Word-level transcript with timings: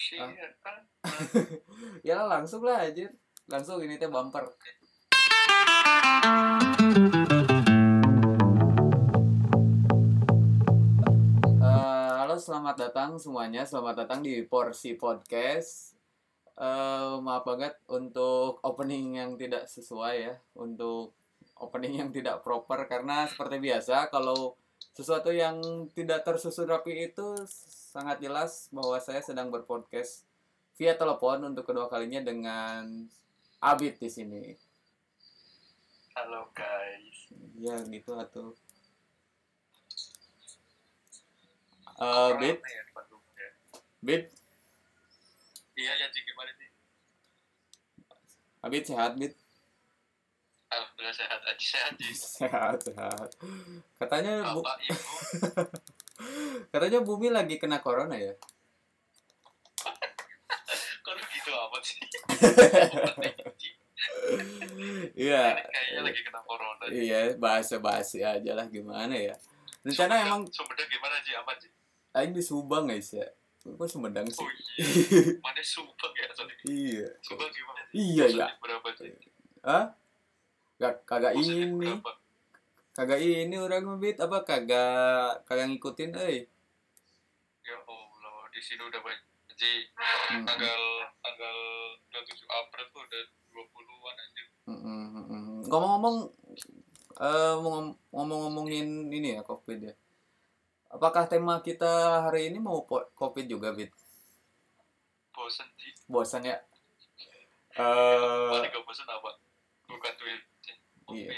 Shit. 0.00 0.16
ya 2.08 2.24
lah, 2.24 2.40
langsung 2.40 2.64
lah 2.64 2.88
aja 2.88 3.12
langsung 3.52 3.84
ini 3.84 4.00
teh 4.00 4.08
bumper. 4.08 4.48
Eh, 11.60 12.12
halo 12.16 12.40
selamat 12.40 12.76
datang 12.80 13.20
semuanya. 13.20 13.68
Selamat 13.68 14.08
datang 14.08 14.24
di 14.24 14.40
porsi 14.48 14.96
podcast. 14.96 15.92
Eh, 16.56 17.14
maaf 17.20 17.44
banget 17.44 17.76
untuk 17.92 18.56
opening 18.64 19.20
yang 19.20 19.36
tidak 19.36 19.68
sesuai 19.68 20.16
ya. 20.16 20.34
Untuk 20.56 21.12
opening 21.60 22.00
yang 22.00 22.08
tidak 22.08 22.40
proper. 22.40 22.88
Karena 22.88 23.28
seperti 23.28 23.60
biasa 23.60 24.08
kalau 24.08 24.56
sesuatu 24.96 25.28
yang 25.28 25.60
tidak 25.92 26.24
tersusun 26.24 26.72
rapi 26.72 27.12
itu 27.12 27.44
sangat 27.90 28.22
jelas 28.22 28.70
bahwa 28.70 28.94
saya 29.02 29.18
sedang 29.18 29.50
berpodcast 29.50 30.22
via 30.78 30.94
telepon 30.94 31.42
untuk 31.50 31.66
kedua 31.66 31.90
kalinya 31.90 32.22
dengan 32.22 33.10
Abid 33.58 33.98
di 33.98 34.06
sini. 34.06 34.54
Halo 36.14 36.46
guys. 36.54 37.18
Ya 37.58 37.82
gitu 37.90 38.14
atau 38.14 38.54
Eh, 42.00 42.32
Bid, 42.40 42.56
Rame 42.56 42.72
ya 42.72 42.84
ya. 44.00 44.20
Iya 45.76 45.92
ya 46.00 46.06
gimana 46.08 46.50
sih? 46.56 46.68
Abid 48.64 48.82
sehat, 48.88 49.12
Bid. 49.20 49.36
Alhamdulillah 50.72 51.12
sehat 51.12 51.40
aja 51.44 51.60
sehat. 51.68 51.92
Sehat, 52.16 52.78
sehat. 52.88 53.28
Katanya 54.00 54.56
bu, 54.56 54.64
ibu 54.64 54.96
katanya 56.70 57.00
bumi 57.00 57.28
lagi 57.28 57.56
kena 57.56 57.80
corona 57.80 58.14
ya. 58.14 58.34
kok 61.04 61.14
gitu 61.16 61.50
amat 61.50 61.82
sih? 61.82 61.98
Iya. 65.16 65.56
Kayaknya 65.60 66.00
lagi 66.04 66.20
kena 66.24 66.40
corona. 66.44 66.84
Iya, 66.88 67.36
bahasa-basi 67.36 68.24
aja 68.24 68.52
lah 68.56 68.66
gimana 68.68 69.12
ya. 69.12 69.34
Rencana 69.80 70.20
Sumedang- 70.20 70.26
emang 70.28 70.42
Sumedang 70.52 70.88
gimana 70.92 71.16
Ji 71.24 71.32
aman 71.32 71.56
Ji? 71.56 71.68
aing 72.10 72.32
di 72.36 72.42
Subang 72.44 72.84
guys 72.84 73.16
ya. 73.16 73.24
Kok 73.64 73.88
Sumedang 73.88 74.28
sih? 74.28 74.44
Oh 74.44 74.50
iya. 74.50 75.40
Mana 75.44 75.62
Subang 75.64 76.12
ya 76.12 76.28
sorry. 76.36 76.54
Iya. 76.68 77.08
Subang 77.24 77.48
gimana? 77.48 77.80
Iya, 77.92 78.24
ya. 78.28 78.46
Berapa 78.60 78.88
Ji? 78.96 79.08
Hah? 79.64 79.84
Gak, 80.80 81.04
kagak 81.04 81.36
ini. 81.36 81.68
berapa? 81.76 82.12
Kagak 83.00 83.16
ini 83.16 83.56
orang 83.56 83.80
ngebit 83.80 84.20
apa 84.20 84.44
kagak 84.44 85.48
kagak 85.48 85.72
ngikutin 85.72 86.12
euy. 86.12 86.44
Ya 87.64 87.76
Allah, 87.80 88.36
di 88.52 88.60
sini 88.60 88.84
udah 88.84 89.00
banyak. 89.00 89.24
Ji, 89.56 89.88
Hmm. 90.28 90.44
tanggal 90.44 90.82
tanggal 91.20 91.56
27 92.12 92.44
April 92.44 92.84
tuh 92.92 93.00
udah 93.00 93.22
20-an 93.50 94.16
anjir. 94.18 94.46
Mm-mm, 94.68 95.00
mm-mm. 95.16 95.44
Ngomong-ngomong 95.64 96.16
eh, 97.16 97.54
ngom- 97.56 97.96
ngomong-ngomongin 98.10 99.08
ini 99.08 99.36
ya 99.36 99.44
Covid 99.44 99.80
ya. 99.80 99.94
Apakah 100.88 101.24
tema 101.24 101.56
kita 101.60 101.88
hari 102.24 102.52
ini 102.52 102.60
mau 102.60 102.84
Covid 103.16 103.48
juga, 103.48 103.72
Bit? 103.72 103.96
Bosen 105.32 105.72
Ji. 105.80 105.88
Bosan 106.04 106.44
ya? 106.44 106.60
Eh, 107.72 108.60
gak 108.60 108.84
bosen 108.84 109.08
apa? 109.08 109.40
Buka 109.88 110.12
tweet 110.16 110.40
COVID, 111.06 111.16
Iya. 111.16 111.32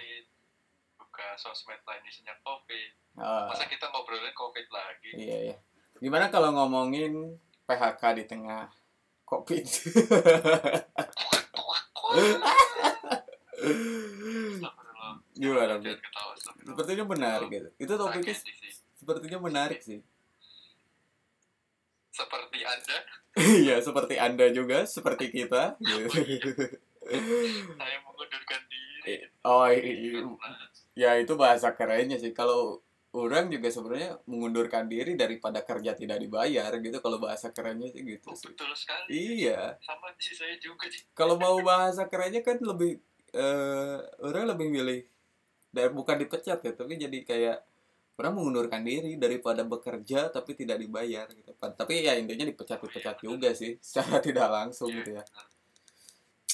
Sosmed 1.34 1.80
lain 1.82 2.02
isinya 2.04 2.34
COVID. 2.40 2.90
ah, 3.16 3.48
Masa 3.48 3.64
kita 3.66 3.88
ngobrolin 3.88 4.32
COVID 4.32 4.66
lagi? 4.68 5.10
iya 5.16 5.38
ya. 5.50 5.56
Gimana 5.98 6.28
kalau 6.28 6.50
ngomongin 6.52 7.36
PHK 7.64 8.02
di 8.14 8.24
tengah 8.26 8.66
Covid? 9.24 9.64
Gimana, 15.32 15.74
Bit? 15.78 15.98
Sepertinya 16.62 17.04
menarik 17.06 17.48
gitu. 17.48 17.68
Itu 17.78 17.92
topiknya 17.96 18.34
sepertinya 18.94 19.38
menarik 19.40 19.80
sih. 19.80 19.98
Seperti 22.12 22.60
Anda, 22.62 22.96
Iya, 23.32 23.76
seperti 23.80 24.14
Anda 24.20 24.46
juga, 24.52 24.84
seperti 24.84 25.32
kita. 25.32 25.80
gitu. 25.80 26.52
saya 27.72 27.96
mengundurkan 28.04 28.60
diri. 28.68 29.26
Oh, 29.42 29.64
iya. 29.66 30.20
Ya 30.94 31.16
itu 31.18 31.34
bahasa 31.36 31.72
kerennya 31.72 32.16
sih. 32.16 32.32
Kalau 32.32 32.80
orang 33.12 33.52
juga 33.52 33.68
sebenarnya 33.68 34.16
mengundurkan 34.24 34.88
diri 34.88 35.12
daripada 35.16 35.60
kerja 35.60 35.92
tidak 35.92 36.16
dibayar 36.20 36.72
gitu. 36.80 36.96
Kalau 36.98 37.20
bahasa 37.20 37.52
kerennya 37.52 37.92
sih 37.92 38.02
gitu 38.02 38.32
Oh, 38.32 38.36
sih. 38.36 38.48
betul 38.52 38.72
sekali. 38.72 39.08
Iya. 39.12 39.76
Sama 39.84 40.12
sih 40.16 40.32
saya 40.32 40.56
juga 40.56 40.88
sih. 40.88 41.04
Kalau 41.12 41.36
mau 41.36 41.60
bahasa 41.60 42.08
kerennya 42.08 42.40
kan 42.40 42.56
lebih 42.60 43.00
eh 43.32 43.98
orang 44.20 44.44
lebih 44.52 44.68
milih 44.68 45.00
dan 45.72 45.92
bukan 45.96 46.20
dipecat 46.20 46.60
ya, 46.60 46.72
tapi 46.76 47.00
jadi 47.00 47.18
kayak 47.24 47.58
orang 48.20 48.36
mengundurkan 48.36 48.84
diri 48.84 49.16
daripada 49.16 49.64
bekerja 49.64 50.28
tapi 50.28 50.52
tidak 50.52 50.76
dibayar 50.80 51.24
gitu. 51.32 51.48
Tapi 51.56 52.04
ya 52.04 52.12
intinya 52.20 52.44
dipecat-dipecat 52.44 53.24
juga 53.24 53.56
sih 53.56 53.80
secara 53.80 54.20
tidak 54.20 54.48
langsung 54.52 54.92
Iya, 54.92 54.96
gitu 55.00 55.10
ya. 55.16 55.24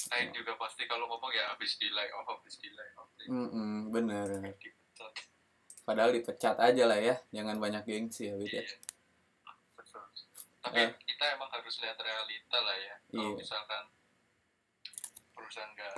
Lain 0.09 0.27
juga 0.33 0.57
pasti 0.57 0.89
kalau 0.89 1.05
ngomong 1.05 1.29
ya 1.29 1.53
habis 1.53 1.77
di 1.77 1.85
lay 1.93 2.09
off, 2.17 2.25
habis 2.25 2.57
di 2.57 2.69
lay 2.73 2.89
off. 2.97 3.09
Mm 3.29 3.93
bener. 3.93 4.27
Dipecat. 4.57 5.13
Padahal 5.85 6.11
dipecat 6.13 6.57
aja 6.57 6.83
lah 6.85 6.97
ya, 6.97 7.15
jangan 7.29 7.57
banyak 7.57 7.85
gengsi 7.85 8.29
ya, 8.29 8.35
ya. 8.37 8.45
Iya. 8.61 8.61
Betul. 9.77 10.05
Tapi 10.65 10.81
Eh. 10.81 10.89
kita 11.05 11.25
emang 11.37 11.49
harus 11.49 11.75
lihat 11.81 11.97
realita 11.97 12.57
lah 12.57 12.77
ya. 12.77 12.95
Kalau 13.09 13.21
Iya. 13.33 13.37
misalkan 13.37 13.83
perusahaan 15.33 15.71
nggak 15.73 15.95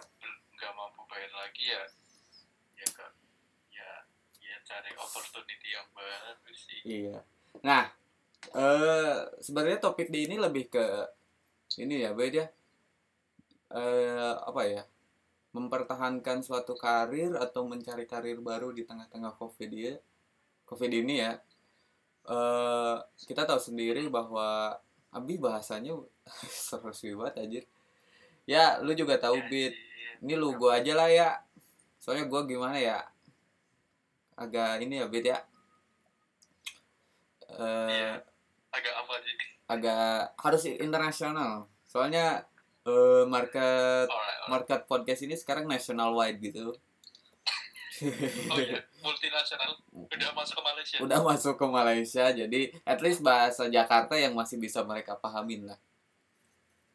nggak 0.56 0.72
mampu 0.76 1.02
bayar 1.10 1.32
lagi 1.34 1.66
ya, 1.72 1.84
ya 2.78 2.88
ya 3.74 3.90
ya 4.40 4.56
cari 4.64 4.92
opportunity 4.96 5.70
yang 5.72 5.88
baru 5.92 6.52
sih. 6.54 6.80
Iya. 6.84 7.18
Nah, 7.64 7.90
eh 8.54 9.18
sebenarnya 9.40 9.80
topik 9.80 10.12
di 10.12 10.28
ini 10.30 10.36
lebih 10.36 10.68
ke 10.70 10.86
ini 11.80 12.04
ya, 12.04 12.12
Bed 12.12 12.36
ya. 12.36 12.48
Eh 13.72 14.34
apa 14.36 14.62
ya? 14.68 14.84
Mempertahankan 15.52 16.40
suatu 16.44 16.76
karir 16.80 17.36
atau 17.36 17.68
mencari 17.68 18.08
karir 18.08 18.40
baru 18.40 18.72
di 18.72 18.84
tengah-tengah 18.88 19.36
Covid 19.36 19.72
ya. 19.72 19.96
Covid 20.68 20.92
ini 20.92 21.20
ya. 21.24 21.32
Eh 22.28 22.96
kita 23.28 23.44
tahu 23.48 23.60
sendiri 23.60 24.08
bahwa 24.08 24.76
Abi 25.12 25.36
bahasanya 25.36 25.92
seru 26.68 26.92
banget 27.20 27.36
anjir. 27.44 27.64
Ya, 28.48 28.80
lu 28.80 28.96
juga 28.96 29.20
tahu, 29.20 29.38
Ya, 29.38 29.48
Bit. 29.52 29.74
sih. 29.76 30.24
Ini 30.24 30.34
lu 30.40 30.56
gua 30.56 30.80
aja 30.80 30.94
lah 30.96 31.10
ya. 31.12 31.30
Soalnya 32.00 32.26
gua 32.32 32.48
gimana 32.48 32.80
ya? 32.80 33.04
Agak 34.40 34.80
ini 34.82 35.04
ya, 35.04 35.08
Bit 35.12 35.26
ya. 35.28 35.40
Eh 37.52 37.88
Iya. 37.92 38.24
Agak 38.72 38.94
apa 39.04 39.14
sih? 39.20 39.36
agak 39.68 40.36
harus 40.40 40.64
internasional. 40.68 41.68
Soalnya 41.88 42.44
eh, 42.88 43.24
market 43.30 44.08
Alright, 44.08 44.10
alright. 44.10 44.50
market 44.50 44.82
podcast 44.90 45.22
ini 45.26 45.36
sekarang 45.38 45.66
national 45.70 46.14
wide 46.18 46.40
gitu. 46.42 46.74
Oh 48.50 48.58
iya, 48.58 48.82
multinasional 49.06 49.78
udah 49.94 50.32
masuk 50.34 50.58
ke 50.58 50.64
Malaysia. 50.66 50.98
Udah 51.06 51.20
masuk 51.22 51.54
ke 51.54 51.68
Malaysia, 51.70 52.26
jadi 52.34 52.62
at 52.82 52.98
least 53.06 53.22
bahasa 53.22 53.70
Jakarta 53.70 54.18
yang 54.18 54.34
masih 54.34 54.58
bisa 54.58 54.82
mereka 54.82 55.14
pahamin 55.14 55.70
lah. 55.70 55.78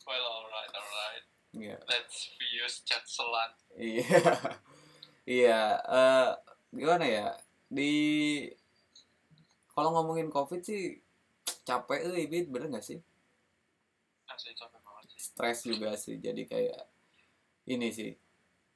Well, 0.03 0.23
alright, 0.23 0.71
alright. 0.75 1.25
Iya. 1.55 1.79
Let's 1.87 2.35
use 2.43 2.83
chat 2.83 3.07
selat. 3.07 3.55
Iya. 3.75 4.07
Iya, 5.27 5.83
eh 5.83 6.29
gimana 6.71 7.03
ya? 7.03 7.35
Di 7.67 7.91
kalau 9.75 9.91
ngomongin 9.91 10.31
Covid 10.31 10.63
sih 10.63 11.03
capek 11.67 12.07
euy, 12.07 12.31
Bit, 12.31 12.47
bener 12.47 12.71
gak 12.79 12.87
sih? 12.87 13.03
Asli 14.31 14.55
capek. 14.55 14.76
Stres 15.37 15.69
juga 15.69 15.93
sih. 15.95 16.17
Jadi 16.17 16.49
kayak 16.49 16.81
ini 17.69 17.93
sih. 17.93 18.09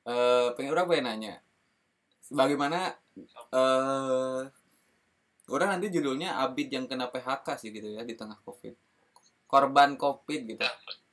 Eh 0.05 0.49
pengen 0.53 0.77
orang 0.77 0.87
pengen 0.87 1.07
nanya. 1.09 1.35
Bagaimana 2.29 2.93
eh 3.51 4.41
orang 5.49 5.69
nanti 5.73 5.89
judulnya 5.89 6.37
Abid 6.39 6.69
yang 6.69 6.85
kena 6.85 7.09
PHK 7.09 7.57
sih 7.57 7.73
gitu 7.73 7.89
ya 7.89 8.05
di 8.05 8.13
tengah 8.13 8.37
Covid. 8.45 8.77
Korban 9.49 9.97
Covid 9.97 10.41
gitu. 10.47 10.61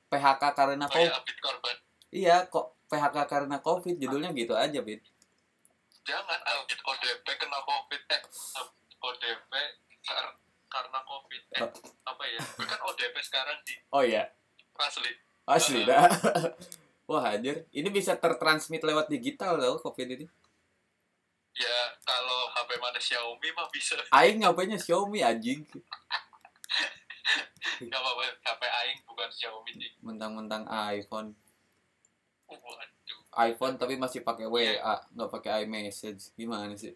PHK 0.07 0.43
karena 0.51 0.83
Oh 0.83 0.91
Covid. 0.91 1.07
ya, 1.07 1.15
abit 1.15 1.37
korban. 1.39 1.75
Iya, 2.07 2.35
kok 2.47 2.75
PHK 2.87 3.17
karena 3.25 3.57
Covid 3.59 3.95
judulnya 3.97 4.29
gitu 4.31 4.51
aja, 4.51 4.79
Bit. 4.79 5.03
Jangan 6.03 6.39
abit 6.39 6.79
ODP 6.79 7.25
kena 7.35 7.59
COVID. 7.59 8.01
Eh, 8.07 8.21
ODP 8.99 9.51
kar- 10.03 10.39
karena 10.67 10.99
COVID. 11.01 11.41
Eh, 11.55 11.67
apa 12.03 12.23
ya? 12.23 12.39
Kan 12.61 12.79
ODP 12.83 13.15
sekarang 13.19 13.57
di 13.63 13.75
Oh 13.89 13.99
iya, 13.99 14.27
asli. 14.77 15.11
Asli 15.47 15.87
dah. 15.87 16.11
Wah, 17.09 17.31
anjir. 17.31 17.63
Ini 17.71 17.87
bisa 17.87 18.19
tertransmit 18.19 18.83
lewat 18.83 19.07
digital 19.07 19.55
tau 19.55 19.79
Covid 19.79 20.19
ini. 20.19 20.27
Ya, 21.57 21.79
kalau 22.03 22.51
HP 22.53 22.69
mana 22.77 22.99
Xiaomi 22.99 23.49
mah 23.55 23.65
bisa. 23.71 23.95
Aing 24.11 24.43
ngapainnya 24.43 24.77
Xiaomi 24.77 25.23
anjing. 25.23 25.63
Gak 27.77 27.99
apa-apa, 27.99 28.23
HP 28.43 28.61
Aing 28.61 28.99
bukan 29.17 29.33
Xiaomi 29.33 29.71
sih 29.73 29.91
mentang-mentang 30.05 30.69
iPhone 30.69 31.33
waduh 32.45 33.21
iPhone 33.49 33.75
tapi 33.81 33.97
masih 33.97 34.21
pakai 34.21 34.45
WA 34.45 34.77
nggak 35.17 35.31
pakai 35.33 35.65
iMessage 35.65 36.37
gimana 36.37 36.77
sih 36.77 36.93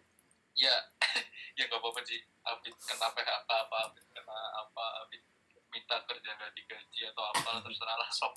ya 0.54 0.70
ya 1.58 1.66
nggak 1.66 1.82
apa-apa 1.82 2.00
sih 2.06 2.22
Abid 2.46 2.78
kena 2.78 3.10
PHK 3.10 3.50
apa 3.50 3.76
Abid 3.90 4.06
kena 4.14 4.38
apa 4.54 4.84
Abid 5.02 5.22
minta 5.72 5.96
kerja 6.04 6.30
nggak 6.36 6.52
digaji 6.52 7.00
atau 7.10 7.24
apa 7.32 7.50
terserah 7.64 7.96
lah 7.96 8.10
sok. 8.12 8.34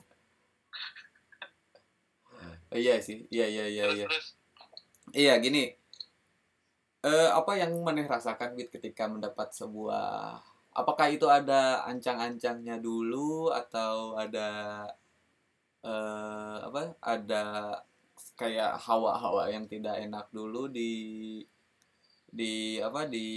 Oh, 2.72 2.80
iya 2.80 2.98
sih. 3.04 3.28
Iya 3.30 3.46
iya 3.48 3.66
iya 3.68 3.84
terus 3.86 3.96
iya. 4.00 4.06
terus. 4.08 4.28
Iya 5.14 5.34
gini. 5.44 5.64
Eh 7.06 7.30
apa 7.30 7.52
yang 7.60 7.78
maneh 7.86 8.08
rasakan 8.10 8.58
Bit 8.58 8.74
ketika 8.74 9.06
mendapat 9.06 9.54
sebuah 9.54 10.42
apakah 10.76 11.08
itu 11.08 11.30
ada 11.30 11.86
ancang-ancangnya 11.88 12.82
dulu 12.82 13.54
atau 13.54 14.20
ada 14.20 14.50
eh 15.86 16.58
apa 16.66 16.98
ada 17.00 17.44
kayak 18.36 18.76
hawa-hawa 18.84 19.48
yang 19.48 19.70
tidak 19.70 19.96
enak 20.02 20.28
dulu 20.36 20.68
di 20.68 21.40
di 22.28 22.84
apa 22.84 23.08
di 23.08 23.28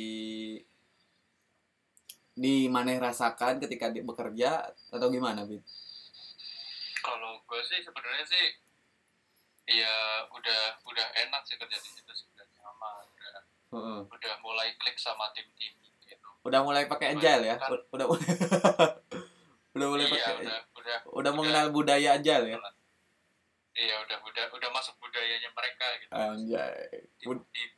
di 2.38 2.66
maneh 2.66 2.96
rasakan 2.96 3.58
ketika 3.58 3.90
di 3.90 4.00
bekerja 4.00 4.62
atau 4.88 5.08
gimana 5.08 5.42
Bit? 5.42 5.66
kalau 6.98 7.40
gue 7.40 7.60
sih 7.64 7.80
sebenarnya 7.80 8.24
sih 8.24 8.46
ya 9.68 9.94
udah 10.28 10.62
udah 10.82 11.06
enak 11.18 11.42
sih 11.42 11.56
kerja 11.56 11.74
di 11.74 11.90
situ 11.90 12.12
sih 12.14 12.26
udah 12.30 12.46
nyaman 12.54 13.04
udah 13.06 13.32
Heeh. 13.68 14.00
udah 14.08 14.34
mulai 14.40 14.72
klik 14.76 14.96
sama 14.96 15.28
tim-tim 15.30 15.74
gitu 15.82 16.28
Udah 16.40 16.62
mulai 16.62 16.86
pakai 16.86 17.12
agile 17.12 17.44
ya? 17.44 17.56
Kan- 17.56 17.84
Udah 17.90 18.06
udah 18.06 18.26
udah 19.74 19.86
mulai 19.86 20.04
iya 20.04 20.12
pakai 20.16 20.34
udah 20.40 20.58
udah 20.74 20.96
udah 21.12 21.32
mengenal 21.34 21.66
budaya 21.68 22.08
agile 22.14 22.46
ya? 22.48 22.58
iya 23.76 23.94
udah 24.00 24.18
udah 24.20 24.44
udah 24.50 24.70
masuk 24.70 24.94
budayanya 24.98 25.50
mereka 25.50 25.86
gitu 25.98 26.10
Anjay. 26.10 26.88
Bud- 27.22 27.46
Di- 27.48 27.77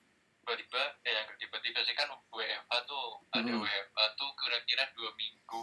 tiba-tiba 0.53 0.83
eh 1.01 1.15
yang 1.15 1.31
tiba-tiba 1.39 1.79
sih 1.81 1.95
kan 1.95 2.11
WFH 2.29 2.73
tuh 2.83 3.23
ada 3.31 3.47
Hmm. 3.47 3.63
WFH 3.63 3.99
tuh 4.17 4.31
kira-kira 4.35 4.83
dua 4.93 5.15
minggu 5.15 5.63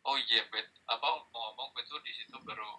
oh 0.00 0.16
iya 0.20 0.46
bet 0.46 0.70
apa 0.86 1.02
ngomong 1.26 1.74
bet 1.74 1.82
tuh 1.84 1.98
di 2.00 2.14
situ 2.14 2.38
baru 2.40 2.78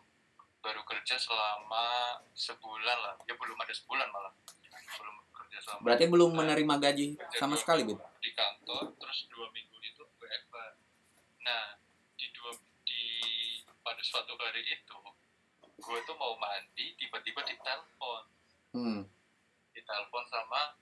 baru 0.57 0.79
kerja 0.83 1.19
selama 1.19 1.83
sebulan 2.31 2.97
lah 2.97 3.15
ya 3.21 3.35
belum 3.35 3.57
ada 3.57 3.74
sebulan 3.74 4.07
malah 4.07 4.31
belum 4.71 5.15
kerja 5.29 5.57
selama 5.62 5.83
Berarti 5.83 6.06
belum 6.07 6.29
sebulan. 6.29 6.47
menerima 6.47 6.75
gaji 6.81 7.07
Kerja 7.13 7.38
sama 7.38 7.56
sekali, 7.56 7.81
Bit? 7.83 8.00
di 8.18 8.31
kantor 8.31 8.83
terus 8.95 9.19
dua 9.27 9.51
minggu 9.51 9.75
itu 9.81 10.03
WFH 10.15 10.56
nah 11.41 11.75
di 12.15 12.31
dua 12.31 12.56
di 12.81 13.01
pada 13.77 14.00
suatu 14.01 14.31
hari 14.38 14.63
itu 14.65 14.97
gue 15.77 16.00
tuh 16.01 16.15
mau 16.15 16.35
mandi 16.38 16.95
tiba-tiba 16.95 17.44
ditelepon 17.44 18.23
Hmm. 18.69 19.03
ditelepon 19.71 20.23
sama 20.25 20.75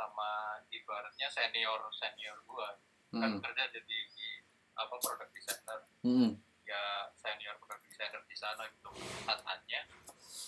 sama 0.00 0.30
ibaratnya 0.70 1.28
senior 1.28 1.76
senior 1.92 2.40
gue 2.40 2.68
kan 3.12 3.28
Hmm. 3.28 3.36
kerja 3.38 3.68
jadi 3.68 3.98
di 4.08 4.28
apa 4.72 4.96
product 4.96 5.28
designer 5.30 5.80
Hmm. 6.00 6.30
ya 6.62 6.82
senior 7.14 7.52
product 7.58 7.84
designer 7.84 8.22
di 8.22 8.32
sana 8.34 8.64
gitu 8.66 8.88
katanya 9.20 9.80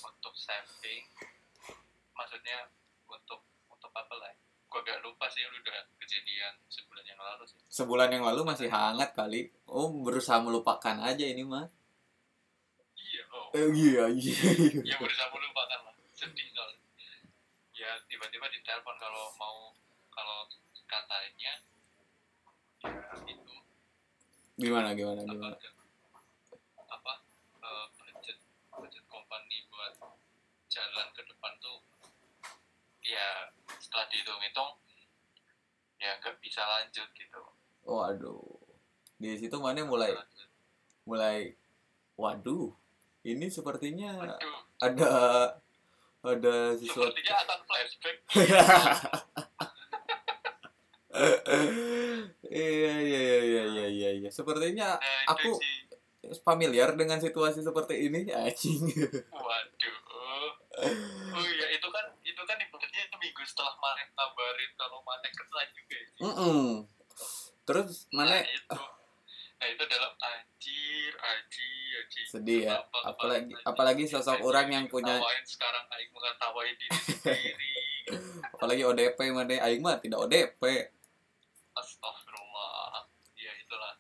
untuk 0.01 0.33
sampling 0.35 1.05
maksudnya 2.13 2.71
untuk 3.05 3.43
untuk 3.67 3.93
apa 3.93 4.15
lah 4.15 4.33
gue 4.65 4.81
gak 4.81 5.03
lupa 5.03 5.29
sih 5.29 5.45
udah 5.45 5.79
kejadian 5.99 6.57
sebulan 6.67 7.05
yang 7.05 7.21
lalu 7.21 7.45
sih 7.45 7.61
Sebulan 7.69 8.09
yang 8.11 8.21
lalu 8.23 8.41
masih 8.43 8.69
hangat 8.69 9.13
kali. 9.13 9.49
Oh, 9.67 9.89
berusaha 9.95 10.37
melupakan 10.39 10.93
aja 10.99 11.25
ini 11.25 11.41
mah. 11.43 11.69
iya 12.95 13.23
oh 13.31 13.49
Eh, 13.53 13.69
iya, 13.71 14.05
iya. 14.09 14.37
ya 14.83 14.97
berusaha 14.97 15.29
melupakan 15.29 15.81
lah 15.83 15.95
sedih 16.11 16.49
soalnya 16.51 16.81
ya 17.93 18.01
tiba-tiba 18.09 18.49
ditelepon 18.49 18.97
kalau 18.97 19.29
mau 19.37 19.69
kalau 20.09 20.49
katanya 20.89 21.53
ya 22.81 22.93
itu 23.29 23.53
Gimana 24.57 24.97
gimana 24.97 25.21
apa 25.21 25.33
gimana? 25.33 25.57
apa 26.89 27.13
eh, 27.61 27.87
budget 28.01 28.39
budget 28.73 29.05
company 29.09 29.69
buat 29.69 29.93
jalan 30.69 31.07
ke 31.13 31.23
depan 31.29 31.53
tuh 31.61 31.85
ya 33.05 33.53
setelah 33.77 34.09
dihitung-hitung 34.09 34.73
ya 36.01 36.17
nggak 36.17 36.41
bisa 36.41 36.65
lanjut 36.65 37.09
gitu 37.13 37.43
Waduh. 37.83 38.41
Di 39.19 39.35
situ 39.37 39.59
mana 39.59 39.83
mulai 39.83 40.15
Lanjut. 40.15 40.49
mulai 41.05 41.53
waduh. 42.15 42.71
Ini 43.23 43.51
sepertinya 43.51 44.17
Waduh, 44.17 44.59
ada 44.81 45.13
ada 46.23 46.79
sesuatu. 46.79 47.11
Sepertinya 47.11 47.35
akan 47.43 47.59
flashback. 47.67 48.17
Iya 52.53 52.95
iya 53.05 53.21
iya 53.21 53.41
iya 53.45 53.65
iya 53.65 53.87
iya 53.89 54.11
iya. 54.17 54.29
Sepertinya 54.33 54.97
nah, 54.97 55.33
aku 55.37 55.57
itu 55.57 55.61
sih. 55.61 56.41
familiar 56.45 56.93
dengan 56.97 57.21
situasi 57.21 57.61
seperti 57.61 58.09
ini 58.09 58.29
anjing. 58.33 58.89
Waduh. 59.29 59.97
Oh 61.33 61.45
iya 61.45 61.69
itu 61.69 61.89
kan 61.93 62.07
itu 62.25 62.43
kan 62.49 62.57
ibaratnya 62.57 63.05
minggu 63.21 63.43
setelah 63.45 63.77
Manek 63.77 64.09
kabarin 64.17 64.73
kalau 64.77 65.05
Manek 65.05 65.33
kena 65.37 65.65
juga 65.69 65.97
ya. 65.97 66.09
Sih. 66.09 66.23
Mm-mm. 66.25 66.61
terus 67.63 68.09
nah 68.11 68.25
mana 68.25 68.41
itu. 68.41 68.77
Nah 69.61 69.67
itu 69.69 69.85
dalam 69.85 70.13
anjir 70.17 71.13
anjir 71.21 71.82
sedih 72.29 72.61
ya. 72.69 72.77
Apalagi 73.03 73.53
Bapak 73.53 73.69
apalagi 73.69 74.03
anjir, 74.05 74.19
sosok 74.19 74.39
orang 74.41 74.69
yang 74.69 74.85
punya 74.87 75.17
sekarang 75.45 75.85
aing 75.91 76.11
mengetawain 76.13 76.75
diri 76.77 76.99
sendiri. 77.01 77.71
Apalagi 78.55 78.83
ODP 78.83 79.19
mana 79.31 79.55
aing 79.63 79.81
mah 79.81 79.97
tidak 79.99 80.19
ODP 80.21 80.63
astagfirullah. 81.73 83.07
Ya 83.35 83.53
itulah. 83.57 83.95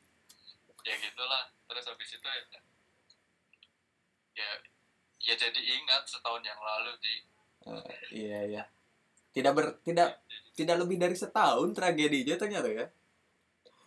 Ya 0.82 0.94
gitulah. 0.96 1.42
Terus 1.68 1.84
habis 1.86 2.10
itu 2.10 2.26
ya 2.26 2.60
ya 4.32 4.48
ya 5.22 5.34
jadi 5.36 5.60
ingat 5.60 6.08
setahun 6.08 6.42
yang 6.42 6.58
lalu 6.58 6.92
sih 6.98 7.18
Eh, 7.62 7.98
iya 8.10 8.38
iya. 8.42 8.62
Tidak 9.30 9.54
ber 9.54 9.78
tidak 9.80 10.18
Jadi, 10.26 10.50
tidak 10.58 10.76
lebih 10.82 10.98
dari 10.98 11.14
setahun 11.14 11.70
tragedinya 11.70 12.34
ternyata 12.34 12.66
ya. 12.66 12.86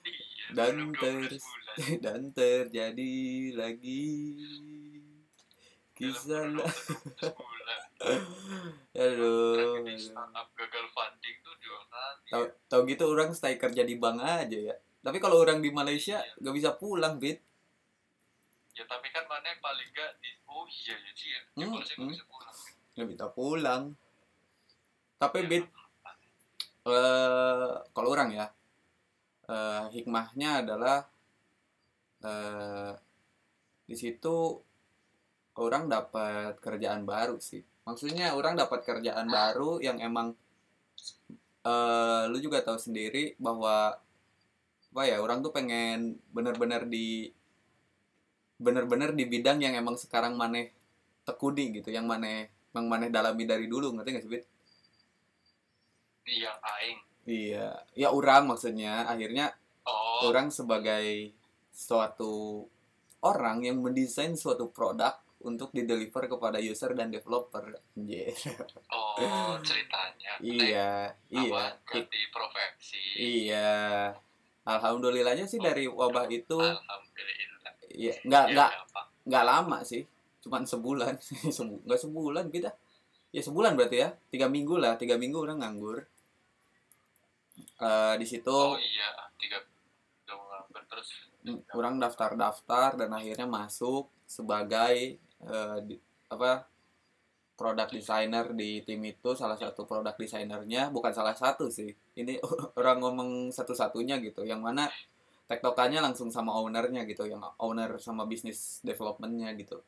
Iya 0.05 0.45
Dan 0.55 0.95
belum 0.95 1.27
12 1.27 1.27
terus- 1.27 1.43
bulan 1.43 1.64
dan 2.03 2.31
terjadi 2.31 3.15
lagi. 3.53 4.39
Kisah 5.95 6.43
Dalam 6.43 6.59
la- 6.59 6.67
kurun 6.67 7.07
waktu 7.07 7.15
12 7.15 7.33
bulan 7.39 7.81
aduh 9.05 9.87
startup 9.95 10.47
gagal 10.53 10.85
funding 10.91 11.35
tuh 11.39 11.53
tahu 12.27 12.43
tahu 12.67 12.81
gitu 12.85 13.03
orang 13.07 13.31
stay 13.31 13.55
kerja 13.55 13.81
di 13.81 13.95
bank 13.95 14.19
aja 14.19 14.59
ya. 14.71 14.75
Tapi 14.99 15.17
kalau 15.21 15.39
orang 15.39 15.63
di 15.63 15.69
Malaysia 15.71 16.19
Iya. 16.19 16.43
gak 16.43 16.55
bisa 16.55 16.69
pulang 16.75 17.15
bit 17.15 17.39
ya 18.75 18.83
tapi 18.83 19.07
kan 19.07 19.23
mana 19.23 19.55
paling 19.57 19.87
gak 19.95 20.19
di 20.19 20.35
oh 20.45 20.67
iya 20.67 20.95
ya 20.99 21.11
sih 21.15 21.29
ya 21.31 21.39
Hmm, 21.55 21.71
hmm. 21.71 22.11
bisa 22.11 22.23
pulang. 22.27 22.55
Nggak 22.91 23.07
bisa 23.07 23.25
pulang. 23.31 23.83
Tapi 25.15 25.37
Ya, 25.39 25.47
bit 25.47 25.65
eh 26.85 27.71
kalau 27.95 28.09
orang 28.11 28.29
ya 28.31 28.45
eh 29.47 29.83
hikmahnya 29.95 30.67
adalah 30.67 31.07
eh 32.25 32.93
di 33.85 33.95
situ 33.95 34.35
orang 35.61 35.85
dapat 35.85 36.57
kerjaan 36.59 37.05
baru 37.05 37.37
sih. 37.37 37.61
Maksudnya 37.85 38.33
orang 38.33 38.57
dapat 38.57 38.81
kerjaan 38.81 39.29
baru 39.29 39.77
yang 39.79 40.01
emang 40.01 40.33
eh 41.65 42.23
lu 42.29 42.37
juga 42.41 42.65
tahu 42.65 42.77
sendiri 42.81 43.37
bahwa 43.37 43.93
apa 44.95 45.03
ya 45.11 45.19
orang 45.19 45.43
tuh 45.43 45.51
pengen 45.51 46.15
bener-bener 46.31 46.87
di 46.87 47.27
bener-bener 48.55 49.11
di 49.11 49.27
bidang 49.27 49.59
yang 49.59 49.75
emang 49.75 49.99
sekarang 49.99 50.39
maneh 50.39 50.71
tekuni 51.27 51.75
gitu 51.75 51.91
yang 51.91 52.07
maneh 52.07 52.47
yang 52.71 52.87
maneh 52.87 53.11
dalami 53.11 53.43
dari 53.43 53.67
dulu 53.67 53.91
ngerti 53.91 54.09
gak 54.15 54.23
sih 54.23 54.31
Bit? 54.31 54.45
iya 56.25 56.51
aing. 56.63 56.99
Iya, 57.25 57.81
ya 57.97 58.13
orang 58.13 58.45
maksudnya 58.45 59.09
akhirnya 59.09 59.49
oh. 59.81 60.29
orang 60.29 60.53
sebagai 60.53 61.33
suatu 61.75 62.63
orang 63.19 63.67
yang 63.67 63.83
mendesain 63.83 64.33
suatu 64.33 64.71
produk 64.71 65.11
untuk 65.43 65.69
dideliver 65.69 66.25
kepada 66.25 66.57
user 66.57 66.95
dan 66.95 67.11
developer. 67.11 67.75
Anjir. 67.93 68.31
oh 68.89 69.53
ceritanya 69.61 70.39
iya, 70.41 71.11
iya. 71.29 71.75
ganti 71.85 72.19
profesi 72.31 73.03
Iya. 73.19 74.09
Alhamdulillahnya 74.65 75.45
sih 75.45 75.61
dari 75.61 75.85
wabah 75.85 76.25
itu 76.33 76.57
alhamdulillah 76.57 77.73
ya 77.93 78.15
nggak 78.25 78.45
Ya, 78.49 78.53
nggak 78.57 78.71
apa. 78.89 79.01
nggak 79.27 79.45
lama 79.45 79.77
sih. 79.85 80.01
Cuman 80.41 80.65
sebulan. 80.65 81.13
Sebu 81.57 81.85
nggak 81.85 82.01
sebulan 82.01 82.45
kita. 82.49 82.73
Ya 83.29 83.41
sebulan 83.45 83.77
berarti 83.77 84.01
ya. 84.01 84.09
Tiga 84.33 84.49
minggu 84.49 84.81
lah. 84.81 84.97
Tiga 84.97 85.21
minggu 85.21 85.37
orang 85.37 85.61
nganggur. 85.61 86.01
Eh 87.75 88.13
di 88.17 88.25
situ 88.25 88.49
oh 88.49 88.73
iya 88.75 89.13
tiga 89.37 89.61
bulan 90.25 90.83
terus 90.89 91.29
Orang 91.73 92.01
daftar-daftar 92.01 92.97
dan 92.97 93.11
akhirnya 93.13 93.45
masuk 93.45 94.09
sebagai 94.25 95.19
eh, 95.45 95.77
di- 95.85 96.01
apa 96.31 96.65
produk 97.55 97.87
designer 97.87 98.51
di 98.51 98.83
tim 98.83 98.99
itu 99.07 99.31
salah 99.31 99.55
satu 99.55 99.87
produk 99.87 100.11
desainernya 100.19 100.91
bukan 100.91 101.13
salah 101.15 101.37
satu 101.37 101.71
sih. 101.71 101.93
Ini 102.17 102.41
orang 102.79 102.97
ngomong 102.99 103.29
satu-satunya 103.53 104.19
gitu 104.19 104.43
yang 104.43 104.59
mana 104.59 104.91
tektokannya 105.45 106.01
langsung 106.01 106.33
sama 106.33 106.51
ownernya 106.57 107.05
gitu 107.05 107.29
yang 107.29 107.39
owner 107.61 108.01
sama 108.01 108.25
bisnis 108.25 108.81
developmentnya 108.81 109.53
gitu. 109.55 109.79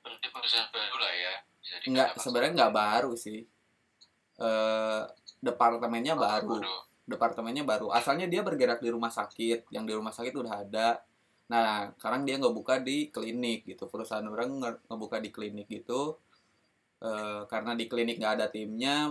Berarti 0.00 0.26
perusahaan 0.32 0.68
baru 0.72 0.96
lah 0.98 1.14
ya 1.14 1.34
nggak 1.80 2.18
sebenarnya 2.18 2.52
nggak 2.56 2.74
baru 2.74 3.12
sih. 3.14 3.40
Eh 4.40 5.02
departemennya 5.40 6.16
Oh, 6.16 6.20
baru 6.20 6.56
departemennya 7.10 7.66
baru. 7.66 7.90
Asalnya 7.90 8.30
dia 8.30 8.46
bergerak 8.46 8.78
di 8.78 8.90
rumah 8.94 9.10
sakit 9.10 9.74
yang 9.74 9.82
di 9.82 9.92
rumah 9.92 10.14
sakit 10.14 10.30
udah 10.30 10.54
ada. 10.62 11.02
Nah 11.50 11.90
sekarang 11.98 12.22
dia 12.22 12.38
nggak 12.38 12.54
buka 12.54 12.78
di 12.78 13.10
klinik 13.10 13.66
gitu. 13.66 13.90
Perusahaan 13.90 14.22
orang 14.22 14.62
nge- 14.62 14.82
ngebuka 14.86 15.18
di 15.18 15.30
klinik 15.34 15.66
gitu. 15.66 16.14
Eh, 17.02 17.42
karena 17.50 17.74
di 17.74 17.90
klinik 17.90 18.22
nggak 18.22 18.34
ada 18.38 18.46
timnya 18.46 19.10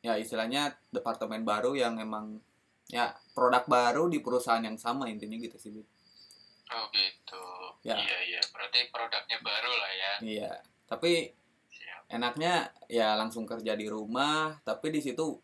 ya 0.00 0.16
istilahnya 0.16 0.76
departemen 0.88 1.44
baru 1.44 1.76
yang 1.76 2.00
emang 2.00 2.40
ya 2.88 3.12
produk 3.36 3.68
baru 3.68 4.08
di 4.08 4.24
perusahaan 4.24 4.64
yang 4.64 4.80
sama 4.80 5.06
intinya 5.12 5.36
gitu 5.36 5.60
sih 5.60 5.76
oh 6.70 6.86
gitu. 6.94 7.44
Ya. 7.82 7.98
iya 7.98 8.18
iya. 8.30 8.42
Berarti 8.54 8.90
produknya 8.94 9.38
baru 9.42 9.72
lah 9.74 9.92
ya. 9.92 10.12
Iya. 10.22 10.52
Tapi 10.86 11.34
siap. 11.70 12.02
enaknya 12.06 12.70
ya 12.86 13.18
langsung 13.18 13.42
kerja 13.42 13.74
di 13.74 13.86
rumah. 13.90 14.58
Tapi 14.62 14.94
di 14.94 15.00
situ 15.02 15.34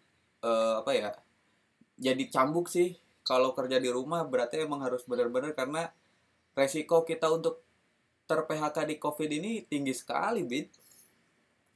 eh, 0.42 0.74
apa 0.78 0.90
ya 0.94 1.10
jadi 1.96 2.24
cambuk 2.28 2.68
sih. 2.68 2.96
Kalau 3.26 3.50
kerja 3.58 3.82
di 3.82 3.90
rumah 3.90 4.22
berarti 4.22 4.62
emang 4.62 4.84
harus 4.86 5.02
benar-benar 5.02 5.50
karena 5.58 5.90
resiko 6.54 7.02
kita 7.02 7.26
untuk 7.26 7.66
ter 8.26 8.38
PHK 8.46 8.76
di 8.86 8.96
covid 9.02 9.30
ini 9.32 9.66
tinggi 9.66 9.90
sekali 9.96 10.46
bit. 10.46 10.70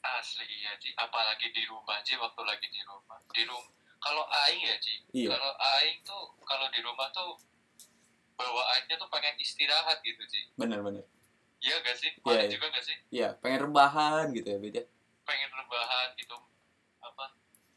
Asli 0.01 0.47
iya 0.47 0.79
Ci. 0.79 0.95
Apalagi 0.95 1.51
di 1.51 1.67
rumah 1.67 1.99
Ci 2.07 2.15
waktu 2.15 2.43
lagi 2.47 2.67
di 2.71 2.81
rumah. 2.87 3.19
Di 3.35 3.43
rumah 3.45 3.69
kalau 4.01 4.25
aing 4.25 4.63
ya 4.63 4.77
Ci 4.79 4.95
Iya. 5.13 5.35
kalau 5.35 5.51
aing 5.59 5.99
tuh 6.07 6.23
kalau 6.47 6.67
di 6.71 6.81
rumah 6.81 7.11
tuh 7.11 7.35
bawaannya 8.39 8.95
tuh 8.97 9.09
pengen 9.11 9.35
istirahat 9.43 9.99
gitu 10.07 10.23
Ci. 10.31 10.55
Bener-bener 10.55 11.03
iya 11.61 11.77
gak 11.85 11.97
sih? 11.97 12.09
Iya, 12.25 12.49
iya. 12.49 12.51
juga 12.57 12.67
gak 12.73 12.85
sih? 12.85 12.97
Ya 13.13 13.29
pengen 13.37 13.69
rebahan 13.69 14.33
gitu 14.33 14.49
ya 14.49 14.59
bit 14.63 14.75
ya. 14.81 14.85
Pengen 15.29 15.51
rebahan 15.53 16.17
gitu 16.17 16.37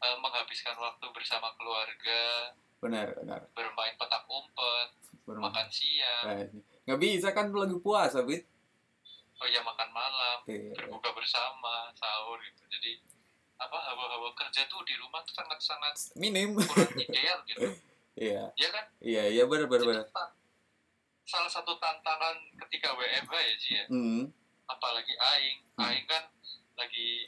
eh, 0.04 0.16
menghabiskan 0.20 0.76
waktu 0.76 1.06
bersama 1.10 1.48
keluarga 1.56 2.52
benar 2.78 3.16
benar. 3.16 3.40
bermain 3.56 3.96
petak 3.96 4.28
umpet 4.28 4.88
benar. 5.24 5.40
makan 5.40 5.66
siang. 5.68 6.24
Nah, 6.24 6.36
ini. 6.44 6.60
nggak 6.84 7.00
bisa 7.00 7.28
kan 7.32 7.48
lagi 7.48 7.76
puasa 7.80 8.20
bit? 8.20 8.44
Oh 9.34 9.48
ya 9.48 9.60
makan 9.60 9.88
malam 9.90 10.38
Iya. 10.44 10.76
berbuka 10.76 11.10
bersama 11.10 11.88
sahur 11.92 12.36
gitu. 12.38 12.62
Jadi 12.68 13.00
apa 13.56 13.78
hawa-hawa 13.80 14.30
kerja 14.34 14.68
tuh 14.68 14.84
di 14.84 14.92
rumah 14.94 15.24
tuh 15.24 15.32
sangat-sangat 15.32 16.12
minim. 16.14 16.52
kurang 16.54 16.92
ideal 16.94 17.40
gitu. 17.44 17.64
Iya. 18.14 18.46
Ya 18.54 18.68
kan? 18.70 18.84
Iya 19.02 19.22
iya 19.26 19.42
benar 19.42 19.66
benar 19.66 19.86
benar. 19.90 20.06
Salah 21.24 21.50
satu 21.50 21.74
tantangan 21.76 22.36
ketika 22.62 22.94
WFH 22.94 23.32
ya 23.34 23.54
Ji 23.56 23.70
ya. 23.74 23.84
Hmm. 23.90 24.22
apalagi 24.64 25.10
Aing. 25.12 25.58
Hmm. 25.74 25.82
Aing 25.82 26.06
kan 26.06 26.22
lagi 26.74 27.26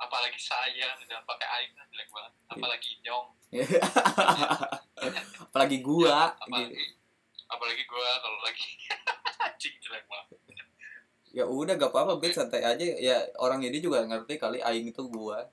apalagi 0.00 0.40
saya 0.40 0.96
udah 0.96 1.20
pakai 1.22 1.46
Aing 1.46 1.72
kan 1.76 1.86
jelek 1.92 2.08
banget. 2.08 2.32
Iya. 2.32 2.50
apalagi 2.56 2.90
Nyong. 3.04 3.28
Apalagi 5.50 5.76
gua 5.82 6.06
Ya, 6.06 6.22
gitu. 6.30 6.46
apalagi 6.46 6.78
apalagi 7.50 7.82
gua 7.84 8.08
kalau 8.22 8.38
lagi 8.40 8.70
anjing 9.46 9.74
jelek 9.80 10.04
banget. 10.06 10.28
Ya 11.30 11.44
udah 11.46 11.74
gak 11.74 11.90
apa-apa 11.90 12.18
bit. 12.18 12.34
Santai 12.34 12.62
aja. 12.62 12.84
Ya 12.98 13.16
orang 13.38 13.62
ini 13.62 13.78
juga 13.78 14.02
ngerti 14.02 14.36
kali 14.36 14.58
aing 14.60 14.90
itu 14.90 15.02
gua. 15.08 15.46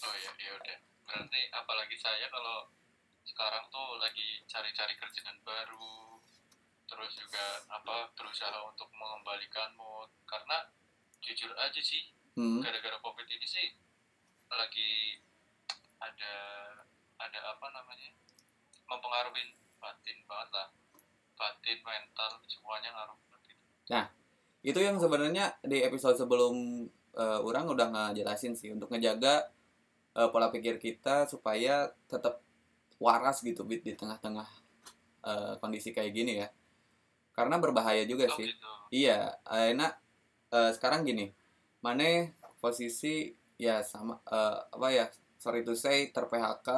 Oh 0.00 0.14
ya 0.16 0.30
ya 0.36 0.50
udah. 0.52 0.76
Berarti 1.06 1.40
apalagi 1.50 1.96
saya 1.96 2.26
kalau 2.28 2.68
sekarang 3.22 3.64
tuh 3.68 3.96
lagi 3.96 4.42
cari-cari 4.44 4.92
kerjaan 4.96 5.40
baru 5.42 6.20
terus 6.84 7.16
juga 7.16 7.44
apa 7.72 8.12
berusaha 8.12 8.58
untuk 8.68 8.88
mengembalikan 8.92 9.72
mood. 9.74 10.12
Karena 10.28 10.68
jujur 11.22 11.50
aja 11.56 11.80
sih 11.80 12.12
hmm. 12.36 12.60
gara-gara 12.62 12.98
covid 13.00 13.26
ini 13.26 13.46
sih 13.46 13.66
lagi 14.52 15.20
ada 15.96 16.34
ada 17.16 17.40
apa 17.56 17.66
namanya 17.72 18.10
mempengaruhi 18.84 19.56
batin 19.80 20.18
banget 20.28 20.48
lah 20.52 20.68
batin 21.38 21.78
mental 21.80 22.30
semuanya 22.44 22.90
ngaruh 22.92 23.18
gitu. 23.48 23.62
itu 24.62 24.80
yang 24.80 25.00
sebenarnya 25.00 25.56
di 25.64 25.80
episode 25.80 26.20
sebelum 26.20 26.86
eh, 27.16 27.40
orang 27.40 27.66
udah 27.72 27.88
ngejelasin 27.88 28.54
sih 28.54 28.70
untuk 28.70 28.92
ngejaga 28.92 29.48
eh, 30.14 30.28
pola 30.28 30.52
pikir 30.52 30.76
kita 30.76 31.24
supaya 31.26 31.88
tetap 32.06 32.44
waras 33.00 33.40
gitu 33.40 33.64
bit 33.64 33.82
di 33.82 33.96
tengah-tengah 33.96 34.48
eh, 35.24 35.54
kondisi 35.58 35.90
kayak 35.96 36.12
gini 36.12 36.44
ya 36.44 36.48
karena 37.32 37.56
berbahaya 37.56 38.04
juga 38.04 38.28
oh 38.28 38.36
sih 38.36 38.52
gitu 38.52 38.72
Iya, 38.92 39.40
enak. 39.48 39.92
Eh, 40.52 40.70
sekarang 40.76 41.08
gini, 41.08 41.32
mana 41.82 42.30
posisi 42.62 43.34
ya 43.58 43.82
sama 43.82 44.16
eh, 44.30 44.58
apa 44.72 44.88
ya? 44.94 45.06
Sorry 45.42 45.66
to 45.66 45.74
say 45.74 46.14
ter 46.14 46.24
PHK, 46.30 46.68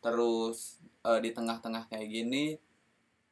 terus 0.00 0.80
eh, 1.04 1.20
di 1.20 1.30
tengah-tengah 1.36 1.92
kayak 1.92 2.08
gini, 2.08 2.56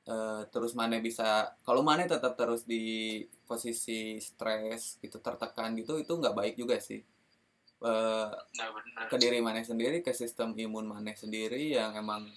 eh, 0.07 0.43
terus 0.53 0.77
mana 0.77 1.01
bisa 1.01 1.57
kalau 1.65 1.81
mana 1.81 2.05
tetap 2.05 2.37
terus 2.37 2.69
di 2.69 3.25
posisi 3.49 4.21
stres 4.21 5.01
gitu 5.01 5.19
tertekan 5.25 5.73
gitu 5.81 5.97
itu 5.97 6.13
nggak 6.13 6.37
baik 6.37 6.55
juga 6.61 6.77
sih. 6.79 7.01
Nah 7.85 8.69
benar 8.73 9.13
ke 9.13 9.17
diri 9.21 9.45
mana 9.45 9.61
sendiri, 9.61 10.01
ke 10.01 10.13
sistem 10.17 10.57
imun 10.57 10.89
mana 10.89 11.13
sendiri 11.13 11.77
yang 11.77 11.93
emang 11.97 12.29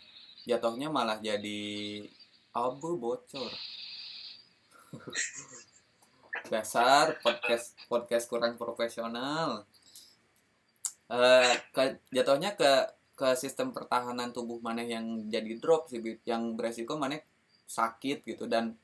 jatuhnya 0.48 0.92
malah 0.92 1.20
jadi 1.20 2.04
abu 2.56 2.96
bocor. 3.00 3.52
Dasar 6.46 7.18
podcast 7.26 7.74
podcast 7.90 8.30
kurang 8.30 8.54
profesional. 8.62 9.66
Eh 11.10 11.54
ke, 11.74 11.98
jatuhnya 12.14 12.54
ke 12.54 12.72
ke 13.18 13.34
sistem 13.34 13.74
pertahanan 13.74 14.30
tubuh 14.30 14.62
mana 14.62 14.86
yang 14.86 15.26
jadi 15.26 15.58
drop 15.58 15.90
sih 15.90 15.98
yang 16.22 16.54
beresiko 16.54 17.02
mana 17.02 17.18
sakit 17.66 18.22
gitu 18.22 18.46
dan 18.46 18.78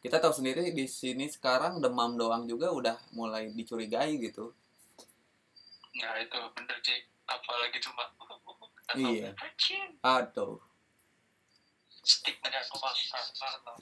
kita 0.00 0.16
tahu 0.24 0.32
sendiri 0.32 0.72
di 0.72 0.88
sini 0.88 1.28
sekarang 1.28 1.84
demam 1.84 2.16
doang 2.16 2.48
juga 2.48 2.72
udah 2.72 2.96
mulai 3.12 3.52
dicurigai 3.52 4.16
gitu. 4.24 4.56
nah 5.98 6.14
itu 6.16 6.38
bener 6.54 6.78
sih 6.80 6.98
apalagi 7.26 7.78
cuma 7.82 8.06
atau 8.88 8.96
Iya. 8.96 9.30
Aduh, 10.00 10.56
cuma 12.00 12.48
sama 12.64 12.88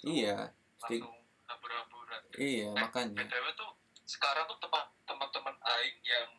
iya, 0.02 0.50
stig- 0.82 1.06
habur-haburan 1.46 2.22
iya 2.36 2.70
makanya. 2.72 3.16
btw 3.18 3.46
tuh 3.54 3.70
sekarang 4.02 4.46
tuh 4.46 4.58
teman 4.58 4.84
teman-teman 5.04 5.54
aing 5.56 5.98
yang 6.02 6.30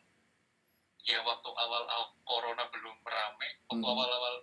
ya 1.02 1.20
waktu 1.20 1.48
awal-awal 1.48 1.88
corona 2.22 2.64
belum 2.68 2.96
rame 2.98 3.48
waktu 3.64 3.76
Hmm. 3.78 3.84
awal-awal 3.86 4.34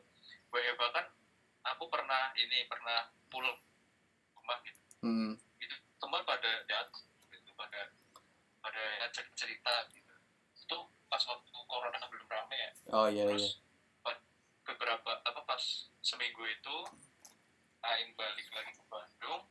WFH 0.48 0.86
kan 0.90 1.06
aku 1.64 1.84
pernah 1.88 2.34
ini 2.36 2.66
pernah 2.66 3.00
pulang 3.28 3.58
rumah 4.34 4.58
gitu 4.62 4.82
Hmm, 5.00 5.38
itu 5.56 5.76
teman 5.96 6.22
pada 6.24 6.66
datang 6.66 7.06
gitu 7.28 7.50
pada 7.54 7.94
pada 8.60 8.82
ngajak 9.00 9.26
cerita 9.34 9.74
gitu 9.92 10.14
itu 10.56 10.78
pas 11.06 11.22
waktu 11.22 11.50
corona 11.64 11.98
belum 12.04 12.26
rame 12.26 12.56
ya 12.56 12.72
oh 12.92 13.08
iya 13.08 13.26
iya. 13.26 13.30
terus 13.32 13.62
pa- 14.02 14.22
beberapa 14.64 15.12
apa 15.20 15.42
pas 15.44 15.62
seminggu 16.00 16.42
itu 16.44 16.78
Aing 17.84 18.14
balik 18.14 18.50
lagi 18.50 18.74
ke 18.74 18.84
Bandung 18.84 19.46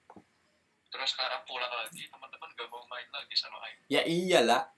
terus 0.94 1.10
sekarang 1.10 1.42
pulang 1.42 1.74
lagi 1.74 2.06
teman-teman 2.06 2.48
gak 2.54 2.70
mau 2.70 2.86
main 2.86 3.08
lagi 3.10 3.34
sama 3.34 3.58
Aing 3.66 3.82
Ya 3.90 4.06
iyalah. 4.06 4.70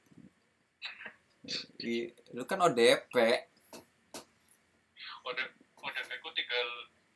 I, 1.79 2.09
lu 2.33 2.43
kan 2.49 2.59
ODP. 2.59 3.13
udah 5.23 5.47
udah 5.77 6.03
aku 6.09 6.29
tinggal 6.33 6.67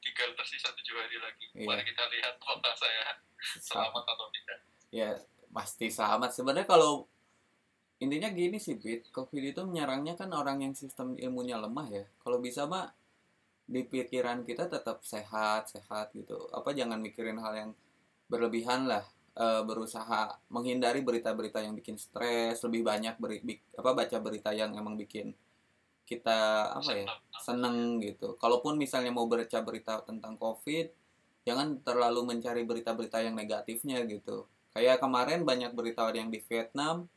tinggal 0.04 0.28
tersisa 0.36 0.68
tujuh 0.76 0.94
hari 1.00 1.16
lagi 1.16 1.46
Iya. 1.56 1.66
mari 1.66 1.82
kita 1.82 2.04
lihat 2.12 2.36
apakah 2.38 2.74
saya 2.76 3.16
selamat 3.58 4.04
atau 4.04 4.26
tidak 4.36 4.58
Ya 4.90 5.14
pasti 5.54 5.86
selamat. 5.86 6.34
Sebenarnya 6.34 6.66
kalau 6.66 7.06
intinya 8.02 8.26
gini 8.34 8.58
sih, 8.58 8.74
Pit. 8.74 9.06
Covid 9.14 9.54
itu 9.54 9.62
menyerangnya 9.62 10.18
kan 10.18 10.30
orang 10.34 10.66
yang 10.66 10.74
sistem 10.74 11.14
imunnya 11.14 11.62
lemah 11.62 11.86
ya. 11.86 12.04
Kalau 12.18 12.42
bisa 12.42 12.66
mah 12.66 12.90
di 13.70 13.86
pikiran 13.86 14.42
kita 14.42 14.66
tetap 14.66 14.98
sehat, 15.06 15.70
sehat 15.70 16.10
gitu. 16.10 16.50
Apa 16.50 16.74
jangan 16.74 16.98
mikirin 16.98 17.38
hal 17.38 17.54
yang 17.54 17.70
berlebihan 18.30 18.86
lah. 18.86 19.02
Eh, 19.34 19.62
berusaha 19.66 20.36
menghindari 20.50 21.02
berita-berita 21.02 21.62
yang 21.62 21.74
bikin 21.74 21.98
stres, 21.98 22.60
lebih 22.66 22.82
banyak 22.86 23.14
beri, 23.18 23.38
bik- 23.42 23.78
apa 23.78 23.90
baca 23.94 24.16
berita 24.22 24.50
yang 24.54 24.74
emang 24.74 24.94
bikin 24.94 25.34
kita 26.06 26.70
apa 26.74 26.92
ya? 26.94 27.06
seneng 27.38 28.02
gitu. 28.02 28.34
Kalaupun 28.38 28.74
misalnya 28.78 29.14
mau 29.14 29.30
baca 29.30 29.58
berita 29.62 30.02
tentang 30.02 30.34
COVID, 30.38 30.86
jangan 31.46 31.78
terlalu 31.80 32.20
mencari 32.26 32.62
berita-berita 32.66 33.22
yang 33.22 33.34
negatifnya 33.34 34.04
gitu 34.04 34.44
kayak 34.70 35.02
kemarin 35.02 35.42
banyak 35.42 35.74
berita 35.74 36.06
yang 36.14 36.30
di 36.30 36.38
Vietnam 36.46 37.10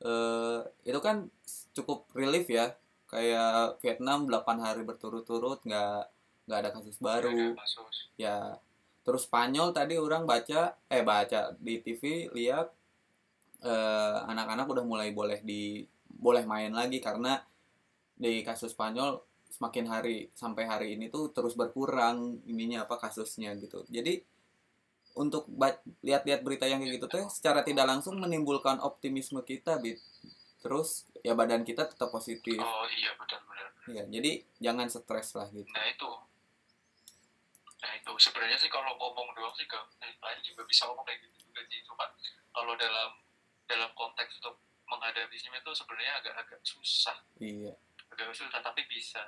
eh, 0.00 0.60
itu 0.88 1.00
kan 1.02 1.28
cukup 1.76 2.08
relief 2.16 2.48
ya 2.48 2.72
kayak 3.08 3.80
Vietnam 3.80 4.28
8 4.28 4.60
hari 4.60 4.82
berturut-turut 4.84 5.64
nggak 5.64 6.00
nggak 6.48 6.58
ada 6.64 6.70
kasus 6.72 6.96
baru 7.00 7.28
ya 8.16 8.56
terus 9.02 9.24
Spanyol 9.26 9.72
tadi 9.72 9.96
orang 9.96 10.28
baca 10.28 10.76
eh 10.88 11.02
baca 11.02 11.54
di 11.56 11.80
TV 11.80 12.28
lihat 12.32 12.66
eh, 13.64 14.18
anak-anak 14.28 14.66
udah 14.68 14.84
mulai 14.84 15.10
boleh 15.10 15.40
di 15.42 15.82
boleh 16.08 16.44
main 16.44 16.74
lagi 16.74 16.98
karena 16.98 17.40
di 18.18 18.42
kasus 18.42 18.74
Spanyol 18.74 19.22
semakin 19.48 19.86
hari 19.88 20.16
sampai 20.36 20.68
hari 20.68 20.88
ini 20.98 21.08
tuh 21.08 21.32
terus 21.32 21.56
berkurang 21.56 22.42
ininya 22.44 22.84
apa 22.84 23.00
kasusnya 23.00 23.56
gitu. 23.56 23.86
Jadi 23.88 24.20
untuk 25.18 25.48
ba- 25.50 25.80
lihat-lihat 26.04 26.46
berita 26.46 26.68
yang 26.68 26.84
kayak 26.84 27.00
gitu 27.00 27.06
tuh 27.10 27.26
secara 27.32 27.66
tidak 27.66 27.88
langsung 27.88 28.20
menimbulkan 28.20 28.78
optimisme 28.78 29.40
kita 29.42 29.80
bit. 29.80 29.98
Terus 30.60 31.08
ya 31.24 31.32
badan 31.32 31.64
kita 31.64 31.88
tetap 31.88 32.12
positif. 32.12 32.60
Oh 32.60 32.86
iya 32.92 33.14
benar-benar. 33.16 33.68
Ya 33.88 34.02
jadi 34.04 34.32
jangan 34.60 34.86
stres 34.92 35.32
lah 35.34 35.48
gitu. 35.50 35.70
Nah 35.72 35.86
itu 35.88 36.10
nah 37.78 37.90
itu. 37.94 38.10
Sebenarnya 38.18 38.58
sih 38.58 38.70
kalau 38.70 38.94
ngomong 38.98 39.34
doang 39.38 39.54
sih 39.54 39.66
gak 39.66 39.84
lain 40.00 40.40
juga 40.42 40.62
bisa 40.66 40.86
ngomong 40.90 41.06
kayak 41.06 41.22
gitu 41.26 41.50
juga 41.50 41.60
sih. 41.70 41.80
Cuma 41.86 42.04
kalau 42.50 42.74
dalam 42.74 43.10
dalam 43.68 43.90
konteks 43.94 44.40
untuk 44.42 44.58
menghadapinya 44.88 45.60
itu 45.60 45.70
sebenarnya 45.76 46.12
agak-agak 46.24 46.60
susah. 46.64 47.16
Iya. 47.38 47.74
Agak 48.08 48.32
susah 48.32 48.60
tapi 48.64 48.82
bisa. 48.88 49.20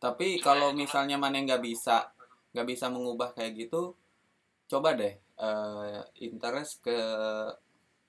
Tapi 0.00 0.40
Cuma 0.40 0.44
kalau 0.44 0.68
misalnya 0.72 1.20
mana 1.20 1.40
nggak 1.40 1.62
bisa 1.62 2.10
nggak 2.56 2.68
bisa 2.72 2.88
mengubah 2.88 3.36
kayak 3.36 3.68
gitu 3.68 3.92
coba 4.66 4.96
deh 4.96 5.12
eh, 5.20 6.00
interest 6.24 6.80
ke 6.80 6.96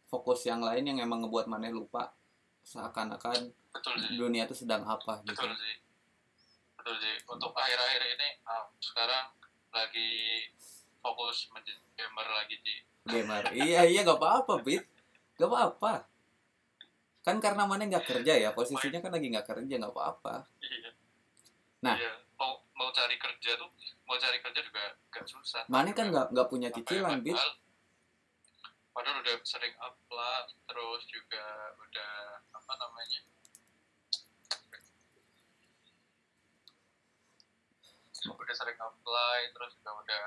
fokus 0.08 0.48
yang 0.48 0.64
lain 0.64 0.88
yang 0.88 1.04
emang 1.04 1.28
ngebuat 1.28 1.52
mana 1.52 1.68
lupa. 1.68 2.16
Seakan-akan 2.68 3.48
betul 3.72 3.96
dunia 4.20 4.44
itu 4.44 4.56
sedang 4.56 4.84
apa 4.84 5.24
gitu. 5.24 5.36
Betul 5.36 5.56
sih. 5.56 5.76
Betul 6.80 6.96
sih. 7.00 7.16
Untuk 7.28 7.52
akhir-akhir 7.56 8.02
ini 8.16 8.30
ah, 8.48 8.68
sekarang 8.80 9.37
lagi 9.72 10.12
fokus 11.02 11.48
menjadi 11.54 11.80
gamer 11.96 12.28
lagi 12.28 12.56
di 12.62 12.76
gamer. 13.08 13.44
Iya 13.56 13.82
iya 13.88 14.00
nggak 14.04 14.20
apa-apa 14.20 14.54
bit. 14.62 14.84
Nggak 15.40 15.50
apa-apa. 15.50 15.94
Kan 17.24 17.38
karena 17.44 17.64
mana 17.68 17.88
nggak 17.88 18.06
kerja 18.08 18.34
ya 18.36 18.50
posisinya 18.52 19.00
kan 19.00 19.12
lagi 19.12 19.28
nggak 19.32 19.48
kerja 19.48 19.74
nggak 19.80 19.94
apa-apa. 19.94 20.48
Iya. 20.64 20.92
Nah. 21.84 21.96
iya. 21.98 22.14
mau 22.38 22.62
mau 22.78 22.94
cari 22.94 23.18
kerja 23.18 23.58
tuh 23.58 23.70
mau 24.06 24.14
cari 24.22 24.38
kerja 24.38 24.62
juga 24.62 24.94
gak 25.10 25.26
susah. 25.26 25.66
Mana 25.66 25.90
kan 25.92 26.14
nggak 26.14 26.30
nggak 26.30 26.48
punya 26.54 26.70
ya, 26.70 26.76
cicilan 26.78 27.26
bit. 27.26 27.34
padahal, 27.34 27.52
padahal 28.94 29.18
udah 29.26 29.36
sering 29.42 29.74
apply 29.82 30.46
terus 30.70 31.02
juga 31.10 31.74
udah 31.82 32.14
apa 32.54 32.74
namanya 32.78 33.20
udah 38.34 38.56
sering 38.56 38.80
apply 38.80 39.40
terus 39.56 39.78
juga 39.80 39.92
udah 39.96 40.26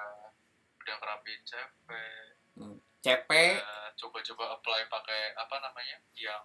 udah 0.80 0.94
ngerapiin 1.00 1.42
CP 1.44 3.28
udah 3.34 3.92
coba-coba 4.00 4.44
apply 4.56 4.80
pakai 4.88 5.36
apa 5.36 5.56
namanya 5.60 6.00
yang 6.16 6.44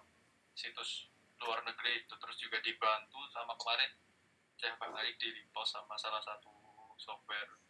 situs 0.52 1.08
luar 1.40 1.60
negeri 1.64 2.04
itu 2.04 2.14
terus 2.16 2.36
juga 2.40 2.60
dibantu 2.64 3.20
sama 3.32 3.56
kemarin 3.60 3.92
CV 4.56 4.80
baik 4.80 5.14
di 5.20 5.28
repost 5.36 5.76
sama 5.76 5.96
salah 6.00 6.20
satu 6.24 6.48
software 6.96 7.60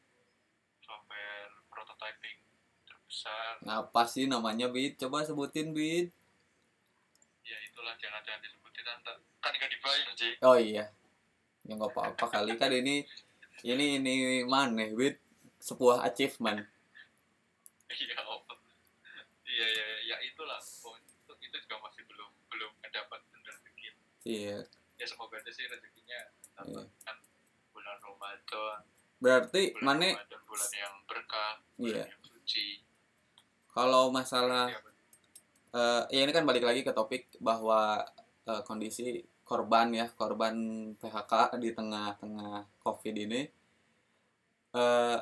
software 0.86 1.50
prototyping 1.66 2.38
terbesar. 2.86 3.58
Ngapa 3.66 4.02
sih 4.06 4.30
namanya 4.30 4.70
bit? 4.70 4.94
Coba 5.02 5.26
sebutin 5.26 5.74
bit. 5.74 6.14
Ya 7.42 7.58
itulah 7.66 7.98
jangan 7.98 8.22
jangan 8.22 8.40
disebutin 8.42 8.84
nanti 8.86 9.12
kan 9.42 9.52
nggak 9.54 9.70
dibayar 9.70 10.10
sih 10.14 10.32
oh 10.42 10.58
iya. 10.58 10.90
Ya 11.66 11.72
nggak 11.74 11.90
apa-apa 11.90 12.24
kali. 12.30 12.54
Kan 12.54 12.70
ini 12.70 13.02
ini 13.62 13.96
ini 13.96 14.14
mana? 14.44 14.84
Bit 14.92 15.20
sebuah 15.58 16.04
achievement. 16.04 16.64
Iya 19.46 19.66
iya 19.72 19.84
iya 19.86 19.86
ya 20.12 20.16
itulah. 20.26 20.60
Itu, 20.60 21.32
itu 21.40 21.56
juga 21.64 21.76
masih 21.80 22.02
belum 22.04 22.30
belum 22.52 22.70
mendapat 22.82 23.20
rezeki. 23.40 23.88
Iya. 24.26 24.58
Ya 24.96 25.06
semoga 25.08 25.40
aja 25.40 25.50
sih 25.52 25.64
rezekinya 25.64 26.20
Iya. 26.66 26.82
kan 27.04 27.16
bulan 27.72 27.96
Ramadan. 28.00 28.80
Berarti 29.16 29.62
bulan 29.76 29.84
mana 29.96 30.06
Ramadan 30.12 30.40
bulan 30.44 30.70
yang 30.76 30.94
berkah 31.08 31.52
bulan 31.78 31.88
Iya. 31.88 32.04
yang 32.12 32.22
suci. 32.24 32.66
Kalau 33.72 34.08
masalah 34.08 34.68
Iya, 34.72 34.80
eh 35.76 36.02
ya 36.16 36.20
ini 36.24 36.32
kan 36.32 36.44
balik 36.48 36.64
lagi 36.64 36.80
ke 36.84 36.92
topik 36.92 37.28
bahwa 37.40 38.04
eh, 38.46 38.62
kondisi 38.64 39.24
korban 39.46 39.94
ya 39.94 40.06
korban 40.10 40.54
PHK 40.98 41.32
di 41.62 41.70
tengah-tengah 41.70 42.82
COVID 42.82 43.14
ini. 43.14 43.40
Eh 44.74 45.18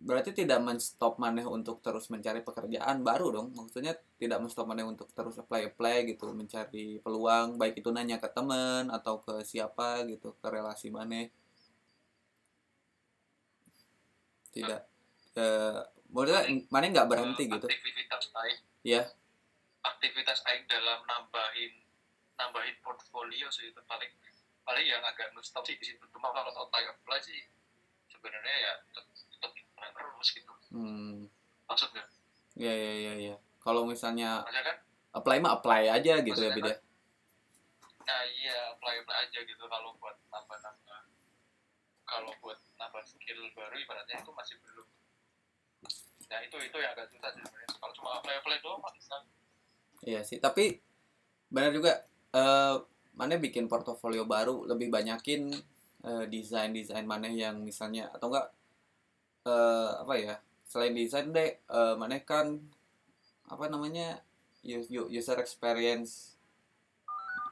berarti 0.00 0.32
tidak 0.32 0.64
menstop 0.64 1.20
maneh 1.20 1.44
untuk 1.44 1.84
terus 1.84 2.08
mencari 2.08 2.40
pekerjaan 2.40 3.00
baru 3.04 3.26
dong. 3.36 3.48
Maksudnya 3.56 3.92
tidak 4.16 4.40
menstop 4.40 4.64
maneh 4.68 4.84
untuk 4.84 5.08
terus 5.12 5.36
apply 5.36 5.72
apply 5.72 5.96
gitu 6.08 6.32
mencari 6.32 7.00
peluang 7.00 7.56
baik 7.60 7.80
itu 7.80 7.88
nanya 7.92 8.16
ke 8.16 8.28
teman 8.32 8.88
atau 8.88 9.20
ke 9.20 9.44
siapa 9.44 10.04
gitu 10.08 10.36
ke 10.40 10.46
relasi 10.48 10.88
maneh. 10.92 11.28
Tidak. 14.50 14.80
Eh 15.36 15.78
maksudnya 16.10 16.42
maneh 16.74 16.88
nggak 16.90 17.08
berhenti 17.08 17.44
Eh, 17.46 17.50
gitu. 17.54 17.66
aktivitas 17.70 18.24
aing 18.34 18.60
Iya. 18.82 19.02
aktivitas 19.80 20.38
aing 20.44 20.64
dalam 20.66 21.00
nambahin 21.06 21.72
nambahin 22.40 22.76
portfolio 22.80 23.52
sih 23.52 23.68
itu 23.68 23.80
paling 23.84 24.08
paling 24.64 24.86
yang 24.88 25.04
agak 25.04 25.36
nustop 25.36 25.60
sih 25.68 25.76
di 25.76 25.84
situ. 25.84 26.00
Cuma 26.08 26.32
kalau 26.32 26.48
apply 26.48 26.88
apply 26.88 27.20
sih 27.20 27.44
sebenarnya 28.08 28.56
ya 28.56 28.72
tetap 28.88 29.04
tetap 29.12 29.52
terus 29.92 30.28
gitu. 30.32 30.52
Hmm. 30.72 31.28
Maksudnya? 31.68 32.04
Ya 32.56 32.72
ya 32.72 32.92
ya 32.96 33.12
ya 33.20 33.36
kalau 33.60 33.84
misalnya 33.84 34.40
maksudnya 34.42 34.64
kan 34.64 34.76
apply 35.12 35.36
mah 35.38 35.52
apply 35.60 35.82
aja 35.92 36.24
gitu 36.24 36.40
ya 36.40 36.50
Maksudnya 36.50 36.56
beda 36.56 36.74
nah 38.10 38.26
iya 38.26 38.74
apply 38.74 39.06
apply 39.06 39.16
aja 39.28 39.38
gitu. 39.46 39.64
Kalau 39.70 39.94
buat 40.02 40.16
nambah 40.34 40.58
nambah 40.58 41.00
kalau 42.02 42.32
buat 42.42 42.58
nambah 42.74 43.02
skill 43.06 43.38
baru 43.54 43.76
ibaratnya 43.78 44.18
itu 44.18 44.32
masih 44.34 44.58
belum. 44.66 44.88
Nah 46.26 46.38
itu 46.42 46.56
itu 46.58 46.76
yang 46.80 46.90
agak 46.96 47.06
susah 47.14 47.30
sih 47.38 47.42
sebenarnya. 47.46 47.70
Kalau 47.78 47.92
cuma 47.94 48.18
apply 48.18 48.34
apply 48.42 48.58
doang 48.64 48.82
mah 48.82 48.90
bisa. 48.90 49.14
Iya 50.02 50.26
sih 50.26 50.42
tapi 50.42 50.82
benar 51.54 51.70
juga 51.70 52.02
eh 52.34 52.76
mana 53.18 53.34
bikin 53.36 53.66
portofolio 53.66 54.24
baru 54.24 54.64
lebih 54.70 54.88
banyakin 54.88 55.50
eh, 56.06 56.24
desain 56.30 56.70
desain 56.72 57.04
mana 57.04 57.28
yang 57.28 57.56
misalnya 57.60 58.08
atau 58.14 58.30
enggak 58.30 58.46
eh 59.50 59.90
apa 60.02 60.14
ya 60.20 60.34
selain 60.70 60.94
desain 60.94 61.28
deh 61.36 61.50
eh 61.58 61.94
mana 62.00 62.16
kan 62.22 62.46
apa 63.50 63.64
namanya 63.72 64.22
user 64.62 65.38
experience 65.40 66.36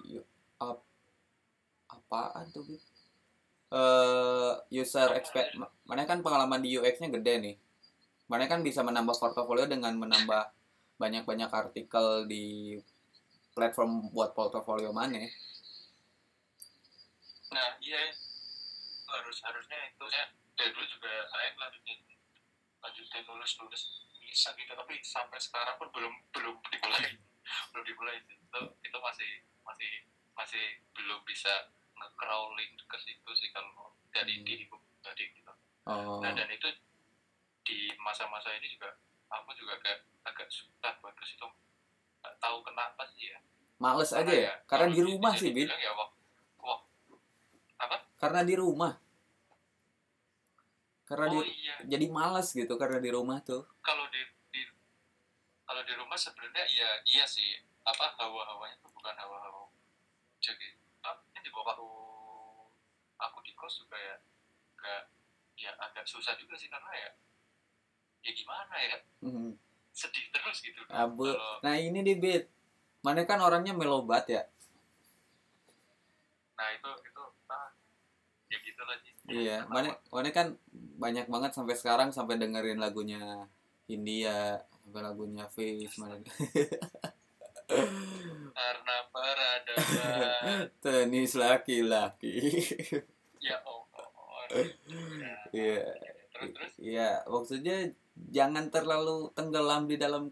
U- 0.06 0.28
ap, 0.62 0.78
apaan 1.88 2.46
tuh 2.54 2.62
Bit? 2.68 2.82
eh 3.72 4.52
user 4.80 5.08
experience 5.18 5.56
mana 5.88 6.02
kan 6.08 6.18
pengalaman 6.24 6.60
di 6.64 6.76
UX-nya 6.78 7.08
gede 7.12 7.34
nih 7.44 7.56
mana 8.30 8.44
kan 8.48 8.60
bisa 8.64 8.80
menambah 8.84 9.16
portofolio 9.16 9.66
dengan 9.68 9.92
menambah 9.96 10.42
banyak-banyak 11.02 11.50
artikel 11.52 12.28
di 12.28 12.76
platform 13.58 14.14
buat 14.14 14.30
portofolio 14.38 14.94
mana 14.94 15.26
nah 17.50 17.74
iya 17.82 18.14
harus 19.08 19.40
harusnya 19.40 19.78
itu 19.88 20.04
ya. 20.12 20.24
Dari 20.52 20.70
dulu 20.74 20.84
juga 20.84 21.12
saya 21.32 21.48
lanjutin 21.56 21.96
lanjutin 22.84 23.24
nulis 23.24 23.52
nulis 23.56 23.82
bisa 24.20 24.52
gitu. 24.52 24.72
Tapi 24.76 25.00
sampai 25.00 25.38
sekarang 25.40 25.80
pun 25.80 25.88
belum 25.94 26.12
belum 26.34 26.56
dimulai. 26.68 27.16
Belum 27.72 27.84
dimulai. 27.88 28.20
Itu 28.28 28.60
itu 28.84 28.98
masih 29.00 29.30
masih 29.64 29.90
masih 30.36 30.64
belum 30.92 31.24
bisa 31.24 31.72
nge-crawling 31.96 32.76
ke 32.84 32.96
situ 33.00 33.30
sih 33.32 33.48
kalau 33.56 33.96
dari 34.12 34.40
Hmm. 34.40 34.44
diriku 34.44 34.76
tadi 35.00 35.32
gitu. 35.32 35.52
Oh. 35.88 36.20
Nah 36.20 36.36
dan 36.36 36.52
itu 36.52 36.68
di 37.64 37.88
masa-masa 38.04 38.52
ini 38.52 38.68
juga 38.68 38.92
aku 39.32 39.56
juga 39.56 39.80
agak 39.80 40.04
agak 40.28 40.48
susah 40.52 40.92
buat 41.00 41.16
ke 41.16 41.24
situ 41.24 41.48
nggak 42.28 42.36
tahu 42.44 42.60
kenapa 42.60 43.08
sih 43.16 43.32
ya. 43.32 43.40
Males 43.80 44.12
aja 44.12 44.28
ya? 44.28 44.52
karena 44.68 44.90
kalau 44.90 44.96
di 44.98 45.00
rumah 45.00 45.32
sih 45.32 45.50
dibilang 45.54 45.80
ya 45.80 45.92
apa? 47.78 47.96
Karena 48.20 48.40
di 48.44 48.54
rumah. 48.58 48.92
Karena 51.08 51.26
oh 51.32 51.40
di 51.40 51.48
iya. 51.56 51.76
jadi 51.88 52.06
males 52.12 52.52
gitu 52.52 52.74
karena 52.76 53.00
di 53.00 53.08
rumah 53.08 53.40
tuh. 53.40 53.64
Kalau 53.80 54.04
di, 54.12 54.20
di 54.52 54.60
kalau 55.64 55.80
di 55.86 55.94
rumah 55.96 56.20
sebenarnya 56.20 56.68
iya 56.68 56.90
iya 57.08 57.24
sih. 57.24 57.64
Apa 57.88 58.12
hawa-hawanya 58.20 58.76
tuh 58.84 58.92
bukan 58.92 59.16
hawa-hawa 59.16 59.58
jadi 60.38 60.66
ini 61.34 61.40
di 61.42 61.50
bawah 61.50 61.74
aku 61.74 61.88
aku 63.18 63.38
di 63.42 63.52
kos 63.58 63.82
juga 63.82 63.98
ya 63.98 64.16
agak 64.78 65.02
ya 65.58 65.70
agak 65.82 66.04
susah 66.06 66.38
juga 66.38 66.54
sih 66.54 66.70
karena 66.70 66.90
ya 66.94 67.10
ya 68.22 68.30
gimana 68.34 68.74
ya? 68.78 68.98
Mhm. 69.26 69.58
Sedih 69.98 70.30
terus 70.30 70.62
gitu 70.62 70.78
Abu. 70.94 71.34
Nah 71.66 71.74
ini 71.74 72.06
di 72.06 72.14
beat. 72.14 72.46
Mana 73.02 73.26
kan 73.26 73.42
orangnya 73.42 73.74
melobat 73.74 74.30
ya. 74.30 74.42
nah 76.58 76.66
itu 76.74 76.90
itu 77.06 77.22
ah, 77.50 77.70
ya 78.50 78.58
gitu 78.62 78.82
lah 78.82 78.96
Ji. 79.02 79.10
Iya. 79.30 79.58
Mana 79.70 79.94
mana 80.10 80.30
kan 80.30 80.54
banyak 80.98 81.26
banget 81.26 81.50
sampai 81.54 81.74
sekarang 81.74 82.10
sampai 82.14 82.38
dengerin 82.38 82.78
lagunya 82.82 83.46
India 83.90 84.58
sampai 84.82 85.00
lagunya 85.02 85.46
Face 85.50 85.98
mana. 85.98 86.18
karena 88.58 88.96
peradaban 89.12 90.66
Tenis 90.82 91.36
laki-laki. 91.36 92.40
ya 93.38 93.60
oh, 93.68 93.84
oh, 93.92 94.08
oh. 94.18 94.42
Ya, 94.50 95.36
Iya. 95.52 95.80
terus 96.32 96.50
terus 96.56 96.72
Iya, 96.80 97.10
maksudnya 97.28 97.76
jangan 98.28 98.66
terlalu 98.68 99.30
tenggelam 99.32 99.84
di 99.84 99.96
dalam 99.96 100.30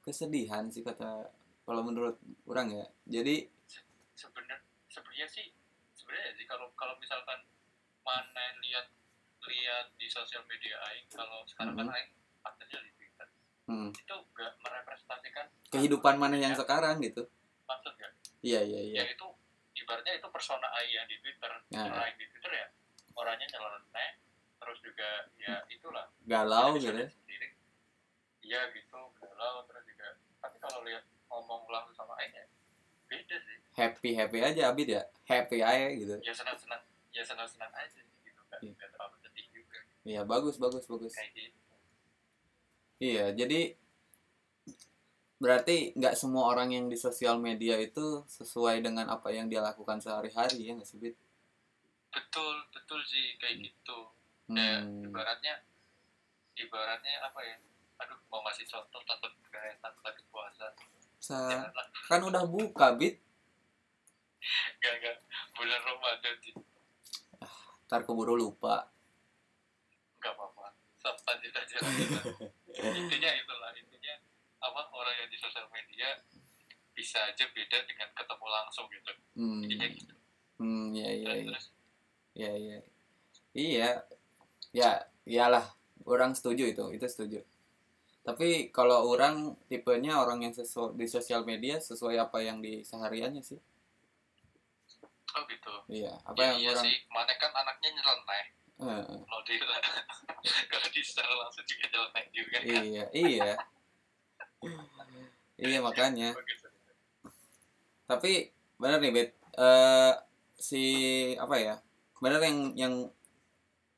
kesedihan 0.00 0.66
sih 0.66 0.82
kata 0.82 1.30
kalau 1.62 1.82
menurut 1.82 2.18
orang 2.44 2.68
ya. 2.70 2.86
Jadi 3.06 3.46
sebenarnya 4.12 4.58
sebenarnya 4.86 5.26
sih 5.26 5.46
sebenarnya 5.94 6.32
sih 6.34 6.44
kalau 6.44 6.68
kalau 6.72 6.94
misalkan 6.96 7.40
mana 8.02 8.44
lihat 8.60 8.86
lihat 9.42 9.86
di 9.94 10.06
sosial 10.06 10.42
media 10.44 10.76
aing 10.84 11.06
kalau 11.08 11.42
sekarang 11.44 11.74
kan 11.74 11.86
Mhm. 11.86 11.94
aing 11.94 12.10
aktifnya 12.42 12.80
di 12.80 12.90
Twitter 12.92 13.26
hmm, 13.64 13.90
itu 13.90 14.14
gak 14.32 14.52
merepresentasikan 14.58 15.46
kehidupan 15.68 16.14
mana 16.16 16.36
yang 16.36 16.52
Ya, 16.52 16.58
sekarang 16.58 16.98
gitu. 17.00 17.26
maksud 17.64 17.94
gak 17.96 18.12
Iya, 18.40 18.60
iya, 18.60 18.80
iya. 18.84 18.96
ya 18.98 19.04
itu 19.08 19.26
ibaratnya 19.76 20.14
itu 20.14 20.28
persona 20.28 20.66
aing 20.76 20.92
yang 20.92 21.06
di 21.06 21.16
Twitter 21.18 21.50
Nah. 21.50 21.62
persona 21.72 21.98
aing 22.02 22.18
di 22.18 22.26
Twitter 22.28 22.52
ya 22.52 22.66
orangnya 23.12 23.46
nyeleneh 23.48 24.10
terus 24.58 24.78
juga 24.80 25.08
ya 25.36 25.58
itulah 25.68 26.06
Galau 26.22 26.74
gitu. 26.76 26.90
bisa 26.90 27.06
iya 28.52 28.68
gitu 28.68 29.00
galau 29.16 29.64
terus 29.64 29.80
juga 29.88 30.08
tapi 30.44 30.60
kalau 30.60 30.84
lihat 30.84 31.00
ngomong 31.32 31.64
langsung 31.72 31.96
sama 31.96 32.12
aing 32.20 32.36
ya 32.36 32.44
beda 33.08 33.36
sih 33.40 33.56
Happy-happy 33.72 34.44
aja 34.44 34.68
Abid 34.68 34.92
ya. 34.92 35.02
Happy 35.24 35.64
aja 35.64 35.88
gitu. 35.88 36.20
ya 36.20 36.32
senang 36.36 36.60
senang 36.60 36.84
ya 37.08 37.24
senang 37.24 37.48
senang 37.48 37.72
aja 37.72 37.96
gitu 38.20 38.42
kan 38.52 38.60
Iya. 38.60 38.76
nggak 38.76 38.90
terlalu 38.92 39.16
sedih 39.24 39.46
juga 39.48 39.78
Iya, 40.04 40.20
bagus, 40.28 40.60
bagus, 40.60 40.84
bagus. 40.84 41.16
kayak 41.16 41.32
gitu 41.32 41.56
Iya, 43.00 43.32
jadi 43.32 43.60
berarti 45.40 45.96
nggak 45.96 46.14
semua 46.14 46.52
orang 46.52 46.70
yang 46.70 46.86
di 46.86 46.94
sosial 46.94 47.40
media 47.40 47.74
itu 47.80 48.22
sesuai 48.28 48.78
dengan 48.78 49.08
apa 49.08 49.32
yang 49.34 49.48
dia 49.48 49.58
lakukan 49.58 49.98
sehari-hari 49.98 50.60
ya 50.62 50.76
nggak 50.76 50.86
sih, 50.86 51.00
Bid? 51.00 51.16
betul 52.12 52.60
betul 52.70 53.00
sih 53.08 53.40
kayak 53.40 53.56
gitu 53.64 53.98
ya 54.52 54.84
Hmm. 54.84 55.00
ibaratnya 55.08 55.64
ibaratnya 56.54 57.24
apa 57.24 57.40
ya 57.40 57.56
aduh 58.02 58.18
mau 58.28 58.42
ngasih 58.42 58.66
contoh 58.66 59.00
takut 59.04 59.30
enak 59.52 59.94
lagi 60.02 60.22
puasa. 60.28 60.66
Sa- 61.22 61.46
janganlah 61.46 61.86
kan 62.10 62.20
udah 62.20 62.44
buka, 62.44 62.98
Bid. 62.98 63.14
gak 64.82 64.94
gak 64.98 65.16
bulan 65.54 65.80
Ramadan 65.86 66.34
sih 66.42 66.54
Ntar 67.86 68.02
keburu 68.02 68.34
lupa. 68.34 68.90
nggak 70.18 70.32
apa-apa. 70.34 70.74
Sab- 70.98 71.22
lanjut 71.22 71.52
aja. 71.52 71.78
Intinya 72.72 73.30
itulah 73.36 73.70
intinya 73.74 74.14
apa 74.58 74.80
orang 74.90 75.14
yang 75.18 75.28
di 75.28 75.38
sosial 75.38 75.66
media 75.70 76.18
bisa 76.94 77.18
aja 77.22 77.44
beda 77.50 77.78
dengan 77.84 78.08
ketemu 78.14 78.46
langsung 78.48 78.86
gitu. 78.90 79.12
Hmm, 79.34 79.62
intinya 79.62 79.86
gitu. 79.90 80.14
Hmm, 80.58 80.94
ya, 80.94 81.08
ya, 81.10 81.30
terus? 81.46 81.66
Ya, 82.32 82.50
ya, 82.54 82.76
ya. 82.78 82.80
Iya, 83.52 83.90
ya, 84.72 84.90
iyalah. 85.28 85.66
Orang 86.02 86.32
setuju 86.34 86.66
itu, 86.66 86.84
itu 86.94 87.06
setuju. 87.06 87.38
Tapi 88.22 88.70
kalau 88.70 89.10
orang 89.10 89.58
tipenya 89.66 90.22
orang 90.22 90.46
yang 90.46 90.54
sesu- 90.54 90.94
di 90.94 91.10
sosial 91.10 91.42
media 91.42 91.82
sesuai 91.82 92.16
apa 92.22 92.38
yang 92.38 92.62
di 92.62 92.86
sehariannya 92.86 93.42
sih. 93.42 93.58
oh 95.32 95.42
gitu 95.48 95.72
Iya, 95.88 96.12
apa 96.28 96.36
ya, 96.36 96.44
yang 96.44 96.58
iya 96.60 96.70
orang 96.76 96.84
sih 96.84 96.94
mana 97.08 97.32
kan 97.40 97.50
anaknya 97.56 97.88
nyeleneh 97.96 98.44
Eh, 98.82 99.04
kalau 99.24 99.42
di 99.46 99.54
kalau 100.72 100.88
di 100.90 101.00
secara 101.00 101.32
langsung 101.38 101.62
juga 101.64 101.84
nyeleneh 101.88 102.24
juga 102.34 102.56
kan 102.58 102.66
iya, 102.66 103.04
iya. 103.14 103.52
iya 105.56 105.78
makanya. 105.80 106.34
Tapi 108.04 108.32
benar 108.76 108.98
nih, 108.98 109.12
Bet. 109.14 109.30
Eh 109.54 110.12
si 110.58 110.82
apa 111.38 111.56
ya? 111.58 111.74
Benar 112.18 112.40
yang 112.42 112.58
yang 112.74 112.94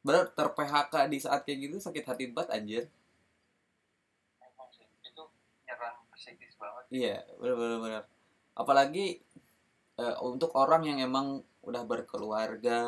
benar 0.05 0.29
ter 0.37 0.49
PHK 0.53 0.95
di 1.09 1.19
saat 1.19 1.49
kayak 1.49 1.59
gitu 1.65 1.77
sakit 1.81 2.05
hati 2.05 2.25
banget 2.29 2.51
anjir. 2.53 2.83
Emang 4.39 4.69
sih, 4.69 4.85
itu 5.01 5.23
nyerang 5.65 5.97
psikis 6.13 6.55
banget 6.61 6.84
Iya, 6.97 7.15
benar 7.41 7.57
benar 7.61 7.79
benar. 7.85 8.03
Apalagi 8.61 9.05
eh, 10.03 10.17
untuk 10.31 10.51
orang 10.63 10.83
yang 10.91 10.99
emang 11.09 11.27
udah 11.69 11.83
berkeluarga 11.91 12.81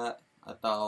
atau 0.52 0.86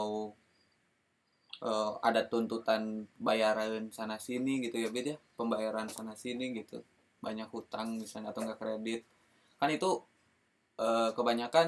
eh, 1.69 1.91
ada 2.07 2.21
tuntutan 2.31 2.83
bayaran 3.27 3.91
sana 3.97 4.17
sini 4.27 4.53
gitu 4.65 4.77
ya 4.83 4.89
beda 4.97 5.13
pembayaran 5.37 5.87
sana 5.95 6.13
sini 6.23 6.45
gitu. 6.59 6.77
Banyak 7.25 7.49
hutang 7.55 7.87
misalnya 8.01 8.29
atau 8.31 8.41
enggak 8.43 8.59
kredit. 8.61 9.01
Kan 9.59 9.69
itu 9.77 9.89
eh, 10.85 11.09
kebanyakan 11.17 11.67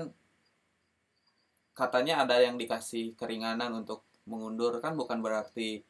katanya 1.80 2.14
ada 2.24 2.36
yang 2.46 2.56
dikasih 2.62 3.06
keringanan 3.20 3.72
untuk 3.82 4.00
mengundur. 4.30 4.80
Kan 4.84 4.94
bukan 5.00 5.20
berarti 5.26 5.84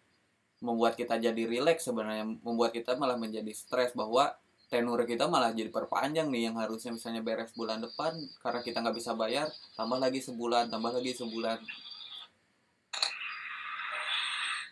membuat 0.65 0.93
kita 1.00 1.15
jadi 1.26 1.43
rileks 1.54 1.84
sebenarnya. 1.89 2.26
Membuat 2.45 2.71
kita 2.78 2.91
malah 3.02 3.17
menjadi 3.17 3.52
stres 3.54 3.91
bahwa 3.97 4.26
tenur 4.71 5.03
kita 5.03 5.27
malah 5.27 5.51
jadi 5.51 5.67
perpanjang 5.67 6.31
nih 6.31 6.47
yang 6.47 6.55
harusnya 6.55 6.95
misalnya 6.95 7.19
beres 7.19 7.51
bulan 7.51 7.84
depan 7.84 8.15
karena 8.39 8.63
kita 8.63 8.79
nggak 8.79 8.95
bisa 8.95 9.12
bayar 9.12 9.51
tambah 9.75 9.99
lagi 9.99 10.23
sebulan 10.23 10.71
tambah 10.71 10.95
lagi 10.95 11.12
sebulan. 11.12 11.60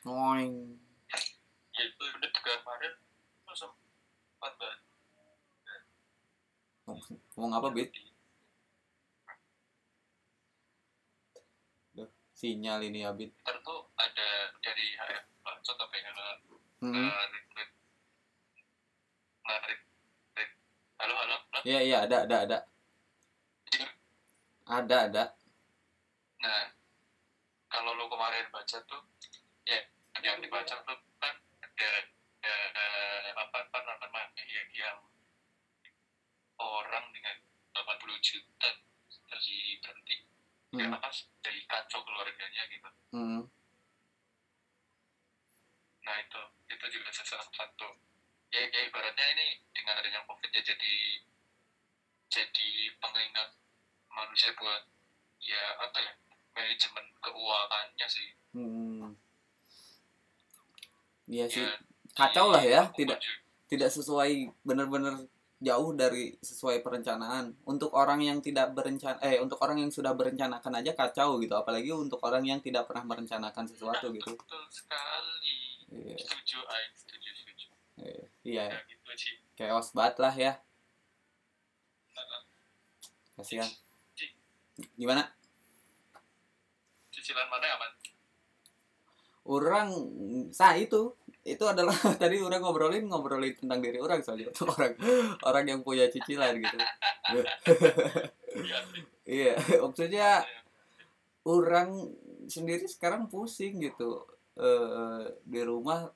Noing. 0.07 0.79
ya 1.75 1.83
itu 1.83 2.03
udah 2.07 2.29
juga 2.31 2.51
kemarin 2.63 2.93
sempat 3.51 4.53
banget 4.55 4.79
ngomong 7.35 7.53
apa 7.59 7.67
bit? 7.75 7.91
Sinyal 12.39 12.87
ini 12.87 13.03
ya 13.03 13.11
bit. 13.11 13.35
Tuh 13.43 13.83
ada 13.99 14.27
dari 14.63 14.95
HF 14.95 15.25
contoh 15.63 15.87
hmm. 16.79 16.95
nge-retweet 16.95 17.69
nge-retweet 19.43 20.49
halo 20.99 21.13
halo 21.19 21.35
halo 21.35 21.48
iya 21.67 21.79
iya 21.83 21.97
ada 22.07 22.23
ada 22.27 22.37
ada. 22.45 22.57
Ada 24.69 24.97
ada. 25.09 25.23
Nah 26.39 26.65
kalau 27.69 27.97
lu 27.97 28.05
kemarin 28.07 28.47
baca 28.53 28.77
tuh 28.85 29.03
ya 29.65 29.79
yang 30.23 30.39
dibaca 30.39 30.75
tuh 30.85 30.99
kan 31.19 31.35
ada 31.63 31.89
ada 32.45 32.85
apa 33.35 33.57
apa 33.65 33.79
namanya 33.97 34.43
ya 34.45 34.63
yang 34.73 34.99
orang 36.59 37.05
dengan 37.15 37.35
80 37.75 38.19
juta 38.21 38.69
terus 39.09 39.47
berhenti. 39.83 40.15
Ya 40.77 40.85
hmm. 40.85 40.95
apa 40.95 41.09
jadi 41.41 41.59
kacau 41.65 42.05
keluarganya 42.05 42.63
gitu. 42.69 42.89
Hmm. 43.09 43.41
nah 46.05 46.15
itu 46.21 46.41
itu 46.69 46.85
juga 46.93 47.09
salah 47.13 47.45
satu. 47.53 47.89
Ya, 48.49 48.65
ya 48.65 48.81
ibaratnya 48.89 49.25
ini 49.37 49.61
dengan 49.73 50.01
adanya 50.01 50.25
covid 50.25 50.49
ya 50.49 50.61
jadi 50.61 51.21
manusia 54.39 54.55
buat 54.55 54.83
ya 55.43 55.63
apa 55.83 55.97
ya 55.99 56.13
manajemen 56.55 57.05
keuangannya 57.19 58.07
sih. 58.07 58.27
Hmm. 58.55 59.11
Iya 61.27 61.45
sih. 61.51 61.67
Ya 61.67 61.75
kacau 62.15 62.55
lah 62.55 62.63
ya 62.63 62.87
tidak 62.95 63.19
tidak 63.67 63.91
sesuai 63.91 64.47
benar-benar 64.63 65.27
jauh 65.59 65.91
dari 65.91 66.39
sesuai 66.39 66.79
perencanaan. 66.79 67.51
Untuk 67.67 67.91
orang 67.91 68.23
yang 68.23 68.39
tidak 68.39 68.71
berencana 68.71 69.19
eh 69.19 69.43
untuk 69.43 69.59
orang 69.59 69.83
yang 69.83 69.91
sudah 69.91 70.15
berencanakan 70.15 70.71
aja 70.79 70.95
kacau 70.95 71.35
gitu. 71.43 71.59
Apalagi 71.59 71.91
untuk 71.91 72.23
orang 72.23 72.47
yang 72.47 72.63
tidak 72.63 72.87
pernah 72.87 73.03
merencanakan 73.03 73.67
sesuatu 73.67 74.07
gitu. 74.15 74.39
betul 74.39 74.63
sekali. 74.71 75.83
Iya. 75.91 76.15
Setuju 76.15 76.63
Aing 76.63 76.95
setuju 76.95 77.29
setuju. 77.35 77.67
Iya, 77.99 78.23
iya. 78.47 78.63
Ya 78.71 78.79
gitu 78.87 79.11
sih. 79.19 79.35
Chaos 79.59 79.91
banget 79.91 80.15
lah 80.23 80.31
ya. 80.31 80.53
Nah, 82.15 82.39
kasihan 83.35 83.67
gimana? 84.95 85.27
Cicilan 87.11 87.47
mana 87.51 87.65
yang 87.67 87.77
aman 87.79 87.91
orang 89.49 89.89
sah 90.53 90.77
itu 90.77 91.17
itu 91.41 91.63
adalah 91.65 91.95
tadi 92.21 92.37
orang 92.37 92.61
ngobrolin 92.61 93.09
ngobrolin 93.09 93.57
tentang 93.57 93.81
diri 93.81 93.97
orang 93.97 94.21
soalnya 94.21 94.53
itu 94.53 94.63
orang 94.69 94.93
orang 95.41 95.65
yang 95.65 95.79
punya 95.81 96.05
cicilan 96.07 96.55
gitu. 96.61 96.77
Iya, 99.29 99.53
maksudnya 99.77 100.41
orang 101.45 102.09
sendiri 102.49 102.89
sekarang 102.89 103.29
pusing 103.29 103.77
gitu. 103.77 104.25
Eh 104.57 105.37
di 105.45 105.61
rumah 105.61 106.09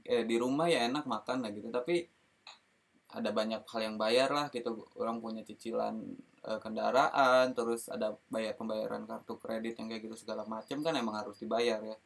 eh 0.00 0.24
di 0.24 0.40
rumah 0.40 0.64
ya 0.64 0.88
enak 0.88 1.04
makan 1.04 1.44
lah 1.44 1.52
gitu 1.52 1.68
tapi 1.68 2.08
ada 3.14 3.30
banyak 3.30 3.62
hal 3.62 3.80
yang 3.82 3.96
bayar 3.96 4.34
lah 4.34 4.50
gitu. 4.50 4.82
Orang 4.98 5.22
punya 5.22 5.46
cicilan 5.46 6.02
eh, 6.42 6.58
kendaraan 6.58 7.54
terus 7.54 7.86
ada 7.86 8.18
bayar 8.26 8.58
pembayaran 8.58 9.06
kartu 9.06 9.38
kredit 9.38 9.78
yang 9.78 9.86
kayak 9.86 10.02
gitu 10.10 10.16
segala 10.18 10.42
macam 10.42 10.82
kan 10.82 10.94
emang 10.98 11.14
harus 11.22 11.38
dibayar 11.38 11.78
ya. 11.78 11.96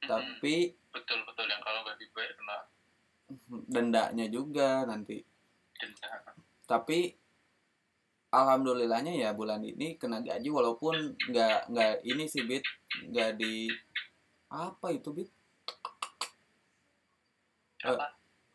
Tapi 0.00 0.72
betul 0.88 1.20
betul. 1.28 1.44
Yang 1.44 1.62
kalau 1.62 1.80
nggak 1.84 1.98
dibayar 2.00 2.32
kena 2.32 2.56
dendanya 3.68 4.26
juga 4.32 4.68
nanti. 4.88 5.20
denda. 5.76 6.12
Tapi 6.64 7.12
alhamdulillahnya 8.30 9.18
ya 9.18 9.30
bulan 9.36 9.60
ini 9.60 9.98
kena 10.00 10.22
gaji 10.22 10.48
walaupun 10.48 11.18
nggak 11.28 11.68
nggak 11.68 11.94
ini 12.08 12.24
sih 12.24 12.48
bit. 12.48 12.64
Nggak 13.12 13.36
di 13.36 13.68
apa 14.48 14.88
itu 14.96 15.12
bit? 15.12 15.28
Apa? 17.84 18.06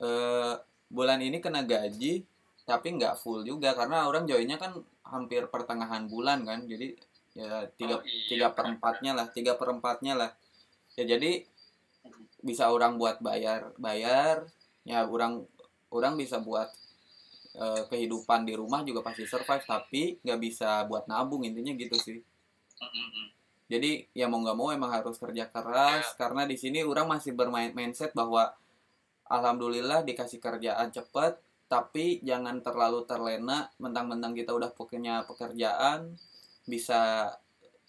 Eh 0.02 0.56
bulan 0.90 1.20
ini 1.22 1.42
kena 1.42 1.66
gaji 1.66 2.24
tapi 2.66 2.98
nggak 2.98 3.22
full 3.22 3.46
juga 3.46 3.78
karena 3.78 4.10
orang 4.10 4.26
joinnya 4.26 4.58
kan 4.58 4.82
hampir 5.06 5.46
pertengahan 5.54 6.10
bulan 6.10 6.42
kan 6.42 6.66
jadi 6.66 6.98
ya 7.36 7.68
tiga 7.78 8.00
Oh, 8.00 8.02
iya, 8.08 8.26
tiga 8.32 8.48
perempatnya 8.56 9.12
lah 9.14 9.28
tiga 9.30 9.54
perempatnya 9.60 10.14
lah. 10.18 10.32
Ya 10.98 11.04
jadi 11.06 11.46
bisa 12.42 12.70
orang 12.72 12.98
buat 12.98 13.20
bayar 13.22 13.74
bayar 13.78 14.46
ya 14.86 15.06
orang 15.06 15.46
orang 15.94 16.14
bisa 16.18 16.40
buat 16.42 16.70
eh, 17.58 17.84
kehidupan 17.92 18.46
di 18.48 18.54
rumah 18.58 18.82
juga 18.88 19.06
pasti 19.06 19.28
survive 19.30 19.66
tapi 19.66 20.18
nggak 20.24 20.40
bisa 20.42 20.88
buat 20.90 21.06
nabung 21.06 21.46
intinya 21.46 21.74
gitu 21.78 21.98
sih. 22.02 22.20
Jadi 23.66 24.10
ya 24.14 24.30
mau 24.30 24.42
nggak 24.42 24.58
mau 24.58 24.70
emang 24.70 24.94
harus 24.94 25.18
kerja 25.18 25.50
keras 25.50 26.14
karena 26.18 26.46
di 26.46 26.56
sini 26.58 26.86
orang 26.86 27.10
masih 27.10 27.34
bermain 27.34 27.74
mindset 27.74 28.14
bahwa 28.14 28.54
alhamdulillah 29.30 30.06
dikasih 30.06 30.38
kerjaan 30.42 30.94
cepet 30.94 31.38
tapi 31.66 32.22
jangan 32.22 32.62
terlalu 32.62 33.10
terlena 33.10 33.74
mentang-mentang 33.82 34.38
kita 34.38 34.54
udah 34.54 34.70
punya 34.74 35.26
pekerjaan 35.26 36.14
bisa 36.70 37.34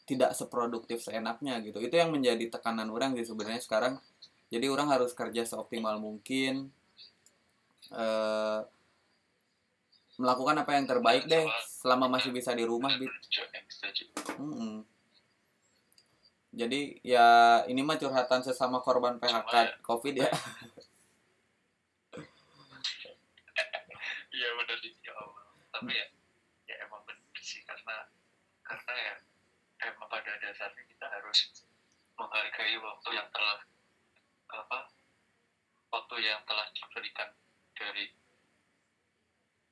tidak 0.09 0.33
seproduktif 0.33 1.03
seenaknya 1.05 1.61
gitu 1.61 1.83
itu 1.83 1.93
yang 1.93 2.15
menjadi 2.15 2.49
tekanan 2.49 2.89
orang 2.89 3.13
sih 3.19 3.27
sebenarnya 3.27 3.61
sekarang 3.61 4.01
jadi 4.49 4.71
orang 4.71 4.89
harus 4.89 5.13
kerja 5.13 5.45
seoptimal 5.45 5.99
mungkin 6.01 6.73
eh 7.93 8.61
melakukan 10.17 10.57
apa 10.65 10.81
yang 10.81 10.89
terbaik 10.89 11.29
deh 11.29 11.45
selama 11.69 12.09
masih 12.09 12.33
bisa 12.33 12.57
di 12.57 12.65
rumah 12.65 12.93
Bit. 12.97 13.13
Mm-mm. 14.41 14.81
Jadi 16.57 17.05
ya 17.05 17.61
ini 17.69 17.85
mah 17.85 18.01
curhatan 18.01 18.41
sesama 18.41 18.81
korban 18.81 19.21
PHK 19.21 19.85
COVID 19.85 20.15
ya. 20.17 20.31
sih 24.81 24.93
ya 25.05 25.13
Allah. 25.15 25.47
Tapi 25.71 25.93
ya 25.95 26.07
ya 26.67 26.75
emang 26.83 27.03
benar 27.07 27.43
sih 27.43 27.63
karena 27.63 28.11
karena 28.67 28.93
ya 28.99 29.15
emang 29.87 30.09
pada 30.11 30.33
dasarnya 30.43 30.83
kita 30.91 31.07
harus 31.07 31.39
menghargai 32.17 32.77
waktu 32.81 33.09
yang 33.15 33.29
telah 33.31 33.61
apa 34.51 34.79
waktu 35.93 36.17
yang 36.25 36.41
telah 36.49 36.67
diberikan 36.75 37.31
dari 37.77 38.11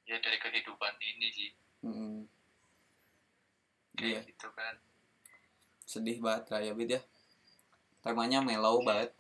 ya 0.04 0.20
dari 0.20 0.38
kehidupan 0.38 0.94
ini 1.00 1.28
sih. 1.32 1.50
Mm-mm. 1.84 2.24
kayak 3.94 4.24
Iya, 4.24 4.30
gitu 4.30 4.48
kan. 4.52 4.74
Sedih 5.84 6.18
banget 6.20 6.44
lah 6.52 6.60
ya 6.60 6.72
Bit 6.76 6.90
ya. 6.96 7.00
Temanya 8.04 8.44
mellow 8.44 8.84
banget, 8.84 9.16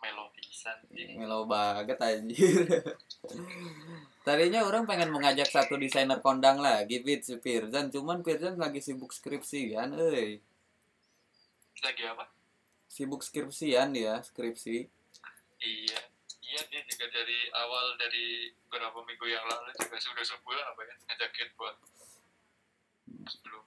melo 0.00 0.32
pisan 0.32 0.78
sih. 0.88 1.12
Mellow 1.20 1.44
banget 1.44 2.00
anjir. 2.00 2.64
Tadinya 4.28 4.60
orang 4.60 4.84
pengen 4.84 5.08
mengajak 5.08 5.48
satu 5.48 5.80
desainer 5.80 6.20
kondang 6.20 6.60
lagi 6.60 7.00
Bit 7.00 7.24
si 7.24 7.40
Pirzan, 7.40 7.88
cuman 7.88 8.20
Pirzan 8.20 8.60
lagi 8.60 8.76
sibuk 8.78 9.08
skripsian, 9.08 9.96
euy. 9.96 10.36
lagi 11.78 12.02
apa 12.04 12.28
Sibuk 12.86 13.22
skripsian 13.22 13.88
dia, 13.90 14.20
skripsi. 14.20 14.84
iya 15.58 16.00
iya 16.40 16.60
dia 16.66 16.80
juga 16.84 17.08
dari 17.08 17.38
awal 17.52 17.96
dari 17.96 18.26
beberapa 18.62 19.00
minggu 19.00 19.26
yang 19.26 19.44
lalu 19.44 19.72
juga 19.74 19.96
sudah 19.96 20.24
sebulan 20.24 20.64
apa 20.66 20.80
ya 20.82 20.94
ngajakin 21.04 21.48
buat 21.54 21.74
sebelum 23.26 23.64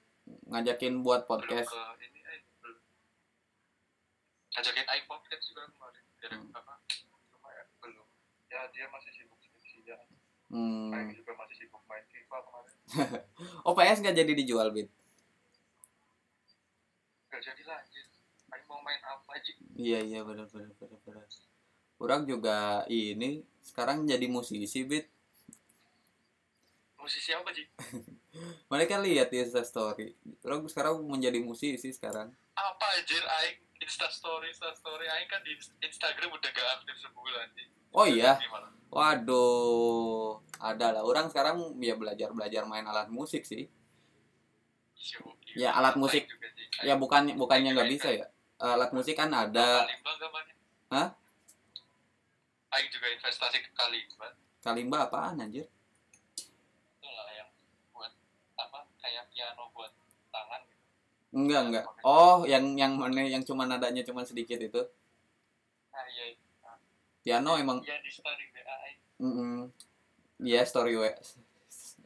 Ngajakin 0.47 0.93
buat 1.01 1.21
belum 1.23 1.31
podcast. 1.31 1.69
ke 1.69 1.81
ini 2.05 2.19
eh, 2.21 2.41
belum 2.57 2.79
ngajakin 4.51 4.85
iPhone 4.93 5.23
kan 5.23 5.39
juga 5.41 5.61
kemarin 5.67 6.03
dari 6.17 6.35
Hmm. 6.37 6.53
apa 6.53 6.73
cuma 7.27 7.49
ya 7.49 7.63
belum 7.79 8.07
ya 8.47 8.61
dia 8.69 8.85
masih 8.87 9.11
sibuk 9.11 9.39
skripsi 9.39 9.77
ya 9.83 9.97
Hmm. 10.51 10.91
Juga 11.09 11.31
masih 11.33 11.55
sibuk 11.57 11.79
main 11.85 12.03
FIFA 12.05 12.37
kemarin 12.37 12.75
Oh 13.65 13.71
PS 13.71 13.99
nggak 13.99 14.15
jadi 14.15 14.31
dijual 14.35 14.67
Bit? 14.69 14.91
gak 17.27 17.39
jadi 17.41 17.63
lanjut 17.63 18.07
Aing 18.51 18.65
mau 18.67 18.79
main 18.81 18.99
apa 18.99 19.31
aja 19.31 19.51
Iya 19.73 19.99
iya 20.03 20.19
benar 20.21 20.45
benar 20.45 20.75
benar 20.75 20.99
benar. 21.01 21.25
Orang 21.95 22.21
juga 22.25 22.57
ini 22.85 23.41
sekarang 23.61 24.03
jadi 24.03 24.27
musisi 24.27 24.83
bit. 24.83 25.07
musisi 26.97 27.31
apa 27.31 27.49
sih 27.49 27.65
Mereka 28.71 28.99
lihat 28.99 29.27
di 29.27 29.39
Insta 29.39 29.59
story. 29.61 30.15
Orang 30.41 30.63
sekarang 30.65 30.99
menjadi 31.01 31.39
musisi 31.39 31.89
sekarang. 31.89 32.31
apa 32.53 32.85
anjir 32.93 33.23
Aing 33.39 33.57
Insta 33.79 34.05
story 34.07 34.51
Insta 34.51 34.69
story 34.71 35.07
Aing 35.07 35.25
kan 35.25 35.41
di 35.41 35.55
Instagram 35.81 36.29
udah 36.29 36.49
gak 36.51 36.67
aktif 36.77 36.95
sebulan 36.99 37.47
sih 37.55 37.67
Oh 37.91 38.03
iya? 38.03 38.35
Gimana? 38.37 38.67
Waduh, 38.91 40.43
ada 40.59 40.99
lah. 40.99 41.01
Orang 41.07 41.31
sekarang 41.31 41.79
ya 41.79 41.95
belajar 41.95 42.35
belajar 42.35 42.67
main 42.67 42.83
alat 42.83 43.07
musik 43.07 43.47
sih. 43.47 43.71
Ya, 45.55 45.71
alat 45.71 45.95
musik. 45.95 46.27
Ya 46.83 46.99
bukan 46.99 47.39
bukannya 47.39 47.71
nggak 47.71 47.91
bisa 47.91 48.11
ya. 48.11 48.27
Alat 48.61 48.93
musik 48.93 49.17
kan 49.17 49.33
ada 49.33 49.89
Kalimba 49.89 50.11
gak 50.21 50.29
mana 50.29 50.53
Hah? 50.93 51.07
Aing 52.77 52.89
juga 52.93 53.07
investasi 53.09 53.57
ke 53.57 53.73
Kalimba 53.73 54.27
kalimba 54.61 55.09
apaan 55.09 55.41
anjir? 55.41 55.65
itu 55.65 57.09
lah 57.09 57.27
yang 57.33 57.49
buat 57.89 58.13
apa 58.53 58.85
kayak 59.01 59.25
piano 59.33 59.73
buat 59.73 59.89
tangan 60.29 60.61
gitu 60.69 60.85
Enggak 61.33 61.61
enggak. 61.65 61.85
Oh, 62.05 62.45
yang 62.45 62.77
yang 62.77 62.93
mana 62.93 63.25
yang 63.25 63.41
cuma 63.41 63.65
nadanya 63.65 64.05
cuma 64.05 64.21
sedikit 64.21 64.61
itu. 64.61 64.81
nah 65.89 66.05
iya 66.13 66.37
Piano 67.25 67.57
emang 67.57 67.81
iya 67.81 67.97
di 68.05 68.13
WA 69.21 69.29
mm 69.29 69.69
Iya 70.41 70.65
story 70.65 70.97
W 70.97 71.05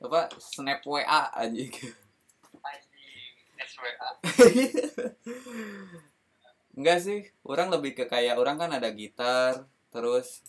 apa 0.04 0.28
snap 0.44 0.84
WA 0.84 1.32
anjing. 1.32 1.72
Enggak 6.76 7.00
sih, 7.00 7.24
orang 7.48 7.72
lebih 7.72 7.96
ke 7.96 8.04
kayak 8.12 8.36
orang 8.36 8.60
kan 8.60 8.76
ada 8.76 8.92
gitar, 8.92 9.64
terus 9.88 10.44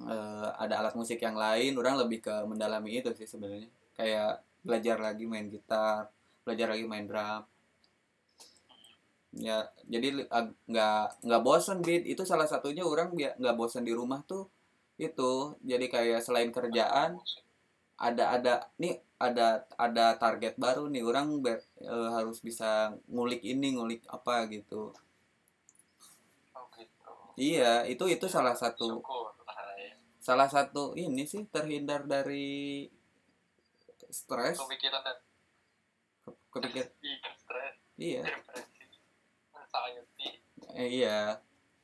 eh, 0.00 0.48
ada 0.56 0.80
alat 0.80 0.96
musik 0.96 1.20
yang 1.20 1.36
lain, 1.36 1.76
orang 1.76 2.00
lebih 2.00 2.24
ke 2.24 2.34
mendalami 2.48 3.04
itu 3.04 3.12
sih 3.12 3.28
sebenarnya. 3.28 3.68
Kayak 3.92 4.40
belajar 4.64 4.96
lagi 4.96 5.28
main 5.28 5.52
gitar, 5.52 6.08
belajar 6.48 6.72
lagi 6.72 6.84
main 6.88 7.04
drum. 7.04 7.44
Ya, 9.36 9.68
jadi 9.84 10.24
nggak 10.64 11.28
nggak 11.28 11.42
bosen 11.44 11.84
beat 11.84 12.08
itu 12.08 12.24
salah 12.24 12.48
satunya 12.48 12.88
orang 12.88 13.12
nggak 13.12 13.56
bosen 13.60 13.84
di 13.84 13.92
rumah 13.92 14.24
tuh 14.24 14.48
itu 14.96 15.32
jadi 15.70 15.86
kayak 15.94 16.20
selain 16.26 16.50
kerjaan 16.56 17.10
ada 18.08 18.24
ada 18.36 18.54
nih 18.82 18.94
ada 19.26 19.64
ada 19.86 20.06
target 20.22 20.54
baru 20.64 20.84
nih 20.92 21.02
orang 21.10 21.28
ber- 21.44 21.64
eh, 21.94 22.10
harus 22.16 22.38
bisa 22.48 22.70
ngulik 23.14 23.42
ini 23.52 23.68
ngulik 23.76 24.02
apa 24.16 24.34
gitu. 24.54 24.92
Oh 26.56 26.66
gitu. 26.76 27.12
Iya 27.36 27.72
itu 27.92 28.04
itu 28.14 28.26
salah 28.34 28.54
satu 28.62 28.86
syukur 28.98 29.26
lah 29.46 29.58
salah 30.26 30.48
satu 30.54 30.82
ini 31.04 31.22
sih 31.32 31.42
terhindar 31.54 32.02
dari 32.14 32.46
stres. 34.10 34.58
Pemikiran 34.58 35.02
dan 35.04 35.16
Ke- 36.24 36.36
kepikir 36.52 36.86
iya 37.10 37.30
stres. 37.42 37.74
Iya. 37.96 38.22
Depresi. 38.28 38.84
Anxiety. 39.60 40.28
Eh, 40.80 40.88
iya. 41.02 41.20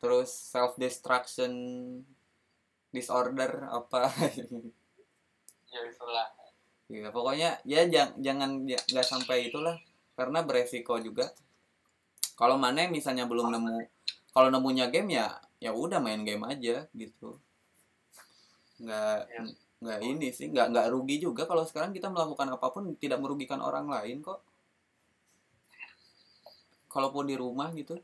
Terus 0.03 0.31
self 0.53 0.73
destruction 0.83 1.53
disorder 2.95 3.53
apa 3.79 4.01
ya 5.73 5.81
itulah 5.89 6.29
Iya, 6.93 7.09
pokoknya 7.09 7.51
ya 7.65 7.89
jangan 7.89 8.21
jangan 8.21 8.51
ya, 8.69 8.77
nggak 8.93 9.07
sampai 9.13 9.49
itulah 9.49 9.77
karena 10.13 10.45
beresiko 10.45 11.01
juga. 11.01 11.33
Kalau 12.37 12.57
mana 12.61 12.85
misalnya 12.93 13.25
belum 13.25 13.49
nemu, 13.49 13.81
kalau 14.37 14.49
nemunya 14.53 14.93
game 14.93 15.09
ya 15.17 15.27
ya 15.65 15.73
udah 15.73 15.99
main 16.05 16.21
game 16.29 16.45
aja 16.53 16.85
gitu. 16.93 17.41
Nggak 18.85 19.19
Iya. 19.33 19.41
nggak 19.83 20.01
ini 20.11 20.29
sih, 20.37 20.47
nggak 20.53 20.67
nggak 20.73 20.87
rugi 20.93 21.17
juga 21.25 21.43
kalau 21.51 21.65
sekarang 21.65 21.91
kita 21.97 22.13
melakukan 22.13 22.49
apa 22.55 22.67
pun 22.75 22.85
tidak 23.03 23.19
merugikan 23.25 23.61
orang 23.65 23.87
lain 23.89 24.21
kok. 24.21 24.45
Kalaupun 26.93 27.25
di 27.31 27.35
rumah 27.41 27.73
gitu, 27.73 27.97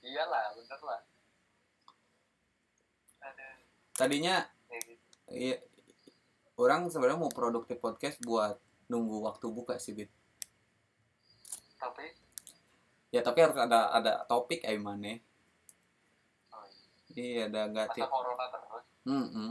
iyalah 0.00 0.44
bener 0.56 0.80
lah 0.88 1.00
tadinya 3.94 4.42
gitu. 4.70 4.92
iya 5.30 5.56
orang 6.58 6.86
sebenarnya 6.90 7.18
mau 7.18 7.32
produktif 7.32 7.78
podcast 7.78 8.18
buat 8.22 8.58
nunggu 8.90 9.26
waktu 9.26 9.46
buka 9.50 9.78
sih 9.80 9.94
bit. 9.96 10.10
Tapi 11.80 12.06
ya 13.14 13.22
tapi 13.22 13.38
harus 13.46 13.54
ada 13.54 13.94
ada 13.94 14.26
topik 14.26 14.66
ay 14.66 14.74
mana 14.74 15.14
oh 16.50 16.66
iya. 17.14 17.22
iya 17.38 17.42
ada 17.46 17.60
nggak 17.70 17.88
masa 17.94 18.06
corona 18.10 18.44
terus? 18.50 18.84
Mm-mm. 19.06 19.50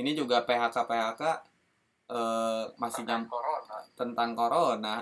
Ini 0.00 0.10
juga 0.16 0.40
PHK 0.48 0.76
PHK 0.88 1.22
eh, 2.10 2.64
masih 2.80 3.04
Tentang 3.04 3.22
nyam 3.24 3.32
corona. 3.32 3.76
tentang 3.96 4.30
corona, 4.32 4.96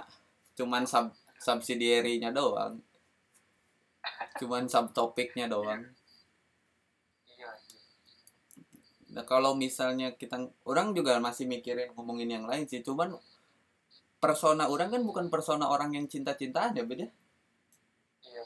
cuman 0.58 0.82
sub 0.88 1.14
subsidiary-nya 1.38 2.34
doang, 2.34 2.82
cuman 4.42 4.66
subtopiknya 4.66 5.46
doang. 5.46 5.86
iya 7.30 7.50
iya 7.54 7.54
Nah 9.18 9.26
kalau 9.26 9.58
misalnya 9.58 10.14
kita 10.14 10.38
orang 10.62 10.94
juga 10.94 11.18
masih 11.18 11.50
mikirin 11.50 11.90
ngomongin 11.98 12.38
yang 12.38 12.46
lain 12.46 12.70
sih, 12.70 12.86
cuman 12.86 13.18
persona 14.22 14.70
orang 14.70 14.94
kan 14.94 15.02
bukan 15.02 15.26
persona 15.26 15.66
orang 15.66 15.98
yang 15.98 16.06
cinta-cintaan 16.06 16.78
ya 16.78 16.86
beda. 16.86 17.10
iya 18.30 18.42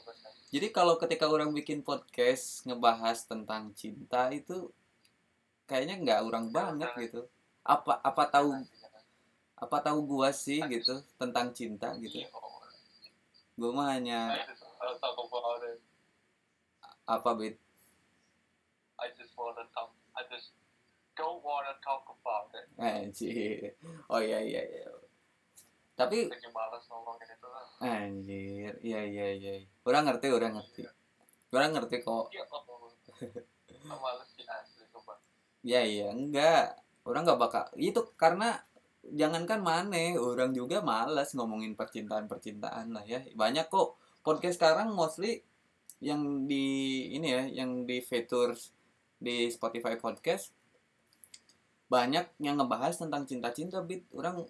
Jadi 0.49 0.73
kalau 0.73 0.97
ketika 0.97 1.29
orang 1.29 1.53
bikin 1.53 1.85
podcast 1.85 2.65
ngebahas 2.65 3.21
tentang 3.29 3.69
cinta 3.77 4.33
itu 4.33 4.73
kayaknya 5.69 6.01
nggak 6.01 6.19
orang 6.25 6.49
banget 6.49 6.89
gitu. 6.97 7.29
Apa 7.61 8.01
apa 8.01 8.23
tahu 8.33 8.57
apa 9.61 9.77
tahu 9.77 9.99
gua 10.09 10.33
sih 10.33 10.57
gitu 10.73 11.05
tentang 11.21 11.53
cinta 11.53 11.93
gitu 12.01 12.17
Iya, 12.17 12.33
gua 13.55 13.69
mah 13.77 13.87
hanya 13.93 14.33
it. 14.35 15.79
apa 17.05 17.29
bit 17.37 17.55
I 18.99 19.13
just 19.15 19.37
wanna 19.37 19.63
talk. 19.71 19.93
I 20.15 20.23
just 20.27 20.51
don't 21.17 21.41
wanna 21.41 21.73
talk 21.81 22.05
about 22.09 22.49
it. 22.57 22.67
anjir. 22.77 23.73
Oh 24.09 24.19
iya 24.21 24.41
iya 24.41 24.61
iya. 24.61 24.85
Tapi 25.93 26.25
Lagi 26.29 26.49
malas 26.49 26.83
ngomongin 26.89 27.27
itu 27.29 27.47
lah. 27.47 27.65
anjir. 27.81 28.73
Iya 28.81 29.01
iya 29.05 29.27
iya. 29.37 29.53
Orang 29.85 30.09
ngerti 30.09 30.27
orang 30.33 30.57
ngerti. 30.57 30.81
Orang 31.53 31.71
ngerti 31.77 31.95
kok. 32.01 32.33
Iya. 32.33 32.43
Aku 32.49 33.97
malas 33.99 34.27
sih 34.33 34.45
asli 34.47 34.85
iya 35.63 35.81
iya. 35.85 36.07
Enggak. 36.11 36.81
Orang 37.05 37.27
nggak 37.27 37.39
bakal 37.39 37.63
itu 37.77 38.01
karena 38.17 38.63
jangankan 39.03 39.59
mana 39.59 40.15
orang 40.15 40.55
juga 40.55 40.79
malas 40.79 41.35
ngomongin 41.35 41.77
percintaan 41.77 42.25
percintaan 42.25 42.95
lah 42.95 43.05
ya. 43.05 43.21
Banyak 43.37 43.69
kok. 43.69 43.99
Podcast 44.23 44.55
sekarang 44.55 44.95
mostly 44.95 45.43
yang 45.99 46.47
di 46.47 46.65
ini 47.15 47.27
ya 47.31 47.43
yang 47.63 47.83
di 47.87 47.99
features 48.03 48.71
di 49.19 49.47
Spotify 49.47 49.95
podcast 49.95 50.51
banyak 51.93 52.25
yang 52.41 52.57
ngebahas 52.57 52.97
tentang 52.97 53.29
cinta-cinta 53.29 53.85
bit 53.85 54.01
orang 54.17 54.41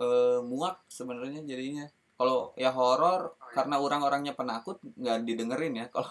eh, 0.00 0.40
muak 0.40 0.80
sebenarnya 0.88 1.44
jadinya 1.44 1.84
kalau 2.16 2.56
ya 2.56 2.72
horor 2.72 3.36
karena 3.52 3.76
orang-orangnya 3.76 4.32
penakut 4.32 4.80
nggak 4.96 5.28
didengerin 5.28 5.84
ya 5.84 5.86
kalau 5.94 6.08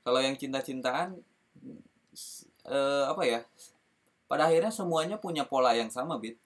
kalau 0.00 0.20
yang 0.24 0.40
cinta-cintaan 0.40 1.20
eh, 2.64 3.04
apa 3.04 3.22
ya 3.28 3.40
pada 4.26 4.48
akhirnya 4.48 4.72
semuanya 4.72 5.20
punya 5.20 5.44
pola 5.44 5.76
yang 5.76 5.92
sama 5.92 6.16
bit 6.16 6.40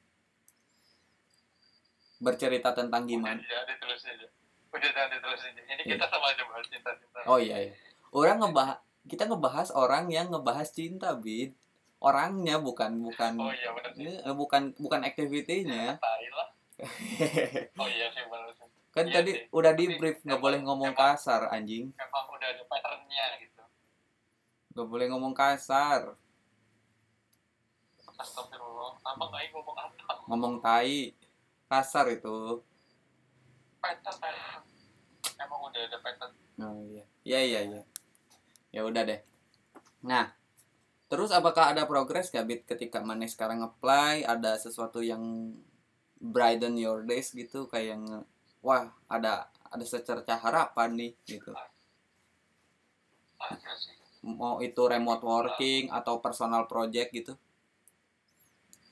bercerita 2.20 2.74
tentang 2.74 3.06
gimana 3.08 3.40
Udah 3.40 3.48
jangan 3.48 3.66
diterusin 3.72 4.10
aja. 4.12 4.28
Udah 4.76 4.90
jangan 4.92 5.10
diterusin 5.16 5.50
aja. 5.56 5.62
Ini 5.72 5.82
kita 5.88 6.04
sama 6.04 6.26
aja 6.28 6.42
bahas 6.44 6.66
cinta-cinta. 6.68 7.18
oh 7.24 7.38
iya 7.40 7.56
iya 7.70 7.74
orang 8.12 8.42
ngebahas 8.42 8.78
kita 9.08 9.24
ngebahas 9.24 9.68
orang 9.72 10.12
yang 10.12 10.28
ngebahas 10.28 10.68
cinta 10.68 11.16
bit 11.16 11.56
orangnya 12.00 12.56
bukan 12.56 12.96
bukan 12.98 13.32
Oh 13.38 13.52
iya 13.52 13.70
benar 13.70 13.92
sih. 13.92 14.08
eh, 14.08 14.32
bukan 14.32 14.72
bukan 14.74 15.00
aktivitinya 15.02 15.96
Tai 15.96 16.26
lah. 16.30 16.48
Oh 17.76 17.84
iya 17.86 18.08
sih 18.08 18.24
benar 18.24 18.48
sih. 18.50 18.66
kan 18.90 19.04
Iya 19.04 19.14
tadi 19.16 19.30
sih. 19.34 19.44
udah 19.50 19.72
di 19.72 19.84
brief 19.94 20.18
nggak 20.20 20.40
boleh 20.40 20.58
ngomong 20.60 20.90
emang- 20.90 21.14
kasar 21.14 21.46
anjing 21.48 21.92
Emang 21.92 22.24
udah 22.26 22.48
ada 22.48 22.62
patternnya 22.64 23.26
gitu. 23.38 23.62
nggak 24.72 24.86
boleh 24.86 25.06
ngomong 25.08 25.32
kasar 25.32 26.16
Astagfirullah. 28.16 28.90
Nggak 28.98 29.14
ngomong 29.52 29.76
apa? 29.76 30.12
ngomong 30.26 30.54
tai 30.58 31.16
kasar 31.66 32.06
itu 32.10 32.60
Pattern, 33.78 34.12
pattern. 34.14 34.60
Emang 35.38 35.60
udah 35.62 35.80
ada 35.80 35.98
pattern. 35.98 36.32
oh 36.58 36.76
iya 36.84 37.04
iya 37.24 37.40
iya 37.40 37.60
iya 37.66 37.82
ya 38.70 38.80
udah 38.82 39.02
deh 39.02 39.20
nah 40.00 40.28
terus 41.10 41.34
apakah 41.34 41.74
ada 41.74 41.90
progres 41.90 42.30
gak 42.30 42.46
bit 42.46 42.62
ketika 42.62 43.02
mana 43.02 43.26
sekarang 43.26 43.66
apply 43.66 44.22
ada 44.22 44.54
sesuatu 44.54 45.02
yang 45.02 45.50
brighten 46.22 46.78
your 46.78 47.02
days 47.02 47.34
gitu? 47.34 47.66
Kayak 47.66 47.98
yang 47.98 48.22
wah 48.62 48.86
ada 49.10 49.50
ada 49.74 49.84
secercah 49.84 50.38
harapan 50.38 50.94
nih 50.94 51.12
gitu. 51.26 51.50
Mau 54.22 54.62
itu 54.62 54.82
remote 54.86 55.26
working 55.26 55.90
atau 55.90 56.22
personal 56.22 56.70
project 56.70 57.10
gitu? 57.10 57.34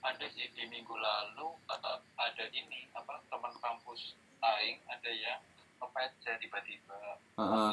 Ada 0.02 0.26
sih 0.32 0.50
di 0.56 0.64
minggu 0.66 0.94
lalu 0.98 1.54
atau 1.70 2.02
ada 2.16 2.44
ini 2.50 2.90
apa 2.96 3.22
teman 3.30 3.54
kampus 3.62 4.18
aing 4.40 4.82
ada 4.88 5.10
yang 5.12 5.38
ngepeja 5.78 6.40
tiba-tiba. 6.42 7.20
Heeh. 7.38 7.70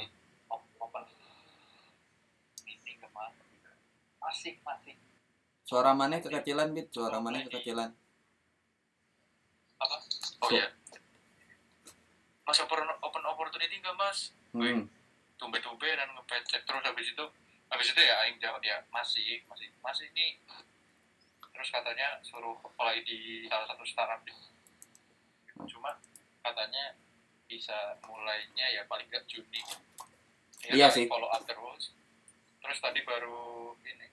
Op- 0.51 0.75
open 0.84 1.05
meeting 2.67 2.97
ke 2.99 3.08
mana 3.15 3.39
gitu 3.49 3.71
masih 4.25 4.57
masih 4.61 4.97
suara 5.61 5.93
mana 5.93 6.17
kekecilan 6.17 6.73
bit? 6.73 6.89
Suara 6.89 7.17
mana 7.17 7.41
kekecilan? 7.41 7.89
Apa? 9.77 9.97
Oh 10.41 10.49
So- 10.49 10.55
iya. 10.55 10.69
Mas 12.41 12.57
open 12.59 12.85
open 13.01 13.23
opportunity 13.25 13.77
nggak 13.77 13.95
mas? 13.95 14.33
Hmm. 14.51 14.88
tumbe-tumbe 15.35 15.83
dan 15.83 16.07
ngepecek 16.15 16.63
terus 16.63 16.79
habis 16.79 17.11
itu 17.11 17.25
habis 17.67 17.91
itu 17.91 17.99
ya 17.99 18.15
aing 18.23 18.39
jawab 18.39 18.63
ya 18.63 18.79
masih 18.88 19.43
masih 19.51 19.67
masih 19.83 20.07
nih 20.15 20.39
terus 21.51 21.67
katanya 21.67 22.23
suruh 22.23 22.55
apply 22.63 23.03
di 23.03 23.43
salah 23.51 23.67
satu 23.67 23.83
startup 23.83 24.23
di 24.23 24.31
cuma 25.67 25.91
katanya 26.39 26.95
bisa 27.51 27.99
mulainya 28.07 28.63
ya 28.71 28.88
paling 28.88 29.03
nggak 29.11 29.27
Juni. 29.27 29.59
Iya 30.71 30.88
aing 30.88 31.03
sih. 31.03 31.05
follow 31.11 31.27
up 31.27 31.43
terus. 31.43 31.91
Terus 32.63 32.77
tadi 32.79 33.03
baru 33.03 33.75
ini 33.83 34.07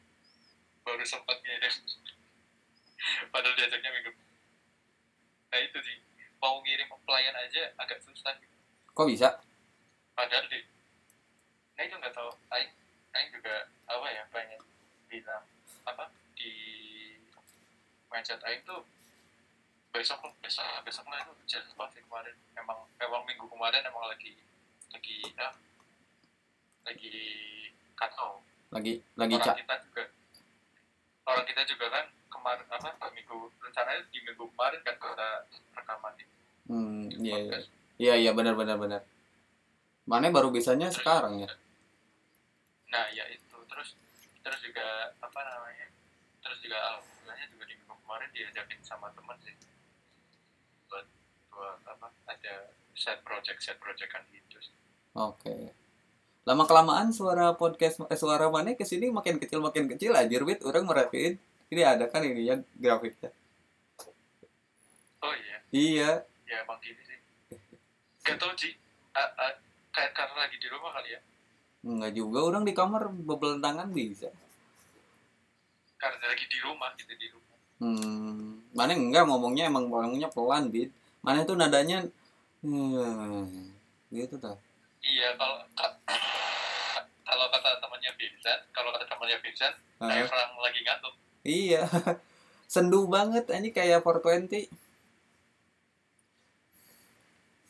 baru 0.83 1.05
sempat 1.07 1.38
ngirim 1.42 1.75
padahal 3.35 3.55
diajaknya 3.59 3.90
minggu. 3.90 4.12
Nah 5.51 5.61
itu 5.62 5.79
sih. 5.83 5.97
Mau 6.42 6.59
ngirim 6.62 6.90
pelayan 7.07 7.38
aja 7.38 7.71
agak 7.79 8.03
susah 8.03 8.35
kok 8.92 9.07
bisa? 9.07 9.38
Padahal 10.18 10.47
di 10.51 10.59
nah 11.79 11.83
itu 11.87 11.95
nggak 11.95 12.14
tahu. 12.14 12.31
Aing 12.51 12.73
Aing 13.14 13.31
juga 13.31 13.71
apa 13.87 14.07
ya 14.11 14.23
pengen 14.35 14.61
bilang 15.07 15.45
apa 15.87 16.11
di 16.35 16.51
mindset 18.11 18.42
Aing 18.42 18.62
tuh 18.66 18.83
besok 19.92 20.18
besok 20.42 20.66
besok 20.83 21.07
lah 21.09 21.23
itu 21.23 21.59
jadi 21.59 21.71
pasti 21.79 22.03
kemarin? 22.03 22.35
Emang 22.59 22.83
emang 22.99 23.23
minggu 23.23 23.47
kemarin 23.47 23.87
emang 23.87 24.11
lagi 24.11 24.35
lagi 24.90 25.23
ya 25.38 25.49
lagi 26.83 27.14
kacau. 27.95 28.42
Lagi 28.75 28.99
lagi 29.14 29.35
orang 29.38 29.57
kita 29.62 29.75
juga 29.87 30.02
kita 31.62 31.79
juga 31.79 31.94
kan 31.94 32.07
kemarin 32.27 32.66
apa 32.75 33.07
minggu 33.14 33.38
rencananya 33.62 34.03
di 34.11 34.18
minggu 34.27 34.51
kemarin 34.51 34.83
kan 34.83 34.98
kita 34.98 35.31
rekaman 35.79 36.12
di 36.18 36.25
hmm 36.66 37.03
iya 37.22 37.37
iya. 37.38 37.59
iya 38.03 38.14
iya 38.18 38.31
benar 38.35 38.58
benar 38.58 38.83
benar. 38.83 39.06
Mana 40.10 40.35
baru 40.35 40.50
bisanya 40.50 40.90
sekarang 40.90 41.46
ya? 41.46 41.50
Nah 42.90 43.06
ya 43.15 43.31
itu. 43.31 43.54
Terus 43.71 43.94
terus 44.42 44.58
juga 44.58 45.15
apa 45.23 45.38
namanya 45.38 45.87
terus 46.42 46.58
juga 46.67 46.83
alhamdulillahnya 46.83 47.46
juga 47.54 47.65
di 47.71 47.75
minggu 47.79 47.94
kemarin 47.94 48.29
diajakin 48.35 48.81
sama 48.83 49.06
teman 49.15 49.38
sih. 49.46 49.54
Buat 50.90 51.06
buat 51.54 51.79
apa 51.87 52.10
ada 52.27 52.75
set 52.98 53.23
project 53.23 53.63
set 53.63 53.79
project 53.79 54.10
kan 54.10 54.27
gitu 54.35 54.58
sih. 54.58 54.75
oke. 55.15 55.71
Lama 56.42 56.67
kelamaan 56.67 57.15
suara 57.15 57.54
podcast 57.54 58.02
eh, 58.10 58.19
suara 58.19 58.50
mana 58.50 58.75
ke 58.75 58.83
sini 58.83 59.15
makin 59.15 59.38
kecil 59.38 59.63
makin 59.63 59.87
kecil 59.87 60.19
anjir 60.19 60.42
wit. 60.42 60.58
Orang 60.67 60.90
merhatiin 60.90 61.38
ini 61.73 61.83
ada 61.88 62.04
kan 62.04 62.20
ini 62.20 62.44
ya 62.44 62.60
grafiknya? 62.77 63.33
Oh 65.25 65.33
iya. 65.33 65.56
Iya. 65.73 66.10
Ya 66.44 66.56
emang 66.60 66.77
gini 66.85 67.00
sih. 67.08 67.16
Gak 68.29 68.37
tau 68.37 68.52
sih 68.60 68.77
kayak 69.92 70.12
karena 70.12 70.37
lagi 70.37 70.56
di 70.60 70.68
rumah 70.68 70.92
kali 70.92 71.16
ya? 71.16 71.20
Enggak 71.83 72.12
juga 72.12 72.38
orang 72.44 72.68
di 72.68 72.77
kamar 72.77 73.08
bebel 73.08 73.56
tangan 73.64 73.88
bisa. 73.88 74.29
Karena 75.96 76.25
lagi 76.29 76.44
di 76.44 76.58
rumah 76.60 76.92
gitu 77.00 77.12
di 77.16 77.29
rumah. 77.33 77.56
Hmm 77.81 78.60
mana 78.73 78.92
enggak 78.96 79.29
ngomongnya 79.29 79.68
emang 79.68 79.88
ngomongnya 79.88 80.29
pelan 80.33 80.68
bit 80.73 80.92
mana 81.25 81.44
tuh 81.48 81.56
nadanya? 81.56 82.04
Hmm, 82.62 83.73
gitu 84.12 84.37
tuh. 84.38 84.56
Iya 85.02 85.35
kalau 85.40 85.60
ka- 85.75 85.98
kalau 87.25 87.46
kata 87.48 87.81
temannya 87.81 88.12
Vincent 88.20 88.60
kalau 88.77 88.92
kata 88.92 89.08
temannya 89.08 89.40
Vincent 89.40 89.75
Ah, 90.02 90.10
kayak 90.10 90.31
orang 90.31 90.50
lagi 90.62 90.81
ngantuk 90.83 91.14
iya. 91.47 91.83
Sendu 92.73 93.05
banget 93.11 93.45
ini 93.53 93.69
kayak 93.77 94.01
420 94.01 94.71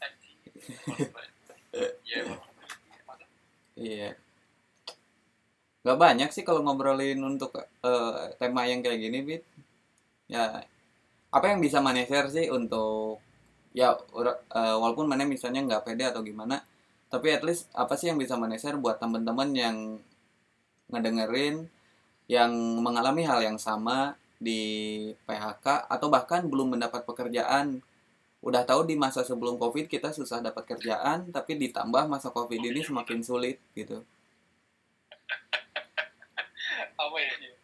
anjing 0.03 0.37
ya 2.07 2.17
emang 2.23 2.41
iya. 3.75 4.09
Nggak 5.83 5.99
banyak 5.99 6.29
sih 6.31 6.45
kalau 6.47 6.63
ngobrolin 6.63 7.19
untuk 7.27 7.51
eh, 7.59 8.23
tema 8.39 8.63
yang 8.71 8.81
kayak 8.85 9.01
gini 9.03 9.19
bit. 9.27 9.43
Ya 10.31 10.63
apa 11.33 11.47
yang 11.51 11.61
bisa 11.65 11.81
mana 11.81 12.05
share 12.05 12.29
sih 12.29 12.47
untuk 12.53 13.19
ya 13.73 13.97
eh, 13.97 14.77
walaupun 14.83 15.09
mana 15.09 15.25
misalnya 15.25 15.65
nggak 15.65 15.85
pede 15.89 16.05
atau 16.13 16.21
gimana 16.21 16.61
tapi 17.13 17.33
at 17.33 17.43
least 17.45 17.69
apa 17.73 17.97
sih 17.97 18.13
yang 18.13 18.21
bisa 18.21 18.37
mana 18.37 18.57
share 18.61 18.77
buat 18.77 19.01
teman-teman 19.01 19.49
yang 19.57 19.77
ngedengerin 20.93 21.69
yang 22.31 22.53
mengalami 22.83 23.27
hal 23.27 23.43
yang 23.43 23.59
sama 23.59 24.15
di 24.43 25.15
PHK 25.25 25.87
atau 25.87 26.11
bahkan 26.11 26.43
belum 26.47 26.79
mendapat 26.79 27.07
pekerjaan. 27.07 27.83
Udah 28.43 28.67
tahu 28.67 28.91
di 28.91 28.99
masa 28.99 29.23
sebelum 29.23 29.55
covid 29.55 29.87
kita 29.87 30.11
susah 30.11 30.43
dapat 30.43 30.67
kerjaan 30.67 31.31
tapi 31.31 31.55
ditambah 31.55 32.11
masa 32.11 32.35
covid 32.35 32.59
ini 32.59 32.83
semakin 32.83 33.23
sulit 33.23 33.63
gitu. 33.79 34.03
Apa 37.03 37.19
ya 37.23 37.35
ya? 37.39 37.55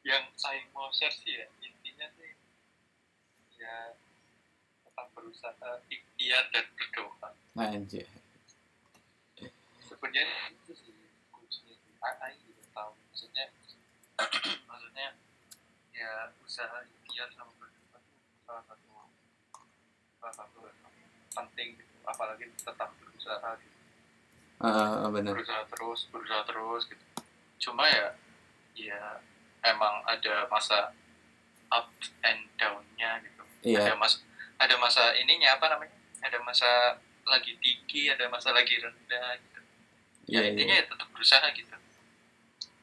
yang 0.00 0.24
saya 0.34 0.64
mau 0.72 0.88
share 0.90 1.12
sih 1.12 1.36
ya 1.36 1.46
intinya 1.60 2.08
sih 2.16 2.32
ya 3.60 3.92
tetap 4.86 5.12
berusaha 5.12 5.70
ikhtiar 5.92 6.48
dan 6.54 6.64
berdoa. 6.72 7.28
Anjir. 7.60 8.08
Sebenarnya 9.84 10.56
itu 10.56 10.72
sih 10.72 10.96
kuncinya 11.28 11.76
AI 12.00 12.32
juga 12.40 12.64
tahu 12.72 12.96
maksudnya 12.96 13.52
maksudnya 14.64 15.08
ya 16.00 16.32
usaha 16.40 16.80
ikhtiar 16.80 17.28
sama 17.36 17.52
berdoa 17.60 18.00
itu 18.00 18.24
salah 18.48 18.64
satu 18.64 18.88
salah 20.16 20.34
satu 20.34 20.58
penting 21.36 21.76
gitu. 21.76 21.94
Apalagi 22.08 22.48
tetap 22.56 22.88
berusaha 22.96 23.50
gitu. 23.60 23.78
Ah, 24.60 25.08
bener 25.12 25.36
berusaha 25.36 25.62
terus 25.68 26.00
berusaha 26.08 26.42
terus 26.48 26.82
gitu. 26.88 27.04
Cuma 27.68 27.84
ya 27.84 28.16
ya 28.72 29.20
emang 29.60 30.00
ada 30.08 30.48
masa 30.48 30.96
up 31.68 31.92
and 32.24 32.48
down-nya 32.56 33.20
gitu. 33.20 33.44
Iya. 33.76 33.92
Ada 33.92 33.92
mas 34.00 34.24
ada 34.56 34.74
masa 34.80 35.12
ininya 35.20 35.60
apa 35.60 35.68
namanya? 35.68 35.96
Ada 36.24 36.40
masa 36.40 36.96
lagi 37.28 37.52
tinggi 37.60 38.08
ada 38.08 38.24
masa 38.32 38.56
lagi 38.56 38.80
rendah 38.80 39.36
gitu. 39.36 39.60
Ya 40.32 40.40
iya 40.40 40.48
intinya 40.56 40.74
iya. 40.80 40.84
ya 40.84 40.88
tetap 40.88 41.08
berusaha 41.12 41.46
gitu. 41.52 41.76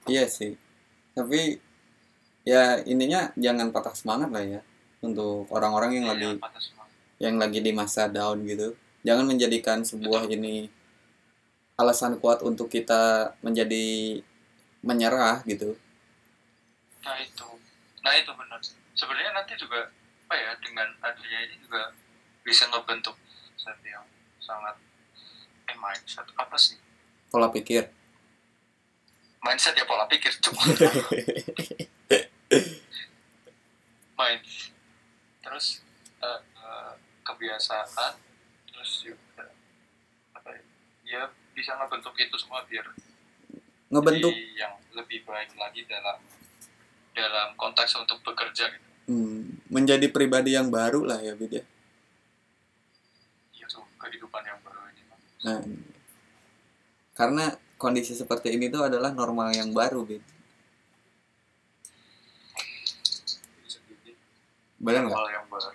Iya 0.08 0.26
sih. 0.30 0.54
Tapi 1.18 1.67
ya 2.48 2.80
intinya 2.88 3.28
jangan 3.36 3.76
patah 3.76 3.92
semangat 3.92 4.32
lah 4.32 4.40
ya 4.40 4.62
untuk 5.04 5.52
orang-orang 5.52 6.00
yang 6.00 6.08
lagi 6.08 6.40
patah 6.40 6.64
semangat. 6.64 6.96
yang 7.20 7.36
lagi 7.36 7.60
di 7.60 7.72
masa 7.76 8.08
down 8.08 8.40
gitu. 8.48 8.72
Jangan 9.04 9.28
menjadikan 9.28 9.84
sebuah 9.84 10.32
ini 10.32 10.72
alasan 11.76 12.24
kuat 12.24 12.40
untuk 12.48 12.72
kita 12.72 13.36
menjadi 13.44 14.20
menyerah 14.80 15.44
gitu. 15.44 15.76
Nah 17.04 17.20
itu. 17.20 17.48
Nah 18.00 18.14
itu 18.16 18.32
benar 18.32 18.60
sebenarnya 18.96 19.32
nanti 19.36 19.54
juga 19.60 19.92
apa 20.28 20.36
ya 20.36 20.52
dengan 20.64 20.88
adanya 21.04 21.40
ini 21.52 21.56
juga 21.60 21.92
bisa 22.48 22.64
ngebentuk 22.72 23.16
satu 23.60 23.84
yang 23.84 24.08
sangat 24.40 24.76
eh 25.68 25.76
mindset 25.76 26.28
apa 26.40 26.56
sih? 26.56 26.80
Pola 27.28 27.52
pikir. 27.52 27.92
Mindset 29.44 29.76
ya 29.76 29.84
pola 29.84 30.08
pikir 30.08 30.32
cuma 30.40 30.64
main. 34.18 34.40
Terus 35.44 35.82
eh, 36.24 36.42
eh, 36.42 36.94
kebiasaan 37.24 38.14
terus 38.72 38.92
juga 39.04 39.52
apa 40.38 40.54
ya, 41.04 41.28
bisa 41.58 41.74
ngebentuk 41.76 42.14
itu 42.16 42.36
semua 42.38 42.62
biar 42.70 42.86
ngebentuk? 43.90 44.30
jadi 44.30 44.46
yang 44.54 44.74
lebih 44.94 45.24
baik 45.26 45.56
lagi 45.58 45.88
dalam 45.90 46.20
dalam 47.18 47.50
konteks 47.58 47.98
untuk 47.98 48.22
bekerja 48.22 48.70
gitu. 48.70 48.88
Hmm, 49.08 49.58
menjadi 49.72 50.12
pribadi 50.12 50.54
yang 50.54 50.68
baru 50.70 51.08
lah 51.08 51.18
ya 51.24 51.34
Bid 51.34 51.58
ya? 51.58 51.64
Ya 53.56 53.66
tuh 53.66 53.88
kehidupan 53.98 54.44
yang 54.46 54.60
baru 54.62 54.80
ini. 54.92 55.02
Nah, 55.48 55.60
karena 57.18 57.56
kondisi 57.80 58.14
seperti 58.14 58.54
ini 58.54 58.70
tuh 58.70 58.86
adalah 58.86 59.10
normal 59.16 59.50
yang 59.56 59.74
baru 59.74 60.06
Bid 60.06 60.22
Bisa 63.64 63.80
jadi 63.90 64.14
benar 64.78 65.02
nggak 65.06 65.18
hal 65.18 65.30
yang 65.34 65.46
baru 65.50 65.70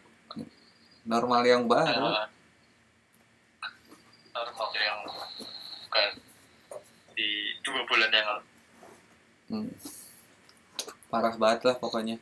normal 1.03 1.43
yang 1.43 1.63
baru 1.67 1.87
Eh, 1.91 1.99
normal 4.33 4.71
yang 4.79 4.99
bukan 5.05 6.11
di 7.13 7.29
dua 7.61 7.81
bulan 7.85 8.11
yang 8.11 8.27
lalu 8.29 8.45
Hmm. 9.53 9.69
Parah 11.13 11.37
banget 11.37 11.69
lah 11.69 11.77
pokoknya. 11.77 12.17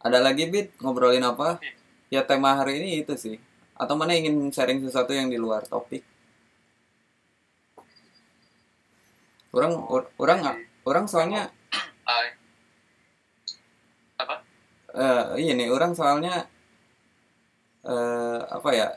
Ada 0.00 0.24
lagi 0.24 0.48
Bit 0.48 0.80
ngobrolin 0.80 1.20
apa? 1.20 1.60
Ya 2.08 2.24
tema 2.24 2.56
hari 2.56 2.80
ini 2.80 3.04
itu 3.04 3.12
sih. 3.20 3.36
Atau 3.76 4.00
mana 4.00 4.16
ingin 4.16 4.48
sharing 4.48 4.80
sesuatu 4.80 5.12
yang 5.12 5.28
di 5.28 5.36
luar 5.36 5.68
topik? 5.68 6.00
Orang 9.52 9.76
or- 9.92 10.08
orang 10.16 10.40
orang 10.88 11.04
soalnya 11.04 11.52
Apa 14.96 15.36
eh 15.36 15.44
iya 15.44 15.52
nih 15.52 15.68
orang 15.68 15.92
soalnya 15.92 16.48
eh 17.84 18.40
apa 18.48 18.70
ya 18.72 18.88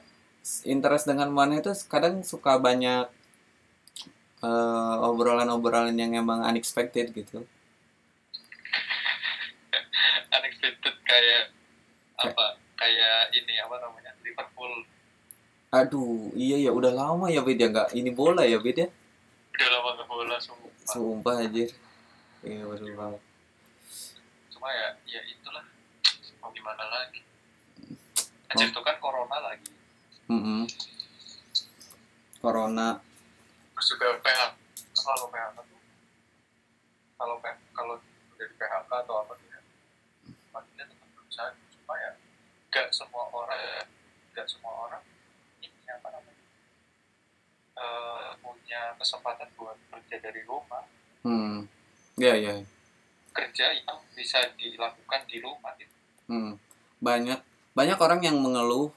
interest 0.64 1.12
dengan 1.12 1.28
mana 1.30 1.60
itu 1.60 1.70
kadang 1.92 2.24
suka 2.24 2.56
banyak 2.58 3.06
eh, 4.40 4.96
obrolan-obrolan 5.04 6.00
yang 6.00 6.16
emang 6.16 6.40
unexpected 6.48 7.12
gitu. 7.12 7.44
unexpected 10.40 10.96
kayak 11.04 11.52
apa 12.16 12.56
kayak 12.76 13.32
ini 13.36 13.60
apa 13.60 13.76
namanya 13.84 14.12
Liverpool 14.24 14.88
Aduh, 15.70 16.34
iya 16.34 16.58
ya 16.58 16.72
udah 16.74 16.90
lama 16.90 17.30
ya 17.30 17.46
Bid 17.46 17.62
ya 17.62 17.70
nggak 17.70 17.94
ini 17.94 18.10
bola 18.10 18.42
ya 18.42 18.58
Bid 18.58 18.82
ya. 18.82 18.90
udah 19.54 19.70
lama 19.70 19.90
ke 20.00 20.04
bola 20.08 20.36
semua 20.42 20.72
Sumpah 20.90 21.46
anjir. 21.46 21.70
Iya 22.42 22.66
waduh 22.66 22.90
banget. 22.98 23.22
cuma 24.50 24.74
ya 24.74 24.98
ya 25.06 25.22
itulah 25.30 25.62
gimana 26.60 26.84
lagi 26.86 27.24
aja 28.50 28.64
itu 28.66 28.82
kan 28.82 28.96
corona 29.00 29.38
lagi 29.40 29.72
Mm-mm. 30.28 30.68
Corona. 32.38 33.00
terus 33.74 33.88
juga 33.90 34.20
PHK 34.20 34.56
kalau 34.94 35.28
PHK 35.28 35.58
tuh 35.64 35.80
kalau 37.16 37.36
PHK 37.40 37.60
kalau 37.72 37.96
udah 38.30 38.46
di 38.46 38.56
PHK 38.56 38.92
atau 39.00 39.16
apa 39.18 39.34
tuh 39.34 39.48
ya 39.48 39.60
maksudnya 40.50 40.86
tetap 40.86 41.08
berusaha 41.14 41.50
cuma 41.72 41.96
ya 41.96 42.12
gak 42.70 42.88
semua 42.92 43.24
orang 43.30 43.88
gak 44.32 44.46
semua 44.46 44.72
orang 44.78 45.04
ini 45.60 45.88
apa 45.88 46.08
namanya 46.10 46.44
eh, 47.76 48.30
punya 48.38 48.82
kesempatan 48.96 49.48
buat 49.56 49.80
kerja 49.90 50.16
dari 50.20 50.44
rumah 50.44 50.84
Hmm. 51.20 51.68
Ya 52.16 52.32
ya. 52.32 52.56
kerja 53.30 53.76
yang 53.76 54.00
bisa 54.16 54.40
dilakukan 54.56 55.28
di 55.28 55.44
rumah 55.44 55.76
gitu. 55.76 55.92
Hmm. 56.30 56.52
Banyak 57.08 57.40
banyak 57.78 57.98
orang 58.06 58.22
yang 58.28 58.38
mengeluh 58.46 58.88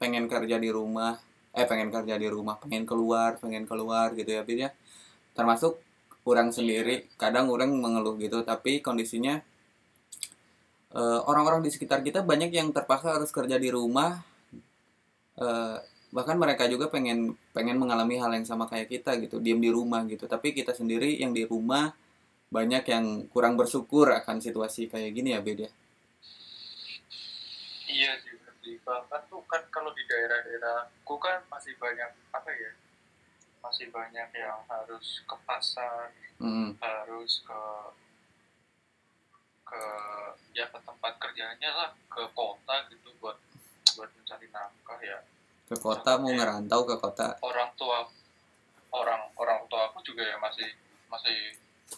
pengen 0.00 0.24
kerja 0.32 0.56
di 0.64 0.70
rumah, 0.78 1.12
eh 1.58 1.66
pengen 1.70 1.88
kerja 1.94 2.14
di 2.22 2.28
rumah, 2.34 2.54
pengen 2.62 2.84
keluar, 2.90 3.30
pengen 3.42 3.64
keluar 3.70 4.08
gitu 4.18 4.30
ya 4.36 4.42
Bid 4.48 4.58
ya. 4.66 4.70
Termasuk 5.36 5.72
orang 6.30 6.48
sendiri, 6.56 6.96
kadang 7.22 7.46
orang 7.54 7.70
mengeluh 7.84 8.14
gitu, 8.24 8.38
tapi 8.50 8.72
kondisinya 8.86 9.34
eh, 10.98 11.20
orang-orang 11.30 11.60
di 11.66 11.70
sekitar 11.74 12.00
kita 12.06 12.20
banyak 12.30 12.50
yang 12.58 12.68
terpaksa 12.76 13.08
harus 13.16 13.30
kerja 13.32 13.56
di 13.64 13.68
rumah. 13.72 14.10
eh, 15.44 15.76
bahkan 16.16 16.36
mereka 16.42 16.64
juga 16.72 16.86
pengen 16.94 17.18
pengen 17.56 17.76
mengalami 17.82 18.14
hal 18.22 18.30
yang 18.36 18.44
sama 18.50 18.64
kayak 18.72 18.88
kita 18.92 19.10
gitu, 19.24 19.36
diam 19.44 19.60
di 19.66 19.70
rumah 19.72 20.00
gitu. 20.12 20.24
Tapi 20.28 20.48
kita 20.58 20.72
sendiri 20.76 21.10
yang 21.22 21.32
di 21.38 21.44
rumah 21.48 21.84
banyak 22.56 22.84
yang 22.94 23.04
kurang 23.32 23.54
bersyukur 23.60 24.06
akan 24.20 24.36
situasi 24.46 24.82
kayak 24.92 25.10
gini 25.16 25.30
ya 25.36 25.40
beda. 25.48 25.68
Iya 27.92 28.16
sih 28.18 28.32
berarti 28.34 28.70
bahkan 28.80 29.20
tuh 29.28 29.44
kan 29.44 29.60
kalau 29.68 29.92
di 29.92 30.00
daerah-daerahku 30.02 31.14
kan 31.18 31.44
masih 31.46 31.76
banyak 31.76 32.08
apa 32.30 32.50
ya 32.50 32.72
masih 33.60 33.86
banyak 33.88 34.28
yang 34.34 34.60
harus 34.66 35.20
ke 35.22 35.36
pasar 35.42 36.08
Hmm. 36.36 36.74
harus 36.76 37.38
ke 37.40 37.60
ke 39.62 39.82
ya 40.52 40.66
ke 40.66 40.78
tempat 40.82 41.12
kerjanya 41.16 41.70
lah 41.70 41.90
ke 42.06 42.22
kota 42.32 42.82
gitu 42.88 43.14
buat 43.16 43.38
buat 43.94 44.10
mencari 44.10 44.50
nafkah 44.50 44.98
ya 45.00 45.22
Ke 45.64 45.78
kota 45.78 46.18
mau 46.18 46.28
ngerantau 46.28 46.82
ke 46.82 46.98
kota. 46.98 47.38
orang 47.40 47.70
tua 47.72 48.04
orang 48.90 49.22
orang 49.36 49.62
tua 49.66 49.86
aku 49.86 50.02
juga 50.02 50.26
ya 50.26 50.36
masih 50.36 50.66
masih 51.06 51.54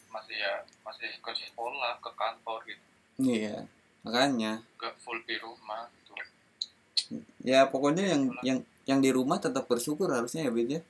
masih 0.07 0.36
ya 0.36 0.55
masih 0.82 1.09
ke 1.16 1.30
sekolah 1.32 1.97
ke 1.99 2.11
kantor 2.12 2.59
gitu 2.64 2.84
iya 3.18 3.64
makanya. 4.05 4.61
Gak 4.78 4.94
full 5.00 5.18
di 5.24 5.36
rumah 5.40 5.88
gitu 5.98 6.12
ya 7.44 7.68
pokoknya 7.68 8.16
yang 8.16 8.22
yang 8.40 8.59
yang 8.88 9.00
di 9.05 9.12
rumah 9.12 9.36
tetap 9.36 9.68
bersyukur 9.68 10.09
harusnya 10.09 10.48
ya 10.48 10.52
Bid 10.52 10.68
ya. 10.80 10.82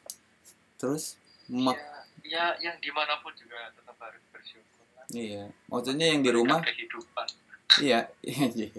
Terus 0.78 1.18
mak 1.50 1.74
ya, 2.22 2.54
ya 2.62 2.70
yang 2.70 2.76
di 2.78 2.90
mana 2.94 3.18
pun 3.20 3.34
juga 3.34 3.74
tetap 3.74 3.96
harus 4.00 4.22
bersyukur 4.30 4.86
lah. 4.94 5.04
iya 5.12 5.44
maksudnya 5.68 6.06
yang 6.08 6.22
di 6.22 6.30
rumah 6.30 6.62
kehidupan. 6.62 7.28
Iya 7.74 8.06
iya 8.22 8.70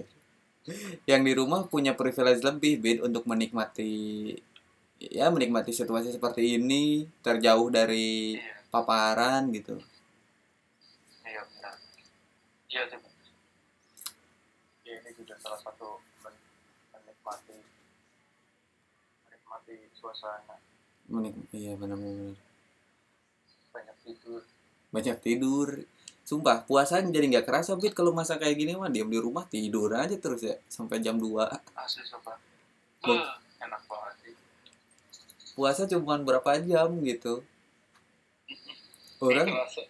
yang 1.03 1.21
di 1.27 1.35
rumah 1.35 1.67
punya 1.67 1.99
privilege 1.99 2.39
lebih 2.39 2.79
Bid 2.79 2.97
untuk 3.03 3.27
menikmati 3.27 4.31
ya 5.03 5.27
menikmati 5.27 5.75
situasi 5.75 6.15
seperti 6.15 6.55
ini 6.55 7.03
terjauh 7.19 7.67
dari 7.67 8.39
iya. 8.39 8.55
paparan 8.71 9.51
gitu. 9.51 9.75
Iya 11.27 11.43
benar. 11.43 11.75
Iya 12.71 12.81
sih 12.87 12.97
Bang. 13.03 13.15
ya 14.87 14.95
ini 15.03 15.11
juga 15.11 15.34
salah 15.45 15.61
satu 15.61 16.01
men- 16.25 16.41
menikmati 16.89 17.57
menikmati 19.29 19.75
suasana. 19.93 20.57
Menik 21.05 21.37
iya 21.53 21.77
benar-benar 21.77 22.33
banyak 23.69 23.97
tidur. 24.01 24.41
Banyak 24.89 25.17
tidur. 25.21 25.69
Sumpah 26.25 26.65
puasa 26.65 26.97
jadi 27.05 27.29
nggak 27.29 27.45
kerasa 27.45 27.77
Bid 27.77 27.93
kalau 27.93 28.09
masa 28.09 28.41
kayak 28.41 28.57
gini 28.57 28.73
mah 28.73 28.89
diam 28.89 29.05
di 29.05 29.21
rumah 29.21 29.45
tidur 29.45 29.93
aja 29.93 30.17
terus 30.17 30.41
ya 30.41 30.57
sampai 30.65 30.97
jam 30.97 31.21
2 31.21 31.29
asli 31.77 32.01
Bang. 32.25 32.41
Beuh, 33.05 33.21
enak 33.61 33.81
banget 33.85 34.15
sih. 34.25 34.33
Puasa 35.53 35.85
cuma 35.85 36.17
berapa 36.17 36.57
jam 36.65 36.89
gitu? 37.05 37.45
Orang 39.21 39.53
Kerasa. 39.53 39.81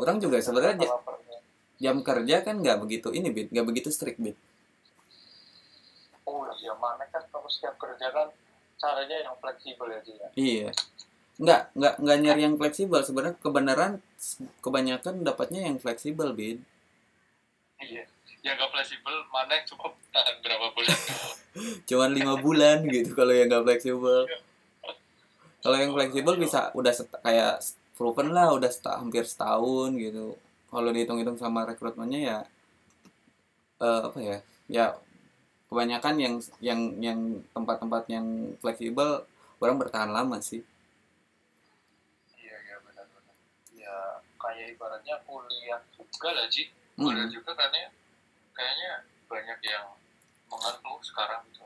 orang 0.00 0.16
juga 0.24 0.40
sebenarnya 0.40 0.88
jam 1.76 1.96
kerja 2.00 2.36
kan 2.40 2.56
nggak 2.62 2.78
begitu 2.80 3.12
ini 3.12 3.28
bit 3.28 3.50
nggak 3.52 3.66
begitu 3.66 3.90
strict 3.90 4.18
bit 4.22 4.38
oh 6.32 6.48
iya 6.56 6.72
mana 6.80 7.04
kan 7.12 7.20
kalau 7.28 7.44
setiap 7.46 7.76
kerja 7.76 8.08
kan 8.08 8.32
caranya 8.80 9.28
yang 9.28 9.36
fleksibel 9.36 9.86
ya 9.86 10.00
Ji, 10.00 10.12
ya. 10.16 10.28
Iya. 10.34 10.68
Nggak 11.36 11.60
nggak 11.76 11.94
nggak 12.00 12.18
nyari 12.24 12.40
yang 12.42 12.56
fleksibel. 12.56 13.00
Sebenarnya 13.04 13.36
kebenaran 13.38 13.92
kebanyakan 14.64 15.22
dapatnya 15.22 15.68
yang 15.68 15.76
fleksibel 15.76 16.32
bit 16.32 16.58
iya. 17.82 18.06
Yang 18.42 18.58
gak 18.58 18.70
fleksibel 18.74 19.14
mana 19.30 19.54
yang 19.54 19.66
cuma 19.70 19.86
tahan 20.10 20.34
berapa 20.42 20.66
bulan? 20.74 20.98
Cuman 21.88 22.10
lima 22.10 22.34
bulan 22.38 22.82
gitu 22.90 23.14
kalau 23.14 23.30
yang 23.30 23.46
nggak 23.46 23.62
fleksibel. 23.62 24.26
Kalau 25.62 25.76
yang 25.78 25.94
fleksibel 25.94 26.34
bisa 26.34 26.74
udah 26.74 26.90
set- 26.90 27.22
kayak 27.22 27.62
proven 27.94 28.34
lah 28.34 28.50
udah 28.50 28.66
seta- 28.66 28.98
hampir 28.98 29.22
setahun 29.22 29.94
gitu. 29.94 30.34
Kalau 30.66 30.90
dihitung-hitung 30.90 31.38
sama 31.38 31.62
rekrutmennya 31.68 32.18
ya 32.18 32.38
eh, 33.78 34.00
apa 34.10 34.18
ya 34.18 34.36
ya 34.66 34.86
kebanyakan 35.72 36.14
yang 36.20 36.34
yang 36.60 36.80
yang 37.00 37.20
tempat-tempat 37.56 38.04
yang 38.12 38.52
fleksibel 38.60 39.24
orang 39.56 39.80
bertahan 39.80 40.12
lama 40.12 40.36
sih. 40.44 40.60
Iya 42.36 42.56
iya 42.60 42.76
benar 42.84 43.08
benar. 43.08 43.36
Ya 43.72 43.96
kayak 44.36 44.76
ibaratnya 44.76 45.16
kuliah 45.24 45.80
juga 45.96 46.28
lah 46.36 46.44
Ji. 46.52 46.68
Mm. 47.00 47.08
kuliah 47.08 47.28
juga 47.32 47.56
kan 47.56 47.72
ya. 47.72 47.88
Kayaknya 48.52 48.90
banyak 49.32 49.58
yang 49.64 49.88
mengeluh 50.52 51.00
sekarang 51.00 51.40
gitu 51.48 51.64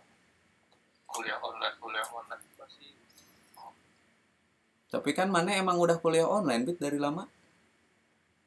kuliah 1.11 1.39
online 1.43 1.77
kuliah 1.83 2.07
online 2.15 2.45
pasti. 2.55 2.95
Tapi 4.87 5.11
kan 5.11 5.27
mana 5.35 5.51
emang 5.51 5.83
udah 5.83 5.99
kuliah 5.99 6.31
online 6.31 6.63
bit 6.63 6.79
dari 6.79 7.03
lama? 7.03 7.27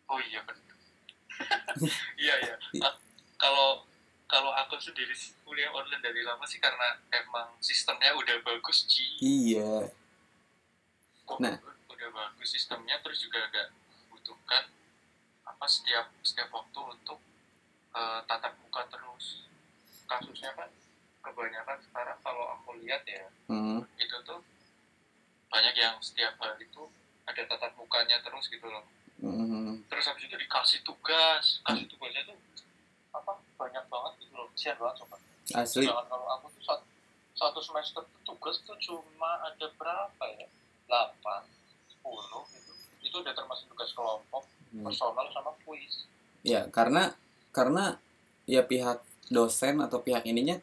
Oh 0.07 0.20
iya 0.24 0.39
benar. 0.47 0.64
Iya 2.20 2.36
iya. 2.43 2.55
Ah, 2.84 2.95
kalau 3.39 3.88
kalau 4.30 4.53
aku 4.53 4.77
sendiri 4.77 5.11
kuliah 5.41 5.67
online 5.69 5.99
dari 5.99 6.21
lama 6.21 6.45
sih 6.45 6.57
karena 6.57 6.86
emang 7.11 7.49
sistemnya 7.59 8.13
udah 8.13 8.38
bagus 8.39 8.86
Ji 8.86 9.17
iya 9.19 9.89
Kok 11.25 11.38
Nah. 11.39 11.57
udah 11.88 12.09
bagus 12.11 12.49
sistemnya 12.49 12.97
terus 12.99 13.19
juga 13.19 13.41
agak 13.43 13.69
butuhkan 14.07 14.69
apa 15.43 15.65
setiap 15.65 16.09
setiap 16.21 16.49
waktu 16.49 16.80
untuk 16.80 17.19
eh, 17.91 18.19
tatap 18.23 18.53
muka 18.59 18.86
terus 18.88 19.43
kasusnya 20.05 20.53
kan 20.53 20.69
kebanyakan 21.19 21.77
sekarang 21.82 22.17
kalau 22.19 22.45
aku 22.53 22.77
lihat 22.80 23.01
ya 23.03 23.25
Hmm. 23.45 23.82
itu 23.95 24.13
tuh 24.23 24.39
banyak 25.47 25.73
yang 25.73 25.97
setiap 25.99 26.38
hari 26.38 26.63
itu 26.63 26.86
ada 27.25 27.41
tatap 27.43 27.73
mukanya 27.75 28.21
terus 28.21 28.45
gitu 28.45 28.65
loh 28.65 28.86
Hmm. 29.17 29.84
terus 29.86 30.05
habis 30.05 30.23
itu 30.23 30.34
dikasih 30.34 30.80
tugas 30.80 31.59
kasih 31.59 31.86
tugasnya 31.86 32.23
tuh 32.23 32.38
apa 33.12 33.32
banyak 33.55 33.86
banget 33.86 34.14
gitu 34.20 34.34
loh 34.36 34.47
kesian 34.51 34.76
banget 34.76 34.95
coba 34.99 35.16
asli 35.55 35.84
Jangan 35.84 36.05
kalau 36.05 36.28
aku 36.32 36.45
tuh 36.51 36.64
satu, 36.64 36.86
satu 37.34 37.60
semester 37.60 38.01
tuh 38.03 38.22
tugas 38.28 38.62
tuh 38.62 38.78
cuma 38.78 39.41
ada 39.41 39.66
berapa 39.74 40.24
ya? 40.32 40.47
8, 40.86 41.45
10 41.95 42.41
gitu. 42.49 42.72
Itu 43.01 43.16
udah 43.20 43.32
termasuk 43.32 43.66
tugas 43.68 43.89
kelompok, 43.91 44.43
Hmm. 44.70 44.86
personal 44.86 45.26
sama 45.30 45.49
kuis. 45.60 46.05
ya 46.39 46.66
karena 46.68 47.12
karena 47.49 47.97
ya 48.45 48.62
pihak 48.62 49.01
dosen 49.28 49.78
atau 49.80 49.99
pihak 49.99 50.22
ininya 50.24 50.62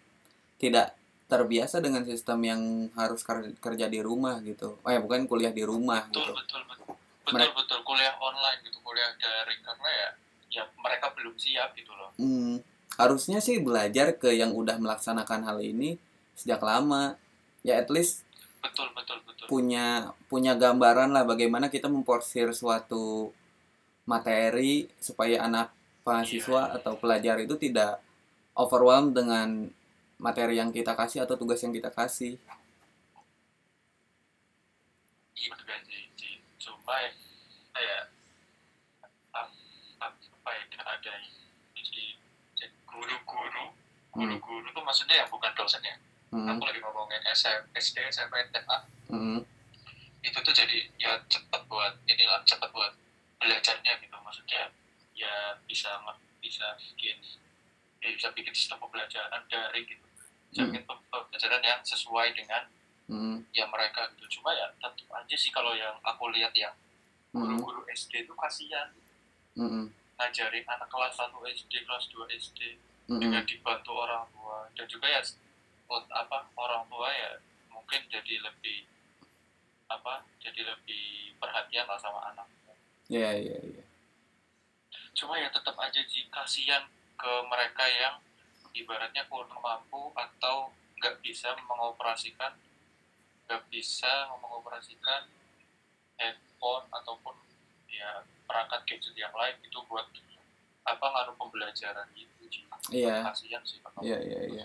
tidak 0.57 0.95
terbiasa 1.27 1.79
dengan 1.79 2.01
sistem 2.03 2.39
yang 2.41 2.63
harus 2.93 3.21
ker- 3.21 3.53
kerja 3.57 3.87
di 3.87 3.99
rumah 3.99 4.39
gitu 4.41 4.79
oh 4.79 4.89
ya 4.89 4.99
bukan 4.99 5.27
kuliah 5.27 5.51
di 5.51 5.63
rumah 5.63 6.07
Betul, 6.07 6.23
gitu 6.23 6.33
betul, 6.33 6.61
betul. 6.65 6.85
Betul, 7.21 7.35
Mereka- 7.35 7.55
betul. 7.57 7.79
Kuliah 7.83 8.15
online 8.17 8.59
gitu, 8.63 8.79
kuliah 8.81 9.11
daring. 9.17 9.59
Karena 9.61 9.91
ya, 9.91 10.09
ya 10.57 10.65
mereka 10.81 11.13
belum 11.13 11.37
siap 11.37 11.77
gitu 11.77 11.93
loh. 11.93 12.09
Hmm, 12.17 12.65
harusnya 12.97 13.39
sih 13.39 13.61
belajar 13.61 14.17
ke 14.17 14.33
yang 14.33 14.57
udah 14.57 14.81
melaksanakan 14.81 15.45
hal 15.45 15.61
ini 15.61 16.01
sejak 16.33 16.61
lama 16.61 17.21
ya 17.61 17.77
at 17.77 17.93
least 17.93 18.25
Betul, 18.65 18.89
betul, 18.97 19.21
betul. 19.23 19.45
punya 19.47 20.11
punya 20.27 20.57
gambaran 20.57 21.13
lah 21.13 21.23
bagaimana 21.23 21.69
kita 21.69 21.87
memporsir 21.87 22.51
suatu 22.51 23.31
materi 24.05 24.89
supaya 24.97 25.45
anak 25.45 25.71
mahasiswa 26.03 26.73
Iya. 26.73 26.75
atau 26.81 26.97
pelajar 26.97 27.37
itu 27.37 27.55
tidak 27.57 28.01
overwhelmed 28.55 29.13
dengan 29.13 29.69
materi 30.17 30.57
yang 30.57 30.73
kita 30.73 30.97
kasih 30.97 31.27
atau 31.27 31.37
tugas 31.37 31.61
yang 31.61 31.75
kita 31.75 31.93
kasih. 31.93 32.41
Iya. 35.37 35.53
Cuma 36.57 36.97
ya 37.77 38.09
ap- 39.35 39.53
ap- 40.01 40.17
apa 40.17 40.51
ya, 40.51 40.65
ada 40.81 41.15
di 41.77 42.17
di 42.57 42.67
guru-guru, 44.17 44.67
tuh 44.73 44.85
maksudnya 44.85 45.17
yang 45.25 45.29
bukan 45.29 45.53
dosen 45.53 45.83
ya. 45.85 45.97
Hmm, 46.33 46.49
aku 46.51 46.67
lagi 46.67 46.81
ngomongin 46.83 47.23
SM, 47.31 47.71
SD, 47.77 47.97
SMP, 48.11 48.35
SMA 48.51 48.79
hmm, 49.15 49.39
itu 50.27 50.39
tuh 50.43 50.51
jadi 50.51 50.91
ya 50.99 51.15
cepet 51.31 51.63
buat 51.71 51.95
inilah 52.11 52.43
cepet 52.43 52.67
buat 52.75 52.93
belajarnya 53.39 53.93
gitu. 54.03 54.17
Maksudnya 54.19 54.75
ya 55.15 55.55
bisa 55.71 56.03
bisa 56.43 56.75
bikin 56.83 57.17
ya 58.03 58.09
bisa 58.11 58.29
bikin 58.35 58.51
sistem 58.51 58.83
pembelajaran 58.83 59.43
daring 59.47 59.87
gitu. 59.87 60.03
Bisa 60.51 60.67
Hmm. 60.67 60.75
bikin 60.75 60.85
pembelajaran 60.89 61.63
yang 61.63 61.81
sesuai 61.87 62.35
dengan 62.35 62.63
hmm, 63.07 63.47
ya 63.55 63.71
mereka 63.71 64.11
gitu. 64.19 64.41
Cuma 64.41 64.51
ya 64.51 64.67
tentu 64.83 65.07
aja 65.15 65.37
sih 65.39 65.55
kalau 65.55 65.79
yang 65.79 65.95
aku 66.03 66.27
lihat 66.35 66.51
yang 66.59 66.75
hmm, 67.31 67.39
guru-guru 67.39 67.87
SD 67.95 68.27
itu 68.27 68.35
kasihan. 68.35 68.91
Hmm, 69.57 69.89
ngajarin 70.17 70.65
anak 70.65 70.89
kelas 70.89 71.17
1 71.17 71.33
SD 71.33 71.85
kelas 71.85 72.09
2 72.13 72.25
SD 72.35 72.81
hmm, 73.11 73.21
dengan 73.21 73.43
dibantu 73.47 73.93
orang 73.95 74.25
tua. 74.31 74.71
Dan 74.75 74.87
juga 74.87 75.07
ya 75.11 75.21
apa 75.91 76.51
orang 76.59 76.83
tua 76.91 77.09
ya 77.15 77.39
mungkin 77.71 78.03
jadi 78.11 78.43
lebih 78.43 78.91
apa 79.87 80.27
jadi 80.43 80.67
lebih 80.67 81.39
perhatian 81.39 81.87
lah 81.87 81.95
sama 82.03 82.35
anak 82.35 82.47
ya 83.07 83.31
ya 83.39 83.55
ya. 83.55 83.85
cuma 85.15 85.39
ya 85.39 85.47
tetap 85.55 85.79
aja 85.79 86.03
sih 86.11 86.27
kasihan 86.27 86.83
ke 87.15 87.33
mereka 87.47 87.87
yang 87.87 88.19
ibaratnya 88.75 89.23
kurang 89.31 89.55
mampu 89.63 90.11
atau 90.19 90.75
nggak 90.99 91.23
bisa 91.23 91.55
mengoperasikan 91.71 92.59
nggak 93.47 93.63
bisa 93.71 94.27
mengoperasikan 94.43 95.31
handphone 96.19 96.87
ataupun 96.91 97.39
ya 97.87 98.27
perangkat 98.51 98.83
gadget 98.91 99.15
yang 99.15 99.33
lain 99.39 99.55
itu 99.63 99.79
buat 99.87 100.11
apa 100.87 101.07
nganu 101.07 101.33
pembelajaran 101.39 102.11
gitu 102.19 102.36
Iya. 102.89 103.17
Iya, 103.99 104.19
iya, 104.21 104.41
iya. 104.47 104.65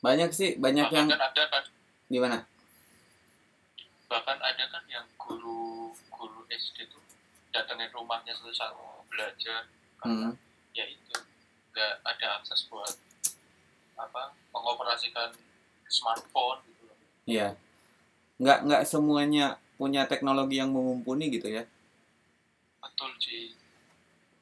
Banyak 0.00 0.30
sih, 0.30 0.58
banyak 0.58 0.86
bahkan 0.86 0.98
yang 0.98 1.08
kan 1.10 1.22
ada 1.22 1.42
kan 1.48 1.64
gimana? 2.08 2.38
bahkan 4.04 4.36
ada 4.36 4.64
kan 4.68 4.84
yang 4.86 5.08
guru 5.16 5.88
guru 6.12 6.44
SD 6.46 6.84
tuh 6.86 7.00
datengin 7.48 7.88
rumahnya 7.90 8.36
satu-satu 8.36 9.08
belajar 9.08 9.64
karena 9.96 10.28
Hmm. 10.28 10.36
ya 10.70 10.84
itu 10.84 11.16
nggak 11.72 12.04
ada 12.04 12.36
akses 12.36 12.68
buat 12.68 12.92
apa 13.96 14.36
mengoperasikan 14.52 15.32
smartphone 15.88 16.60
gitu 16.66 16.82
loh 16.84 16.98
Iya. 17.24 17.48
Nggak 18.36 18.58
nggak 18.68 18.82
semuanya 18.84 19.56
punya 19.80 20.04
teknologi 20.04 20.60
yang 20.60 20.68
mumpuni 20.68 21.32
gitu 21.32 21.48
ya. 21.48 21.64
betul 22.78 23.08
sih 23.16 23.56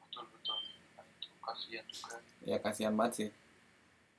betul 0.03 0.27
betul 0.27 0.59
Nah, 0.99 1.05
itu 1.07 1.31
kasihan 1.51 1.85
juga 1.87 2.15
ya 2.45 2.57
kasihan 2.57 2.93
banget 2.97 3.13
sih. 3.13 3.29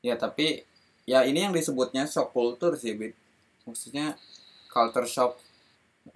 Ya 0.02 0.14
tapi 0.18 0.66
ya 1.06 1.26
ini 1.26 1.46
yang 1.46 1.54
disebutnya 1.54 2.06
shock 2.06 2.30
culture 2.30 2.78
sih 2.78 2.94
Bit. 2.94 3.14
maksudnya 3.62 4.18
culture 4.66 5.06
shock 5.06 5.38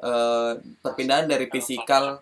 eh, 0.02 0.58
perpindahan 0.82 1.30
dari 1.30 1.46
fisikal 1.46 2.18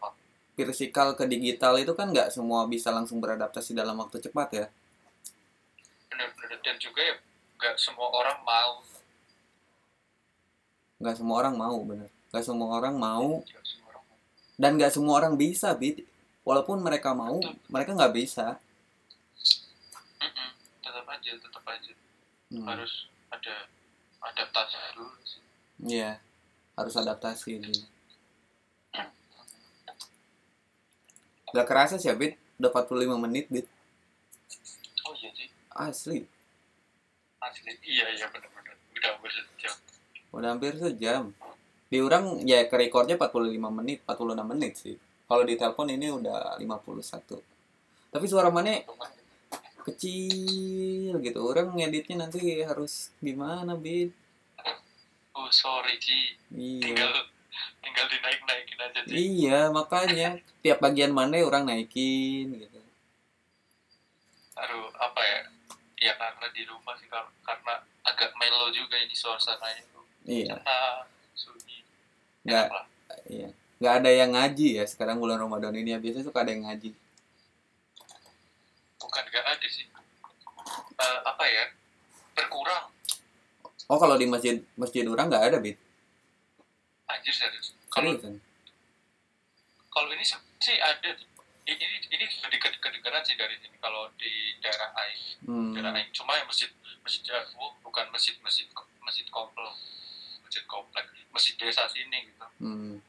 fisikal 0.53 1.17
ke 1.17 1.25
digital 1.25 1.81
itu 1.81 1.97
kan 1.97 2.13
nggak 2.13 2.29
semua 2.29 2.69
bisa 2.69 2.93
langsung 2.93 3.19
beradaptasi 3.19 3.75
dalam 3.75 3.97
waktu 3.99 4.21
cepat 4.21 4.49
ya. 4.53 4.67
Benar-benar 6.13 6.61
dan 6.63 6.77
juga 6.79 7.01
ya 7.03 7.15
nggak 7.59 7.77
semua 7.81 8.09
orang 8.13 8.39
mau. 8.45 8.73
Nggak 11.01 11.17
semua 11.19 11.37
orang 11.43 11.55
mau 11.57 11.79
bener. 11.83 12.09
Nggak 12.31 12.45
semua 12.45 12.69
orang 12.79 12.95
mau. 12.97 13.29
Dan 14.55 14.79
nggak 14.79 14.93
semua 14.95 15.15
orang 15.19 15.35
bisa 15.35 15.73
Bit. 15.75 16.07
walaupun 16.45 16.77
mereka 16.85 17.17
mau 17.17 17.41
mereka 17.73 17.97
nggak 17.97 18.13
bisa 18.13 18.61
aja 21.15 21.31
tetap 21.39 21.65
aja 21.67 21.93
Hmm, 22.53 22.69
harus 22.69 23.09
ada 23.33 23.67
adaptasi 24.21 24.77
dulu 24.95 25.17
sih 25.25 25.41
iya 25.81 26.21
harus 26.77 26.95
adaptasi 26.95 27.51
gitu. 27.57 27.83
Gak 31.55 31.67
kerasa 31.71 31.97
sih 32.03 32.11
ya, 32.11 32.19
Bit. 32.19 32.35
Udah 32.59 32.71
45 32.71 33.15
menit, 33.15 33.47
Bit. 33.47 33.67
oh 35.07 35.15
iya 35.19 35.31
sih 35.35 35.49
Asli. 35.71 36.19
asli 37.39 37.71
iya 37.85 38.07
iya 38.15 38.27
benar-benar 38.31 38.75
udah 38.75 39.11
hampir 39.15 39.31
sejam 39.35 39.75
Udah 40.35 40.49
hampir 40.51 40.73
sejam. 40.81 41.25
Di 41.91 41.99
orang 42.03 42.43
ya 42.43 42.67
ke 42.67 42.75
recordnya 42.75 43.15
45 43.21 43.71
menit, 43.71 44.03
46 44.03 44.51
menit 44.51 44.73
sih. 44.75 44.97
Kalau 45.31 45.43
di 45.47 45.55
telepon 45.55 45.87
ini 45.91 46.11
udah 46.11 46.59
51. 46.59 47.39
Tapi 48.11 48.25
suara 48.27 48.51
mana 48.51 48.83
kecil 49.85 51.21
gitu. 51.21 51.39
Orang 51.41 51.77
ngeditnya 51.77 52.25
nanti 52.25 52.41
harus 52.65 53.13
gimana, 53.21 53.77
Bit? 53.77 54.13
oh 55.35 55.51
sorry 55.51 55.99
tinggal 55.99 57.11
Iya. 57.11 57.27
tinggal 57.83 58.07
dinaik 58.07 58.41
naikin 58.47 58.79
aja 58.79 59.01
Ci 59.03 59.15
Iya, 59.19 59.61
makanya 59.75 60.39
tiap 60.63 60.79
bagian 60.79 61.11
mana 61.11 61.43
orang 61.43 61.67
naikin 61.67 62.55
gitu. 62.55 62.79
aduh 64.55 64.87
apa 64.95 65.19
ya 65.19 65.39
ya 65.99 66.13
karena 66.15 66.47
di 66.55 66.63
rumah 66.63 66.95
sih 66.95 67.11
kar- 67.11 67.35
karena 67.43 67.83
agak 68.07 68.31
melo 68.39 68.71
juga 68.71 68.95
ini 68.95 69.11
suasananya 69.11 69.83
tuh 69.91 70.07
Iya, 70.23 70.55
sunyi 71.35 71.83
nggak 72.47 72.67
iya. 73.27 73.49
Nggak 73.83 73.95
ada 74.01 74.11
yang 74.15 74.31
ngaji 74.39 74.69
ya 74.79 74.85
sekarang 74.87 75.19
bulan 75.19 75.37
Ramadan 75.37 75.75
ini 75.75 75.93
ya. 75.93 75.99
Biasanya 75.99 76.25
suka 76.25 76.47
ada 76.47 76.55
yang 76.55 76.63
ngaji. 76.65 76.95
Bukan 78.97 79.25
gak 79.29 79.45
ada 79.45 79.67
sih. 79.67 79.87
Eh, 80.95 81.19
apa 81.25 81.45
ya? 81.45 81.65
Berkurang. 82.35 82.91
Oh, 83.87 83.99
kalau 84.01 84.17
di 84.17 84.25
masjid 84.25 84.57
masjid 84.75 85.05
orang 85.05 85.29
nggak 85.29 85.45
ada, 85.53 85.59
Bit. 85.61 85.77
anjir 87.05 87.37
serius. 87.37 87.77
Kalau 87.93 88.17
kan? 88.17 88.41
kalau 89.93 90.09
ini 90.11 90.25
sih 90.25 90.77
ada. 90.81 91.11
Ini 91.65 91.81
ini 91.81 91.97
ini 92.13 92.25
sedikit 92.29 92.77
kedengaran 92.77 93.25
sih 93.25 93.37
dari 93.41 93.57
sini 93.57 93.77
kalau 93.81 94.09
di 94.21 94.53
daerah 94.61 94.93
Aing 95.01 95.23
Hmm. 95.49 95.73
daerah 95.73 95.97
Aing 95.97 96.13
cuma 96.13 96.37
yang 96.37 96.45
masjid 96.45 96.69
masjid 97.01 97.25
Jawa 97.25 97.73
bukan 97.81 98.05
masjid 98.13 98.37
masjid 98.41 98.69
masjid 99.01 99.25
komplek. 99.33 99.73
Masjid 100.45 100.65
komplek. 100.69 101.05
Masjid 101.33 101.55
desa 101.57 101.89
sini 101.89 102.29
gitu. 102.29 102.47
Hmm. 102.61 103.01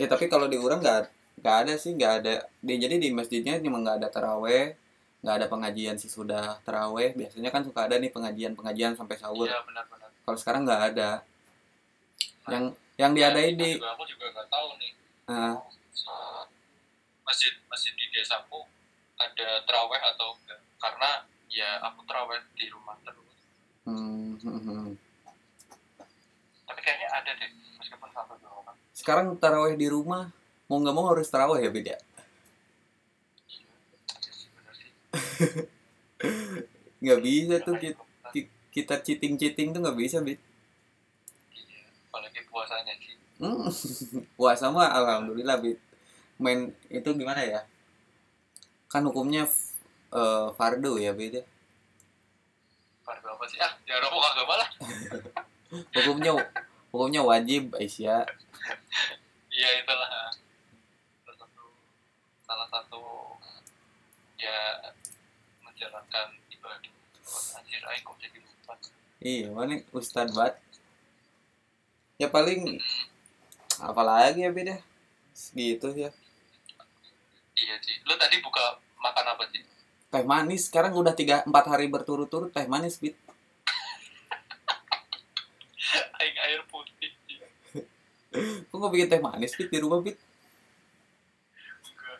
Ya 0.00 0.08
tapi 0.08 0.28
kalau 0.28 0.48
di 0.48 0.56
orang 0.56 0.80
nggak 0.80 1.08
nggak 1.40 1.56
ada 1.66 1.74
sih 1.80 1.96
nggak 1.96 2.12
ada. 2.22 2.34
Di, 2.60 2.72
jadi 2.76 2.96
di 3.00 3.08
masjidnya 3.10 3.58
cuma 3.64 3.80
nggak 3.80 4.04
ada 4.04 4.08
taraweh, 4.12 4.76
nggak 5.24 5.34
ada 5.40 5.46
pengajian 5.48 5.96
sih 5.96 6.12
sudah 6.12 6.60
taraweh. 6.62 7.16
Biasanya 7.16 7.50
kan 7.50 7.64
suka 7.64 7.88
ada 7.88 7.96
nih 7.96 8.12
pengajian 8.12 8.52
pengajian 8.54 8.92
sampai 8.94 9.16
sahur. 9.16 9.48
iya 9.48 9.60
Kalau 10.22 10.38
sekarang 10.38 10.68
nggak 10.68 10.82
ada. 10.94 11.24
Yang 12.48 12.76
yang 13.00 13.12
diadain 13.16 13.56
Nah, 13.56 13.64
di 13.64 13.70
juga 13.80 13.88
aku 13.96 14.04
juga 14.04 14.24
nggak 14.28 14.48
tahu 14.52 14.68
nih 14.76 14.92
ah, 15.32 15.56
masjid 17.24 17.52
masjid 17.72 17.92
di 17.96 18.06
desaku 18.12 18.60
ada 19.16 19.48
teraweh 19.64 20.00
atau 20.12 20.36
enggak 20.44 20.60
karena 20.76 21.10
ya 21.48 21.80
aku 21.80 22.04
teraweh 22.04 22.40
di 22.52 22.68
rumah 22.68 22.96
terus 23.00 23.36
hmm, 23.88 24.36
hmm, 24.44 24.60
hmm. 24.68 24.86
tapi 26.68 26.80
kayaknya 26.84 27.08
ada 27.08 27.30
deh 27.40 27.50
meskipun 27.80 28.10
satu 28.12 28.36
dua 28.36 28.52
orang 28.52 28.76
Sekarang 28.92 29.26
taraweh 29.40 29.80
di 29.80 29.88
rumah 29.88 30.28
mau 30.70 30.78
nggak 30.78 30.94
mau 30.94 31.10
harus 31.10 31.26
taraweh 31.26 31.66
ya 31.66 31.70
beda. 31.74 31.94
Sih. 34.78 34.86
Nggak 37.02 37.20
bisa 37.24 37.54
tuh 37.64 37.74
kita, 37.80 37.96
kita 38.70 38.94
cheating 39.00 39.34
cheating 39.34 39.72
tuh 39.72 39.80
nggak 39.80 39.98
bisa 39.98 40.20
bit. 40.20 40.38
apalagi 42.06 42.40
puasanya 42.46 42.94
sih 43.00 43.16
Hmm. 43.40 43.64
Puasa 44.36 44.68
mah 44.68 44.92
alhamdulillah 44.92 45.56
bit. 45.58 45.80
Main 46.36 46.76
itu 46.92 47.08
gimana 47.16 47.40
ya? 47.40 47.64
Kan 48.86 49.08
hukumnya 49.08 49.48
eh, 50.12 50.46
fardu 50.54 51.00
ya 51.00 51.16
beda. 51.16 51.40
Fardu 53.00 53.26
apa 53.26 53.44
sih 53.48 53.56
ah 53.58 53.72
jangan 53.88 54.06
ngomong 54.06 54.24
agama 54.28 54.54
lah 54.60 54.68
Hukumnya 55.96 56.32
hukumnya 56.92 57.22
wajib 57.24 57.72
Aisyah. 57.74 58.28
iya 59.50 59.82
itulah 59.82 60.06
salah 61.24 61.36
satu 61.40 61.64
salah 62.44 62.68
satu 62.68 63.00
ya 64.40 64.58
menjalankan 65.60 66.26
ibadah 66.48 66.92
anjir 67.60 67.82
aing 67.84 68.02
kok 68.02 68.16
jadi 68.18 68.38
lupa 68.40 68.74
Iya, 69.20 69.52
mana 69.52 69.76
Ustadz 69.92 70.32
bat. 70.32 70.56
Ya 72.16 72.32
paling 72.32 72.64
Hmm, 72.64 72.80
apalagi 73.84 74.40
ya 74.44 74.48
beda. 74.48 74.80
Gitu 75.52 75.88
ya. 75.94 76.10
iya 77.54 77.76
sih 77.84 78.00
lu 78.08 78.16
tadi 78.16 78.40
buka 78.40 78.80
makan 78.96 79.36
apa 79.36 79.44
sih 79.52 79.60
Teh 80.08 80.24
manis 80.24 80.72
sekarang 80.72 80.96
udah 80.96 81.12
tiga 81.12 81.44
empat 81.44 81.68
hari 81.68 81.84
berturut-turut 81.86 82.48
teh 82.50 82.64
manis 82.64 82.96
bit. 82.96 83.12
aing 86.18 86.36
air 86.40 86.64
putih. 86.66 87.12
Kok 88.72 88.74
nggak 88.74 88.92
bikin 88.96 89.08
teh 89.12 89.20
manis 89.20 89.52
bit 89.52 89.68
di 89.68 89.78
rumah 89.78 90.00
bit? 90.00 90.16
Enggak. 91.84 92.18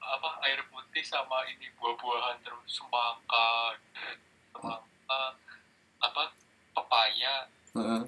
apa 0.00 0.30
air 0.46 0.62
putih 0.70 0.93
sama 1.04 1.44
ini 1.46 1.68
buah-buahan 1.78 2.40
terus 2.40 2.64
semangka 2.66 3.76
semangka 4.50 5.22
apa 6.00 6.22
pepaya 6.74 7.46
Heeh. 7.76 8.02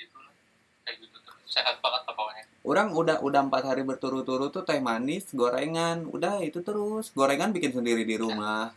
gitu 0.00 0.16
lah 0.18 0.34
kayak 0.82 0.96
gitu 1.04 1.16
terus 1.22 1.46
sehat 1.46 1.78
banget 1.84 2.02
pokoknya 2.08 2.44
Orang 2.68 2.92
udah 2.92 3.24
udah 3.24 3.48
empat 3.48 3.64
hari 3.64 3.80
berturut-turut 3.80 4.52
tuh 4.52 4.60
teh 4.60 4.76
manis, 4.76 5.32
gorengan, 5.32 6.04
udah 6.04 6.44
itu 6.44 6.60
terus. 6.60 7.08
Gorengan 7.16 7.48
bikin 7.48 7.72
sendiri 7.72 8.04
di 8.04 8.20
rumah. 8.20 8.68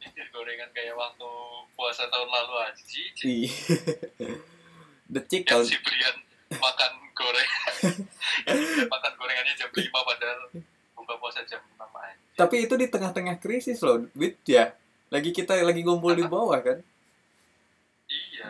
Ini 0.00 0.24
gorengan 0.32 0.72
kayak 0.72 0.96
waktu 0.96 1.28
puasa 1.76 2.08
tahun 2.08 2.28
lalu 2.28 2.54
aja 2.60 2.84
sih 2.84 3.08
Ih. 3.24 3.52
Decik 5.08 5.48
tahun 5.48 5.64
si 5.64 5.76
Brian 5.80 6.16
makan 6.52 6.92
goreng 7.16 7.50
makan 8.92 9.12
gorengannya 9.16 9.54
jam 9.56 9.70
5 9.72 9.88
padahal 9.88 10.40
buka 11.10 11.18
puasa 11.18 11.42
jam 11.42 11.58
6 11.74 11.82
aja 11.82 12.14
Tapi 12.38 12.70
itu 12.70 12.74
di 12.78 12.86
tengah-tengah 12.86 13.42
krisis 13.42 13.82
loh, 13.82 14.06
bit 14.14 14.38
ya. 14.46 14.70
Lagi 15.10 15.34
kita 15.34 15.58
lagi 15.58 15.82
ngumpul 15.82 16.14
di 16.14 16.22
bawah 16.22 16.62
kan. 16.62 16.78
iya 18.06 18.46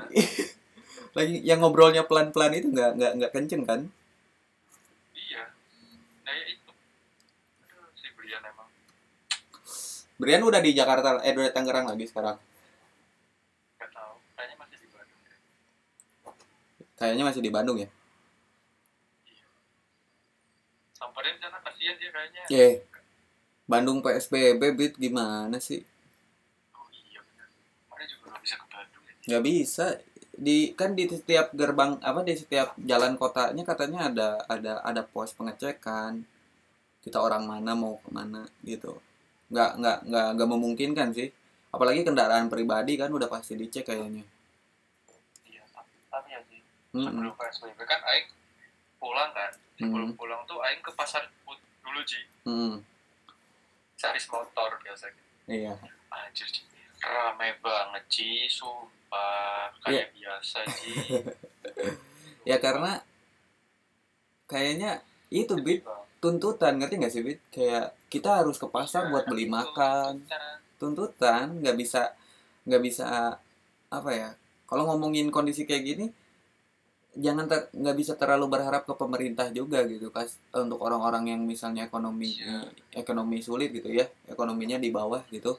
Lagi 1.17 1.41
yang 1.41 1.65
ngobrolnya 1.65 2.05
pelan-pelan 2.05 2.53
itu 2.53 2.69
nggak 2.69 2.91
nggak 3.01 3.13
nggak 3.17 3.33
kenceng 3.33 3.65
kan? 3.65 3.81
iya 5.17 5.49
nah 6.23 6.33
ya 6.37 6.45
itu 6.53 6.69
Aduh, 7.65 7.89
si 7.97 8.09
Brian 8.13 8.45
emang 8.45 8.69
Brian 10.21 10.45
udah 10.45 10.61
di 10.61 10.77
Jakarta, 10.77 11.25
eh 11.25 11.33
udah 11.33 11.49
di 11.49 11.55
Tangerang 11.57 11.89
lagi 11.89 12.05
sekarang. 12.05 12.37
gak 13.81 13.91
tahu 13.91 14.15
kayaknya 14.37 14.57
masih 14.61 14.77
di 14.77 14.89
Bandung. 14.93 15.21
Kayaknya 16.95 17.25
masih 17.25 17.41
di 17.41 17.51
Bandung 17.51 17.79
ya. 17.81 17.89
Kasihan 21.81 21.97
dia 21.97 22.11
kayaknya 22.13 22.43
Ye. 22.53 22.69
Bandung 23.65 24.05
PSBB 24.05 24.63
bit 24.77 24.95
gimana 25.01 25.57
sih? 25.57 25.81
oh 26.77 26.89
iya 26.93 27.25
benar 27.25 27.49
mana 27.89 28.05
juga 28.05 28.25
gak 28.37 28.43
bisa 28.45 28.57
ke 28.61 28.67
Bandung 28.69 29.03
ya 29.09 29.15
Nggak 29.25 29.45
bisa. 29.49 29.87
Di 30.41 30.59
kan 30.77 30.93
di 30.93 31.05
setiap 31.09 31.57
gerbang 31.57 31.97
apa 32.05 32.21
di 32.21 32.37
setiap 32.37 32.77
jalan 32.77 33.17
kotanya 33.17 33.65
katanya 33.65 34.13
ada 34.13 34.29
ada 34.45 34.73
ada 34.85 35.03
pos 35.05 35.33
pengecekan. 35.33 36.21
Kita 37.01 37.17
orang 37.17 37.49
mana 37.49 37.73
mau 37.73 37.97
ke 38.05 38.13
mana 38.13 38.45
gitu. 38.61 39.01
Nggak 39.49 39.81
nggak 39.81 39.99
nggak 40.05 40.27
nggak 40.37 40.49
memungkinkan 40.53 41.09
sih. 41.17 41.33
Apalagi 41.73 42.05
kendaraan 42.05 42.53
pribadi 42.53 43.01
kan 43.01 43.09
udah 43.09 43.29
pasti 43.31 43.57
dicek 43.57 43.89
kayaknya. 43.89 44.27
iya 45.49 45.65
tapi, 45.73 45.97
tapi 46.13 46.29
ya 46.35 46.41
sih 46.45 46.61
sebelum 46.93 47.33
PSBB 47.39 47.79
kan 47.89 48.01
Aing 48.05 48.29
pulang 49.01 49.31
kan 49.33 49.53
sebelum 49.81 50.13
pulang 50.13 50.45
tuh 50.45 50.61
aing 50.61 50.85
ke 50.85 50.93
pasar 50.93 51.25
dulu 52.01 52.09
ji. 52.09 52.21
Hmm. 52.49 52.75
cari 54.01 54.17
motor 54.33 54.71
biasa 54.81 55.05
gitu 55.13 55.29
Iya. 55.45 55.77
anjir 56.09 56.49
Ji. 56.49 56.65
rame 57.05 57.53
banget 57.61 58.05
Ji. 58.09 58.49
Sumpah 58.49 59.69
kayak 59.85 60.09
biasa 60.17 60.65
Ji. 60.73 60.93
Ya 62.49 62.57
karena 62.57 63.05
kayaknya 64.49 65.05
itu 65.29 65.53
bit. 65.61 65.85
tuntutan 66.25 66.81
ngerti 66.81 66.97
nggak 66.97 67.13
sih 67.13 67.21
bit? 67.21 67.41
Kayak 67.53 67.93
kita 68.09 68.41
harus 68.41 68.57
ke 68.57 68.65
pasar 68.65 69.13
buat 69.13 69.29
beli 69.29 69.45
makan. 69.45 70.25
Tuntutan 70.81 71.61
nggak 71.61 71.77
bisa 71.77 72.17
nggak 72.65 72.81
bisa 72.81 73.37
apa 73.93 74.11
ya 74.13 74.29
kalau 74.65 74.89
ngomongin 74.89 75.29
kondisi 75.29 75.69
kayak 75.69 75.85
gini 75.85 76.07
jangan 77.19 77.51
ter- 77.51 77.71
nggak 77.75 77.97
bisa 77.99 78.15
terlalu 78.15 78.47
berharap 78.47 78.87
ke 78.87 78.95
pemerintah 78.95 79.51
juga 79.51 79.83
gitu 79.87 80.15
kas 80.15 80.39
untuk 80.55 80.79
orang-orang 80.79 81.35
yang 81.35 81.43
misalnya 81.43 81.91
ekonomi 81.91 82.39
Iya. 82.39 82.71
ekonomi 82.95 83.43
sulit 83.43 83.75
gitu 83.75 83.91
ya 83.91 84.07
ekonominya 84.31 84.79
di 84.79 84.95
bawah 84.95 85.23
gitu. 85.35 85.59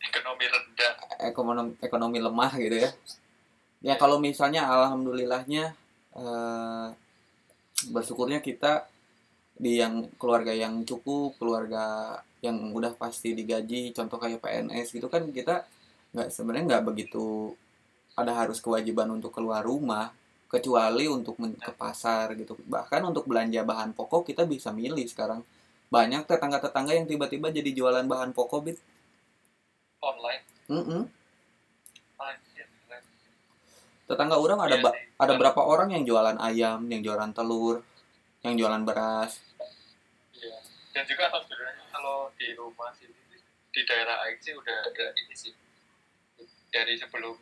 Ekonomi 0.00 0.44
rendah. 0.48 0.94
Ekonomi 1.20 1.72
ekonomi 1.80 2.18
lemah 2.20 2.52
gitu 2.60 2.76
ya. 2.80 2.90
Ya 3.84 3.94
kalau 4.00 4.16
misalnya 4.16 4.64
alhamdulillahnya 4.68 5.76
eh, 6.16 6.88
bersyukurnya 7.92 8.40
kita 8.40 8.88
di 9.54 9.78
yang 9.78 10.08
keluarga 10.18 10.50
yang 10.50 10.82
cukup 10.82 11.36
keluarga 11.38 12.16
yang 12.42 12.74
udah 12.74 12.92
pasti 12.98 13.32
digaji 13.32 13.94
contoh 13.94 14.18
kayak 14.18 14.42
PNS 14.42 14.92
gitu 14.92 15.06
kan 15.08 15.24
kita 15.30 15.64
nggak 16.12 16.28
sebenarnya 16.28 16.64
nggak 16.76 16.84
begitu 16.90 17.54
ada 18.18 18.34
harus 18.34 18.58
kewajiban 18.58 19.10
untuk 19.14 19.30
keluar 19.34 19.62
rumah 19.62 20.10
kecuali 20.54 21.10
untuk 21.10 21.34
ke 21.34 21.72
pasar 21.74 22.38
gitu. 22.38 22.54
Bahkan 22.54 23.02
untuk 23.02 23.26
belanja 23.26 23.66
bahan 23.66 23.90
pokok 23.90 24.30
kita 24.30 24.46
bisa 24.46 24.70
milih 24.70 25.02
sekarang. 25.10 25.42
Banyak 25.90 26.30
tetangga-tetangga 26.30 26.94
yang 26.94 27.10
tiba-tiba 27.10 27.50
jadi 27.50 27.70
jualan 27.74 28.06
bahan 28.06 28.30
pokok 28.30 28.60
bit. 28.62 28.78
Online? 29.98 30.42
Anjir 32.14 32.66
keren. 32.86 33.02
tetangga 34.04 34.36
orang 34.36 34.60
ada 34.62 34.76
Iya 34.78 34.84
ba- 34.84 34.96
ada 35.16 35.32
berapa 35.40 35.60
orang 35.64 35.96
yang 35.96 36.04
jualan 36.06 36.36
ayam 36.38 36.86
yang 36.86 37.00
jualan 37.02 37.30
telur 37.34 37.82
yang 38.44 38.54
jualan 38.54 38.84
beras? 38.84 39.40
Iya. 40.36 40.60
Dan 40.94 41.02
juga 41.08 41.32
alhamdulillah 41.32 41.74
kalau 41.90 42.30
di 42.36 42.52
rumah 42.54 42.92
sih 42.94 43.08
di 43.74 43.80
daerah 43.82 44.22
sih 44.38 44.54
udah 44.54 44.76
ada 44.86 45.06
ini 45.18 45.34
sih. 45.34 45.52
Dari 46.70 46.94
sebelum 47.00 47.34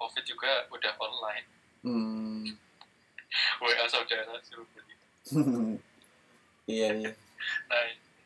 covid 0.00 0.24
juga 0.26 0.66
udah 0.72 0.92
online 0.98 1.57
hmm. 1.82 2.44
WA 3.60 3.84
saudara 3.86 4.34
suruh 4.40 4.64
beli. 4.72 4.94
iya 6.66 6.88
iya 6.96 7.12
Nah 7.68 7.82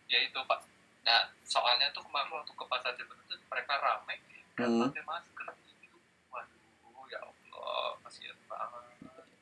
ya 0.09 0.18
itu 0.22 0.38
pak. 0.46 0.61
Nah 1.05 1.20
soalnya 1.44 1.90
tuh 1.92 2.00
kemarin 2.07 2.30
waktu 2.32 2.53
ke 2.53 2.64
pasar 2.64 2.92
Jember 2.96 3.16
itu 3.18 3.34
mereka 3.50 3.74
rame 3.78 4.14
kan 4.53 4.68
Hmm. 4.68 4.88
pakai 4.88 5.05
masker 5.05 5.48
gitu. 5.64 5.96
Waduh 6.28 7.05
ya 7.09 7.18
Allah 7.24 7.96
kasihan 8.05 8.36
banget. 8.46 8.82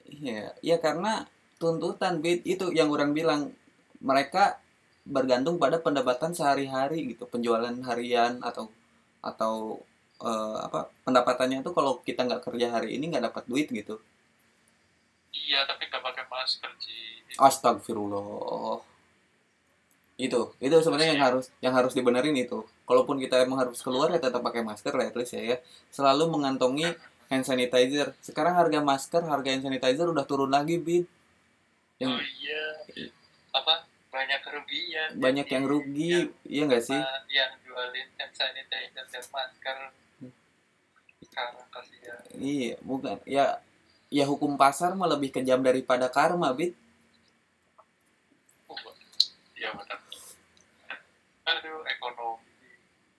iya 0.07 0.45
iya 0.63 0.77
karena 0.79 1.27
tuntutan 1.59 2.19
bit 2.25 2.43
itu 2.47 2.71
yang 2.73 2.89
orang 2.89 3.13
bilang 3.13 3.53
mereka 4.01 4.59
bergantung 5.05 5.59
pada 5.61 5.77
pendapatan 5.83 6.33
sehari-hari 6.33 7.13
gitu 7.13 7.27
penjualan 7.29 7.73
harian 7.85 8.41
atau 8.41 8.71
atau 9.21 9.83
eh, 10.23 10.57
apa 10.66 10.93
pendapatannya 11.05 11.64
tuh 11.66 11.73
kalau 11.77 11.93
kita 12.05 12.21
nggak 12.29 12.43
kerja 12.47 12.66
hari 12.75 12.97
ini 12.97 13.11
nggak 13.11 13.25
dapat 13.33 13.45
duit 13.51 13.68
gitu 13.71 13.97
Iya 15.31 15.62
tapi 15.66 15.87
nggak 15.87 16.03
pakai 16.03 16.25
masker 16.27 16.71
sih. 16.83 17.23
Astagfirullah. 17.39 18.83
Itu, 20.21 20.53
itu 20.61 20.77
sebenarnya 20.85 21.16
yang 21.16 21.23
harus 21.23 21.47
yang 21.64 21.75
harus 21.79 21.93
dibenerin 21.97 22.37
itu. 22.37 22.66
Kalaupun 22.85 23.16
kita 23.23 23.41
emang 23.41 23.62
harus 23.62 23.81
keluar 23.81 24.12
ya 24.12 24.21
tetap 24.21 24.43
pakai 24.45 24.61
masker 24.61 24.93
lah 24.93 25.07
at 25.09 25.16
least 25.16 25.33
ya, 25.33 25.43
ya. 25.55 25.57
Selalu 25.95 26.29
mengantongi 26.35 26.93
hand 27.31 27.45
sanitizer. 27.47 28.12
Sekarang 28.21 28.59
harga 28.59 28.83
masker, 28.83 29.23
harga 29.23 29.49
hand 29.49 29.64
sanitizer 29.64 30.07
udah 30.11 30.27
turun 30.27 30.51
lagi, 30.51 30.77
Bid. 30.83 31.07
Yang 32.03 32.11
Oh 32.11 32.23
iya. 32.43 32.62
Apa 33.55 33.87
banyak 34.11 34.41
kerugian. 34.43 35.09
banyak 35.14 35.47
yang 35.47 35.64
rugi, 35.71 36.35
iya 36.51 36.62
nggak 36.66 36.83
sih? 36.83 37.01
Yang 37.31 37.53
jualin 37.64 38.09
hand 38.18 38.35
sanitizer 38.35 39.07
dan 39.07 39.23
masker 39.31 39.79
sekarang 41.41 41.68
kasihan 41.72 42.18
Iya, 42.36 42.76
bukan. 42.84 43.16
Ya 43.24 43.61
ya 44.11 44.24
hukum 44.26 44.59
pasar 44.61 44.93
mah 44.99 45.09
lebih 45.09 45.30
kejam 45.32 45.62
daripada 45.62 46.11
karma, 46.11 46.53
Bid. 46.53 46.74
uh, 48.68 48.95
iya 49.57 49.70
benar. 49.72 49.99
Aduh 51.49 51.82
ekonomi. 51.88 52.70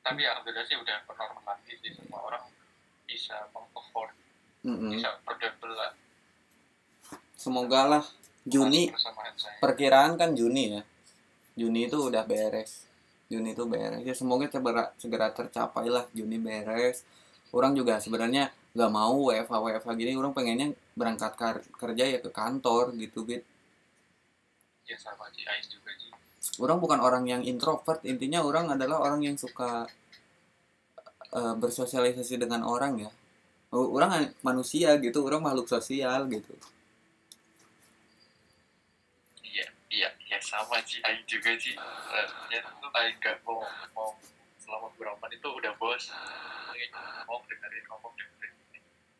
Tapi 0.01 0.22
alhamdulillah 0.26 0.65
sih 0.67 0.78
udah 0.78 0.97
normal 1.07 1.43
lagi 1.45 1.74
sih. 1.82 1.91
Semua 1.95 2.19
orang 2.24 2.43
bisa 3.07 3.36
mengafford 3.51 4.13
Mm-mm. 4.63 4.91
bisa 4.93 5.07
affordable 5.17 5.74
lah. 5.76 5.91
Semoga 7.36 7.82
lah 7.89 8.03
Juni 8.41 8.89
saya 8.97 9.13
perkiraan 9.61 10.17
kan 10.17 10.34
Juni 10.38 10.78
ya. 10.78 10.82
Juni 11.57 11.89
itu 11.89 11.97
udah 11.99 12.24
beres. 12.26 12.88
Juni 13.28 13.53
itu 13.53 13.63
beres. 13.67 14.01
Ya 14.01 14.15
semoga 14.15 14.47
segera 14.47 14.91
segera 14.97 15.28
tercapai 15.36 15.88
lah. 15.91 16.07
Juni 16.15 16.39
beres 16.39 17.03
orang 17.52 17.76
juga 17.76 17.99
sebenarnya 17.99 18.52
nggak 18.72 18.91
mau 18.91 19.28
WFH 19.28 19.52
WFH 19.52 19.89
gini 19.99 20.12
orang 20.16 20.32
pengennya 20.32 20.72
berangkat 20.95 21.34
kar- 21.36 21.68
kerja 21.76 22.04
ya 22.08 22.20
ke 22.24 22.32
kantor 22.32 22.95
gitu 22.95 23.28
bit. 23.28 23.43
Ya 24.88 24.95
sama 24.99 25.28
sih 25.36 25.43
Ais 25.47 25.68
juga 25.72 25.91
sih 25.99 26.12
orang 26.58 26.82
bukan 26.82 26.99
orang 26.99 27.24
yang 27.30 27.41
introvert 27.45 28.02
intinya 28.04 28.41
orang 28.41 28.74
adalah 28.74 28.97
orang 29.06 29.22
yang 29.24 29.38
suka 29.38 29.86
eh, 31.32 31.56
bersosialisasi 31.62 32.36
dengan 32.41 32.64
orang 32.66 33.08
ya. 33.08 33.12
Orang 33.72 34.12
manusia 34.43 34.99
gitu 34.99 35.24
orang 35.24 35.47
makhluk 35.47 35.68
sosial 35.72 36.28
gitu. 36.28 36.52
Iya 39.39 39.66
iya 39.88 40.10
iya 40.28 40.38
sama 40.43 40.80
sih 40.84 40.99
Ais 41.08 41.24
juga 41.28 41.56
sih 41.56 41.76
rasanya 42.12 42.60
tuh 42.84 42.91
Ais 42.91 43.16
gak 43.24 43.39
mau 43.47 43.64
mau 43.95 44.12
selama 44.72 44.88
beberapa 44.95 45.19
menit 45.28 45.43
itu 45.43 45.49
udah 45.51 45.76
bos 45.76 46.03
ngomong 47.28 47.43
dengerin 47.43 47.84
ngomong 47.91 48.13
dengerin 48.15 48.55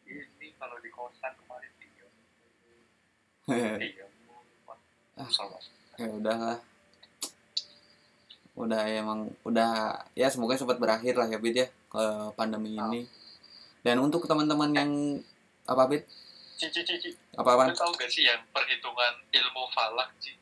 ini. 0.08 0.48
Kalau 0.56 0.80
di 0.80 0.88
kosan 0.88 1.36
kemarin 1.44 1.72
iya 1.84 2.08
iya 3.92 4.06
Ah. 5.20 5.28
ya 6.00 6.08
udahlah 6.08 6.58
udah 8.56 8.82
emang 8.88 9.28
udah 9.44 10.00
ya 10.16 10.32
semoga 10.32 10.56
cepat 10.56 10.80
berakhir 10.80 11.20
lah 11.20 11.28
ya 11.28 11.36
Bid 11.36 11.60
ya 11.60 11.68
ke 11.68 12.04
pandemi 12.40 12.80
ini. 12.80 13.12
Dan 13.84 14.00
untuk 14.00 14.24
teman-teman 14.24 14.72
yang 14.72 15.20
apa 15.68 15.84
Bid 15.92 16.08
cici 16.56 16.80
cici 16.88 17.12
apa 17.36 17.60
apa 17.60 17.76
tahu 17.76 17.92
gak 18.00 18.08
sih 18.08 18.24
yang 18.24 18.40
perhitungan 18.56 19.20
ilmu 19.36 19.68
falak 19.76 20.16
sih? 20.24 20.40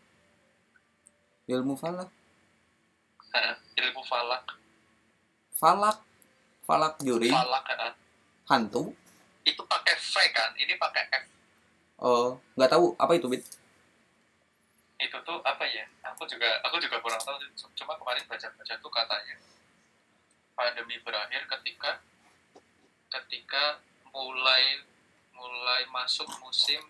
ilmu 1.50 1.74
falak? 1.74 2.14
Hah, 3.34 3.58
ilmu 3.78 4.02
falak, 4.06 4.59
falak 5.60 6.00
falak 6.64 6.96
juri 7.04 7.28
falak 7.28 7.68
hah. 7.76 7.94
hantu 8.48 8.96
itu 9.44 9.62
pakai 9.66 9.96
V 10.00 10.14
kan? 10.32 10.52
Ini 10.56 10.74
pakai 10.80 11.04
F. 11.12 11.26
oh 12.00 12.40
nggak 12.56 12.72
tahu 12.72 12.96
apa 12.96 13.12
itu 13.20 13.28
Bid 13.28 13.44
Itu 15.00 15.16
tuh 15.24 15.40
apa 15.48 15.64
ya? 15.64 15.88
Aku 16.12 16.28
juga 16.28 16.60
aku 16.60 16.76
juga 16.76 17.00
kurang 17.00 17.24
tahu. 17.24 17.40
Cuma 17.72 17.96
kemarin 17.96 18.20
baca-baca 18.28 18.74
tuh 18.84 18.92
katanya 18.92 19.36
pandemi 20.60 21.00
berakhir 21.00 21.48
ketika 21.48 22.04
ketika 23.08 23.80
mulai 24.12 24.84
mulai 25.32 25.88
masuk 25.88 26.28
musim 26.44 26.84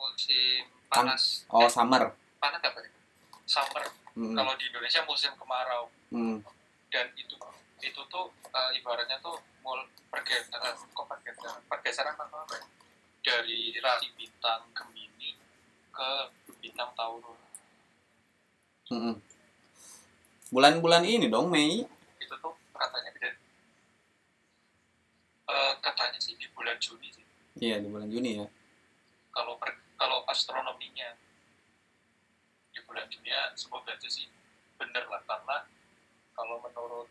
musim 0.00 0.64
panas. 0.88 1.44
oh 1.52 1.60
Eh, 1.60 1.68
summer 1.68 2.08
panas 2.40 2.60
apa 2.64 2.80
ya? 2.80 2.90
Summer. 3.44 3.84
hmm. 4.16 4.32
Kalau 4.32 4.52
di 4.56 4.64
Indonesia 4.72 5.04
musim 5.04 5.36
kemarau. 5.36 5.92
hmm. 6.08 6.40
Dan 6.94 7.10
itu 7.18 7.34
itu 7.82 8.00
tuh 8.06 8.30
eh, 8.54 8.70
ibaratnya 8.78 9.18
tuh 9.18 9.34
mul 9.66 9.82
pergeseran 10.14 10.78
kok 10.78 11.06
pergeseran 11.10 11.58
pergeseran 11.66 12.14
apa? 12.14 12.46
Apa 12.46 12.56
dari 13.18 13.74
rasi 13.82 14.14
bintang 14.14 14.70
Gemini 14.70 15.34
ke 15.90 16.08
bintang 16.62 16.94
Taurus. 16.94 17.42
Hmm. 18.94 19.16
bulan-bulan 20.54 21.02
ini 21.02 21.26
dong 21.26 21.50
Mei. 21.50 21.82
Itu 22.20 22.34
tuh 22.38 22.54
katanya 22.70 23.10
beda. 23.10 23.30
Eh, 25.50 25.72
katanya 25.82 26.18
sih 26.22 26.38
di 26.38 26.46
bulan 26.54 26.78
Juni 26.78 27.10
sih. 27.10 27.26
Iya 27.58 27.82
di 27.82 27.90
bulan 27.90 28.06
Juni 28.06 28.38
ya. 28.38 28.46
Kalau 29.34 29.58
per, 29.58 29.74
kalau 29.98 30.22
astronominya 30.30 31.16
di 32.70 32.78
bulan 32.86 33.10
Juni 33.10 33.34
ya 33.34 33.50
semoga 33.58 33.98
aja 33.98 34.06
sih 34.06 34.30
bener 34.78 35.10
lah 35.10 35.24
karena 35.26 35.73
kalau 36.34 36.58
menurut 36.60 37.08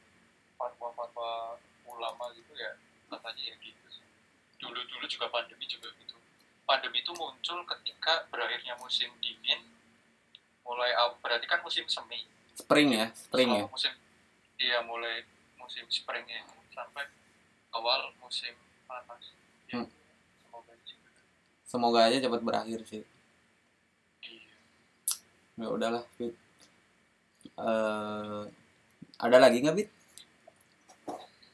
fatwa-fatwa 0.56 1.58
ulama 1.88 2.32
gitu 2.36 2.54
ya 2.56 2.76
katanya 3.10 3.44
ya 3.44 3.56
gitu 3.60 3.86
sih. 3.90 4.06
Dulu-dulu 4.60 5.06
juga 5.08 5.28
pandemi 5.28 5.66
juga 5.66 5.90
gitu. 5.98 6.16
Pandemi 6.64 7.04
itu 7.04 7.12
muncul 7.16 7.60
ketika 7.68 8.28
berakhirnya 8.28 8.76
musim 8.80 9.12
dingin 9.20 9.60
mulai 10.64 10.92
berarti 11.20 11.46
kan 11.48 11.60
musim 11.64 11.88
semi. 11.88 12.24
Spring 12.54 12.90
ya 12.94 13.08
spring 13.18 13.50
ya? 13.50 13.66
musim 13.66 13.94
iya 14.62 14.80
mulai 14.86 15.26
musim 15.58 15.84
spring 15.90 16.24
ya 16.30 16.44
sampai 16.72 17.08
awal 17.74 18.14
musim 18.22 18.54
panas. 18.86 19.34
Ya, 19.68 19.82
Hmm. 19.82 19.90
semoga 20.46 20.74
sih 20.86 20.98
semoga 21.66 22.00
aja 22.06 22.18
cepat 22.22 22.42
berakhir 22.46 22.80
sih. 22.86 23.04
Iya. 24.22 24.54
Ya 25.58 25.68
udahlah 25.70 26.04
Bit 26.16 26.38
Eh, 27.54 28.44
ada 29.20 29.38
lagi 29.38 29.62
nggak 29.62 29.76
Bit 29.76 29.90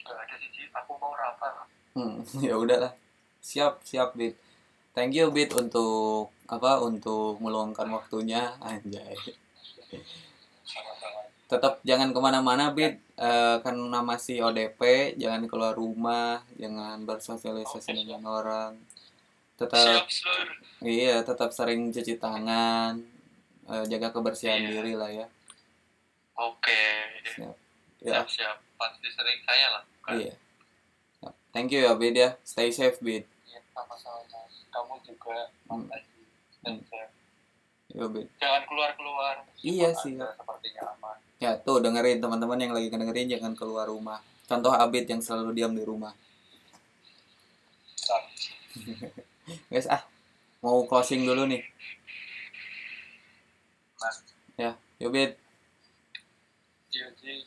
Gak 0.01 0.16
ada 0.16 0.36
sih 0.39 0.49
aku 0.72 0.93
mau 0.97 1.14
rafa 1.14 1.68
Hmm, 1.97 2.22
ya 2.47 2.55
udahlah. 2.55 2.93
Siap, 3.41 3.82
siap, 3.84 4.14
Bit. 4.14 4.38
Thank 4.93 5.18
you, 5.18 5.34
Bit, 5.34 5.51
untuk 5.57 6.30
apa? 6.45 6.80
Untuk 6.80 7.41
meluangkan 7.41 7.89
waktunya, 7.89 8.55
anjay. 8.62 9.18
Tetap 11.49 11.82
jangan 11.82 12.14
ke 12.14 12.20
mana-mana, 12.22 12.70
Bit. 12.72 13.01
Eh, 13.20 13.57
karena 13.66 13.99
masih 14.05 14.45
ODP, 14.47 15.12
jangan 15.20 15.43
keluar 15.49 15.74
rumah, 15.76 16.39
jangan 16.55 17.03
bersosialisasi 17.03 17.91
Oke, 17.91 17.97
dengan 18.05 18.22
orang. 18.24 18.80
Tetap, 19.60 20.07
iya, 20.80 21.20
tetap 21.26 21.51
sering 21.51 21.91
cuci 21.91 22.16
tangan, 22.16 22.95
eh, 23.68 23.84
jaga 23.91 24.14
kebersihan 24.16 24.62
Iya. 24.62 24.70
diri 24.72 24.93
lah 24.95 25.12
ya. 25.12 25.28
Oke 26.39 26.81
Siap. 27.29 27.55
Ya, 27.99 28.15
siap 28.15 28.27
siap 28.31 28.57
pasti 28.73 29.07
sering 29.09 29.39
saya 29.43 29.67
lah 29.69 29.83
kan 30.01 30.15
iya. 30.15 30.33
Siap. 31.19 31.33
Thank 31.51 31.69
you 31.69 31.83
ya, 31.83 31.91
Bit 31.93 32.15
ya. 32.15 32.29
Stay 32.41 32.69
safe, 32.69 32.95
Bit. 32.99 33.27
Iya, 33.43 33.59
sama-sama 33.69 34.23
kamu 34.69 34.95
juga 35.03 35.51
Hmm. 35.67 35.83
makasih 35.83 36.07
Hmm. 36.61 36.79
Saya- 36.85 37.11
Yo, 37.89 38.05
Bit. 38.07 38.29
jangan 38.35 38.63
keluar 38.63 38.93
keluar 38.93 39.35
Iya 39.57 39.89
sih, 39.93 40.15
ya. 40.15 40.29
sepertinya 40.31 40.93
aman 40.93 41.17
Ya 41.37 41.55
tuh 41.57 41.79
dengerin 41.79 42.19
teman-teman 42.19 42.55
yang 42.57 42.71
lagi 42.71 42.87
dengerin 42.87 43.27
jangan 43.29 43.51
keluar 43.53 43.87
rumah. 43.87 44.19
Contoh 44.45 44.71
Abid 44.71 45.03
yang 45.05 45.19
selalu 45.19 45.51
diam 45.53 45.71
di 45.71 45.83
rumah. 45.83 46.11
Guys 49.67 49.87
ah 49.87 50.03
mau 50.59 50.83
closing 50.83 51.23
dulu 51.23 51.43
nih. 51.45 51.63
Nah. 53.97 54.13
Ya, 54.55 54.71
yuk 54.97 55.11
Bid. 55.11 55.31
Iya. 56.89 57.37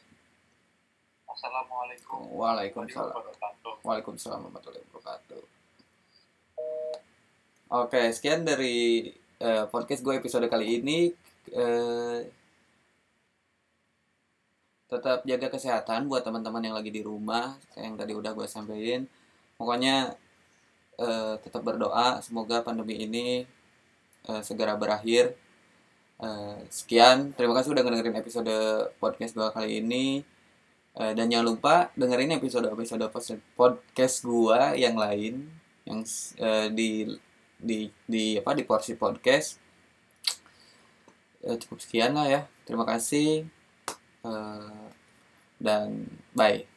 Assalamualaikum 1.26 2.30
Waalaikumsalam. 2.38 3.10
Waalaikumsalam 3.82 4.38
warahmatullahi 4.46 4.86
wabarakatuh. 4.94 5.42
Oke, 7.72 8.02
sekian 8.12 8.44
dari 8.46 9.10
eh, 9.40 9.64
podcast 9.66 10.04
gue 10.04 10.14
episode 10.20 10.46
kali 10.46 10.78
ini. 10.78 11.10
Eh, 11.50 12.20
tetap 14.86 15.24
jaga 15.24 15.48
kesehatan 15.48 16.06
buat 16.06 16.20
teman-teman 16.20 16.62
yang 16.62 16.76
lagi 16.76 16.92
di 16.92 17.00
rumah, 17.00 17.56
kayak 17.72 17.82
yang 17.82 17.96
tadi 17.96 18.12
udah 18.12 18.30
gue 18.36 18.46
sampaikan. 18.46 19.08
Pokoknya 19.56 20.14
eh, 21.00 21.34
tetap 21.42 21.64
berdoa 21.64 22.20
semoga 22.22 22.62
pandemi 22.62 23.00
ini 23.02 23.42
eh, 24.28 24.42
segera 24.44 24.78
berakhir. 24.78 25.34
Eh, 26.22 26.58
sekian, 26.70 27.34
terima 27.34 27.50
kasih 27.58 27.74
udah 27.74 27.82
dengerin 27.82 28.14
episode 28.22 28.54
podcast 29.02 29.34
gue 29.34 29.48
kali 29.50 29.82
ini. 29.82 30.22
Eh, 30.92 31.12
dan 31.16 31.26
jangan 31.32 31.46
lupa 31.56 31.88
dengerin 31.96 32.36
episode-episode 32.36 33.40
podcast 33.56 34.16
gua 34.28 34.76
yang 34.76 34.92
lain 34.92 35.48
yang 35.88 36.04
eh, 36.36 36.68
di 36.68 37.08
di 37.56 37.88
di 38.04 38.36
apa 38.36 38.52
di 38.52 38.62
porsi 38.68 38.92
podcast. 38.94 39.56
Cukup 41.42 41.78
sekian 41.82 42.14
lah 42.14 42.28
ya. 42.28 42.40
Terima 42.68 42.84
kasih. 42.86 43.48
Eh, 44.22 44.86
dan 45.58 46.06
bye. 46.36 46.71